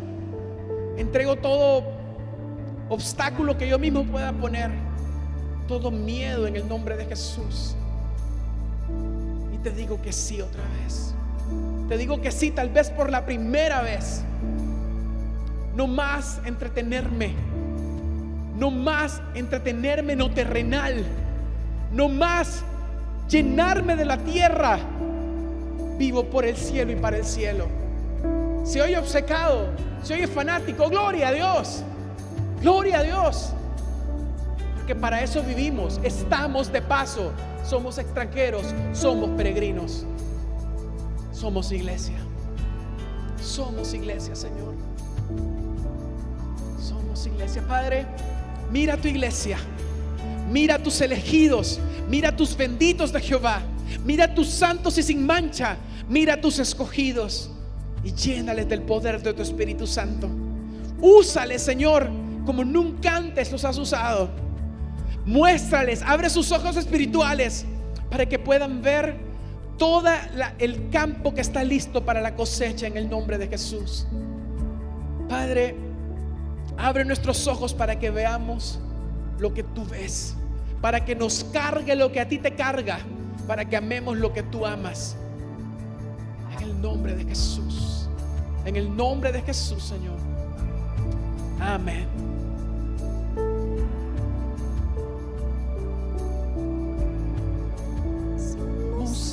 Entrego 0.98 1.38
todo 1.38 1.86
obstáculo 2.90 3.58
que 3.58 3.70
yo 3.70 3.80
mismo 3.80 4.04
pueda 4.04 4.34
poner. 4.34 4.72
Todo 5.70 5.90
miedo 5.92 6.46
en 6.46 6.58
el 6.58 6.68
nombre 6.68 6.98
de 6.98 7.06
Jesús 7.06 7.78
te 9.66 9.72
digo 9.72 10.00
que 10.00 10.14
sí 10.14 10.42
otra 10.42 10.62
vez. 10.84 11.16
Te 11.90 11.98
digo 11.98 12.22
que 12.22 12.32
sí, 12.32 12.52
tal 12.52 12.70
vez 12.70 12.92
por 12.92 13.10
la 13.10 13.26
primera 13.26 13.82
vez. 13.82 14.24
No 15.76 15.88
más 15.88 16.40
entretenerme. 16.46 17.34
No 18.60 18.70
más 18.70 19.24
entretenerme 19.34 20.14
en 20.14 20.34
terrenal. 20.36 21.04
No 21.92 22.10
más 22.10 22.64
llenarme 23.28 23.96
de 23.96 24.06
la 24.06 24.20
tierra. 24.20 24.78
Vivo 25.98 26.26
por 26.26 26.46
el 26.46 26.56
cielo 26.56 26.92
y 26.92 26.98
para 26.98 27.18
el 27.18 27.26
cielo. 27.26 27.66
Si 28.66 28.82
oye 28.82 28.98
obcecado, 28.98 29.68
si 30.04 30.14
oye 30.14 30.28
fanático, 30.28 30.90
gloria 30.90 31.30
a 31.30 31.32
Dios. 31.32 31.84
Gloria 32.62 33.00
a 33.00 33.04
Dios. 33.04 33.52
Porque 34.76 34.96
para 34.96 35.22
eso 35.22 35.42
vivimos. 35.42 36.00
Estamos 36.04 36.72
de 36.72 36.82
paso 36.82 37.32
somos 37.66 37.98
extranjeros, 37.98 38.64
somos 38.94 39.30
peregrinos. 39.32 40.06
Somos 41.32 41.72
iglesia. 41.72 42.18
Somos 43.42 43.94
iglesia, 43.94 44.36
Señor. 44.36 44.74
Somos 46.80 47.26
iglesia. 47.26 47.64
Padre, 47.68 48.06
mira 48.72 48.98
tu 48.98 49.08
iglesia. 49.08 49.58
Mira 50.50 50.78
tus 50.78 51.02
elegidos. 51.02 51.80
Mira 52.08 52.36
tus 52.36 52.56
benditos 52.56 53.12
de 53.12 53.20
Jehová. 53.20 53.62
Mira 54.06 54.34
tus 54.34 54.50
santos 54.50 54.98
y 54.98 55.04
sin 55.04 55.26
mancha. 55.26 55.78
Mira 56.08 56.40
tus 56.40 56.60
escogidos. 56.60 57.50
Y 58.06 58.14
llénales 58.14 58.70
del 58.70 58.84
poder 58.84 59.22
de 59.22 59.34
tu 59.34 59.42
Espíritu 59.42 59.86
Santo. 59.86 60.30
Úsale, 61.02 61.60
Señor, 61.60 62.10
como 62.46 62.64
nunca 62.64 63.18
antes 63.18 63.52
los 63.52 63.66
has 63.66 63.78
usado 63.78 64.46
Muéstrales, 65.26 66.04
abre 66.06 66.30
sus 66.30 66.52
ojos 66.52 66.78
espirituales 66.78 67.66
para 68.12 68.28
que 68.28 68.38
puedan 68.38 68.84
ver 68.84 69.18
todo 69.78 70.08
el 70.60 70.90
campo 70.92 71.34
que 71.34 71.42
está 71.42 71.64
listo 71.64 72.06
para 72.06 72.22
la 72.22 72.36
cosecha 72.36 72.86
en 72.86 72.96
el 72.96 73.10
nombre 73.10 73.40
de 73.40 73.48
Jesús. 73.48 74.06
Padre, 75.28 75.76
abre 76.78 77.04
nuestros 77.06 77.48
ojos 77.48 77.74
para 77.74 77.98
que 77.98 78.12
veamos 78.12 78.80
lo 79.40 79.52
que 79.54 79.64
tú 79.64 79.84
ves, 79.86 80.36
para 80.80 81.04
que 81.04 81.16
nos 81.16 81.44
cargue 81.46 81.96
lo 81.96 82.12
que 82.12 82.20
a 82.20 82.28
ti 82.28 82.38
te 82.38 82.54
carga, 82.54 83.00
para 83.48 83.66
que 83.66 83.76
amemos 83.76 84.18
lo 84.18 84.32
que 84.32 84.44
tú 84.44 84.64
amas. 84.64 85.18
Nombre 86.86 87.16
de 87.16 87.26
Jesús, 87.26 88.08
en 88.66 88.76
el 88.76 88.96
nombre 88.96 89.32
de 89.32 89.42
Jesús, 89.42 89.84
Señor. 89.84 90.18
Amén. 91.60 92.08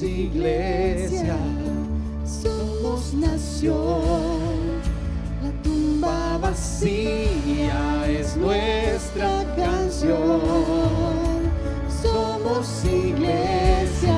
iglesia, 0.07 1.37
somos 2.25 3.15
nación. 3.15 4.03
La 5.43 5.51
tumba 5.63 6.39
vacía 6.39 8.09
es 8.09 8.37
nuestra 8.37 9.45
canción. 9.57 10.41
Somos 12.03 12.85
iglesia, 12.85 14.12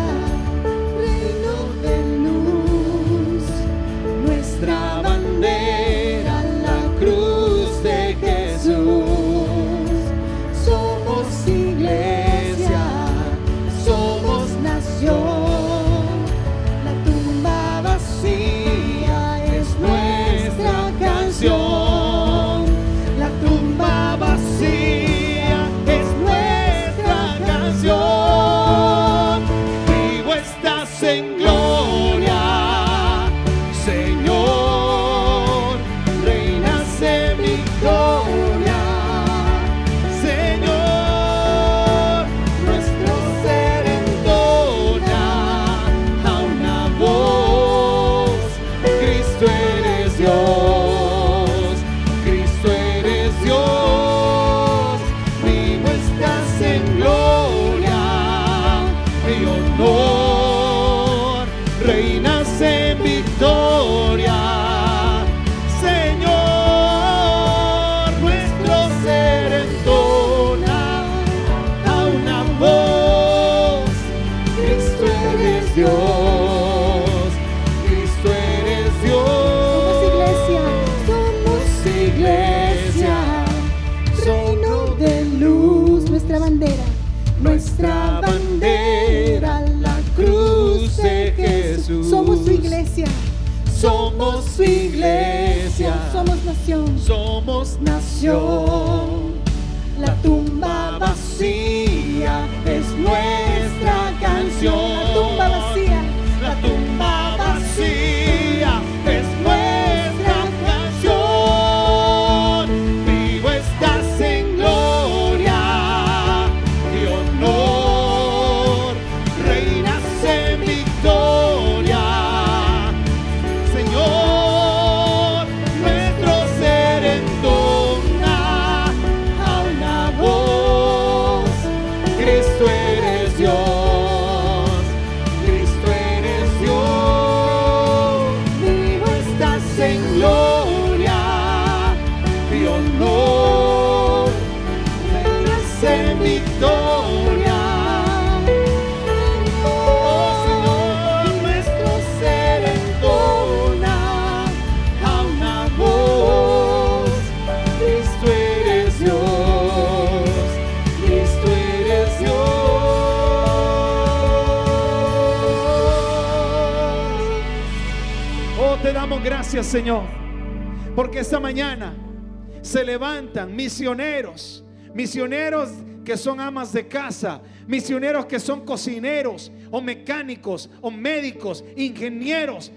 misioneros, 173.44 174.64
misioneros 174.94 175.70
que 176.04 176.16
son 176.16 176.40
amas 176.40 176.72
de 176.72 176.86
casa, 176.86 177.40
misioneros 177.66 178.26
que 178.26 178.38
son 178.38 178.64
cocineros 178.64 179.50
o 179.70 179.80
mecánicos 179.80 180.70
o 180.80 180.90
médicos, 180.90 181.64
ingenieros 181.76 182.70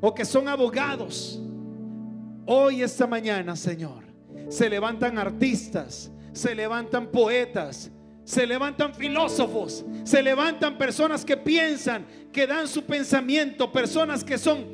o 0.00 0.14
que 0.14 0.24
son 0.24 0.48
abogados. 0.48 1.40
Hoy, 2.46 2.82
esta 2.82 3.06
mañana, 3.06 3.56
Señor, 3.56 4.04
se 4.48 4.68
levantan 4.68 5.18
artistas, 5.18 6.10
se 6.32 6.54
levantan 6.54 7.08
poetas, 7.08 7.90
se 8.24 8.46
levantan 8.46 8.94
filósofos, 8.94 9.84
se 10.04 10.22
levantan 10.22 10.78
personas 10.78 11.24
que 11.24 11.36
piensan, 11.36 12.06
que 12.32 12.46
dan 12.46 12.68
su 12.68 12.84
pensamiento, 12.84 13.70
personas 13.70 14.24
que 14.24 14.38
son 14.38 14.64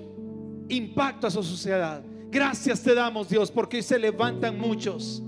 impacto 0.68 1.26
a 1.26 1.30
su 1.30 1.42
sociedad. 1.42 2.02
Gracias 2.30 2.80
te 2.82 2.94
damos, 2.94 3.28
Dios, 3.28 3.50
porque 3.50 3.78
hoy 3.78 3.82
se 3.82 3.98
levantan 3.98 4.58
muchos. 4.58 5.22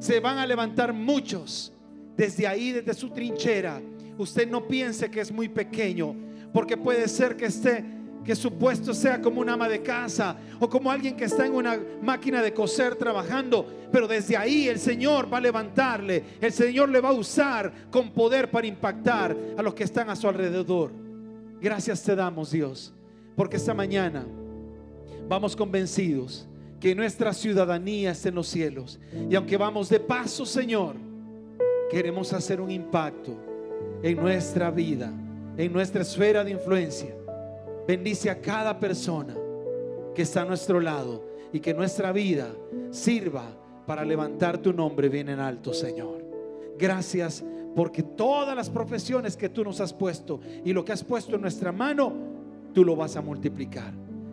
Se 0.00 0.18
van 0.18 0.38
a 0.38 0.46
levantar 0.46 0.92
muchos 0.92 1.72
desde 2.16 2.48
ahí, 2.48 2.72
desde 2.72 2.94
su 2.94 3.10
trinchera. 3.10 3.80
Usted 4.18 4.48
no 4.50 4.66
piense 4.66 5.08
que 5.08 5.20
es 5.20 5.30
muy 5.30 5.48
pequeño, 5.48 6.16
porque 6.52 6.76
puede 6.76 7.06
ser 7.06 7.36
que 7.36 7.46
esté 7.46 7.84
que 8.24 8.36
su 8.36 8.52
puesto 8.52 8.94
sea 8.94 9.20
como 9.20 9.40
un 9.40 9.48
ama 9.48 9.68
de 9.68 9.82
casa 9.82 10.36
o 10.60 10.68
como 10.68 10.90
alguien 10.90 11.16
que 11.16 11.24
está 11.24 11.44
en 11.44 11.54
una 11.54 11.80
máquina 12.00 12.40
de 12.40 12.54
coser 12.54 12.94
trabajando, 12.94 13.66
pero 13.90 14.06
desde 14.06 14.36
ahí 14.36 14.68
el 14.68 14.78
Señor 14.78 15.32
va 15.32 15.38
a 15.38 15.40
levantarle, 15.40 16.22
el 16.40 16.52
Señor 16.52 16.88
le 16.88 17.00
va 17.00 17.08
a 17.08 17.14
usar 17.14 17.72
con 17.90 18.12
poder 18.12 18.48
para 18.50 18.66
impactar 18.66 19.36
a 19.56 19.62
los 19.62 19.74
que 19.74 19.84
están 19.84 20.08
a 20.08 20.14
su 20.16 20.28
alrededor. 20.28 20.92
Gracias 21.60 22.02
te 22.02 22.14
damos, 22.14 22.52
Dios, 22.52 22.94
porque 23.34 23.56
esta 23.56 23.74
mañana 23.74 24.24
vamos 25.28 25.56
convencidos 25.56 26.46
que 26.80 26.94
nuestra 26.94 27.32
ciudadanía 27.32 28.10
está 28.10 28.28
en 28.28 28.34
los 28.34 28.48
cielos 28.48 28.98
y 29.30 29.34
aunque 29.34 29.56
vamos 29.56 29.88
de 29.88 30.00
paso, 30.00 30.44
Señor, 30.44 30.96
queremos 31.90 32.32
hacer 32.32 32.60
un 32.60 32.70
impacto 32.70 33.36
en 34.02 34.16
nuestra 34.16 34.70
vida, 34.70 35.12
en 35.56 35.72
nuestra 35.72 36.02
esfera 36.02 36.42
de 36.42 36.50
influencia. 36.50 37.14
Bendice 37.86 38.30
a 38.30 38.40
cada 38.40 38.78
persona 38.78 39.36
que 40.14 40.22
está 40.22 40.42
a 40.42 40.44
nuestro 40.44 40.80
lado 40.80 41.24
y 41.52 41.60
que 41.60 41.74
nuestra 41.74 42.12
vida 42.12 42.48
sirva 42.90 43.44
para 43.86 44.04
levantar 44.04 44.58
tu 44.58 44.72
nombre 44.72 45.08
bien 45.08 45.28
en 45.28 45.40
alto, 45.40 45.72
Señor. 45.74 46.24
Gracias 46.78 47.44
porque 47.74 48.02
todas 48.02 48.54
las 48.54 48.70
profesiones 48.70 49.36
que 49.36 49.48
tú 49.48 49.64
nos 49.64 49.80
has 49.80 49.92
puesto 49.92 50.40
y 50.64 50.72
lo 50.72 50.84
que 50.84 50.92
has 50.92 51.04
puesto 51.04 51.36
en 51.36 51.42
nuestra 51.42 51.72
mano, 51.72 52.12
tú 52.72 52.84
lo 52.84 52.96
vas 52.96 53.16
a 53.16 53.22
multiplicar. 53.22 53.92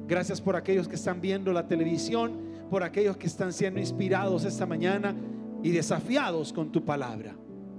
Gracias 0.10 0.42
por 0.42 0.56
aquellos 0.56 0.88
que 0.88 0.96
están 0.96 1.22
viendo 1.22 1.54
la 1.54 1.68
televisión, 1.68 2.32
por 2.72 2.82
aquellos 2.82 3.16
que 3.16 3.28
están 3.28 3.54
siendo 3.54 3.80
inspirados 3.80 4.44
esta 4.44 4.66
mañana 4.66 5.14
y 5.62 5.70
desafiados 5.70 6.52
con 6.52 6.72
tu 6.72 6.84
palabra. 6.84 7.36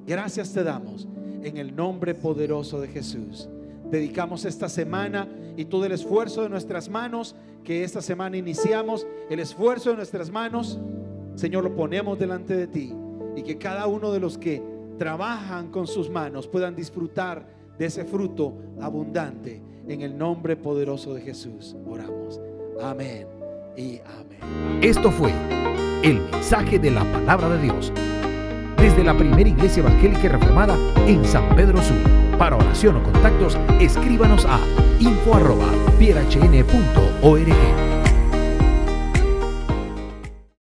Gracias 0.07 0.53
te 0.53 0.63
damos 0.63 1.09
en 1.43 1.57
el 1.57 1.75
nombre 1.75 2.15
poderoso 2.15 2.81
de 2.81 2.87
Jesús. 2.87 3.49
Dedicamos 3.91 4.45
esta 4.45 4.69
semana 4.69 5.27
y 5.57 5.65
todo 5.65 5.87
el 5.87 5.91
esfuerzo 5.91 6.45
de 6.45 6.51
nuestras 6.51 6.89
manos 6.89 7.35
que 7.65 7.83
esta 7.83 8.01
semana 8.01 8.37
iniciamos, 8.37 9.09
el 9.29 9.41
esfuerzo 9.41 9.91
de 9.91 9.97
nuestras 9.97 10.31
manos, 10.31 10.79
Señor, 11.35 11.65
lo 11.65 11.75
ponemos 11.75 12.17
delante 12.17 12.57
de 12.57 12.69
ti 12.69 12.95
y 13.35 13.43
que 13.43 13.59
cada 13.59 13.89
uno 13.89 14.13
de 14.13 14.21
los 14.21 14.39
que 14.39 14.63
trabajan 14.99 15.73
con 15.73 15.89
sus 15.89 16.09
manos 16.09 16.47
puedan 16.47 16.77
disfrutar 16.77 17.45
de 17.77 17.87
ese 17.87 18.05
fruto 18.05 18.55
abundante. 18.81 19.70
En 19.89 20.03
el 20.03 20.17
nombre 20.17 20.57
poderoso 20.57 21.15
de 21.15 21.23
Jesús 21.23 21.77
oramos. 21.87 22.41
Amén 22.81 23.27
y 23.77 24.01
amén. 24.05 24.81
Esto 24.83 25.11
fue 25.11 25.33
el 26.03 26.21
mensaje 26.31 26.79
de 26.79 26.91
la 26.91 27.05
palabra 27.13 27.49
de 27.51 27.63
Dios 27.63 27.93
desde 28.81 29.05
la 29.05 29.17
primera 29.17 29.49
iglesia 29.49 29.81
evangélica 29.81 30.29
reformada 30.29 30.77
en 31.07 31.25
San 31.25 31.55
Pedro 31.55 31.81
Sur. 31.83 31.97
Para 32.39 32.57
oración 32.57 32.97
o 32.97 33.03
contactos, 33.03 33.59
escríbanos 33.79 34.47
a 34.47 34.59
info.pierhn.org. 34.99 37.90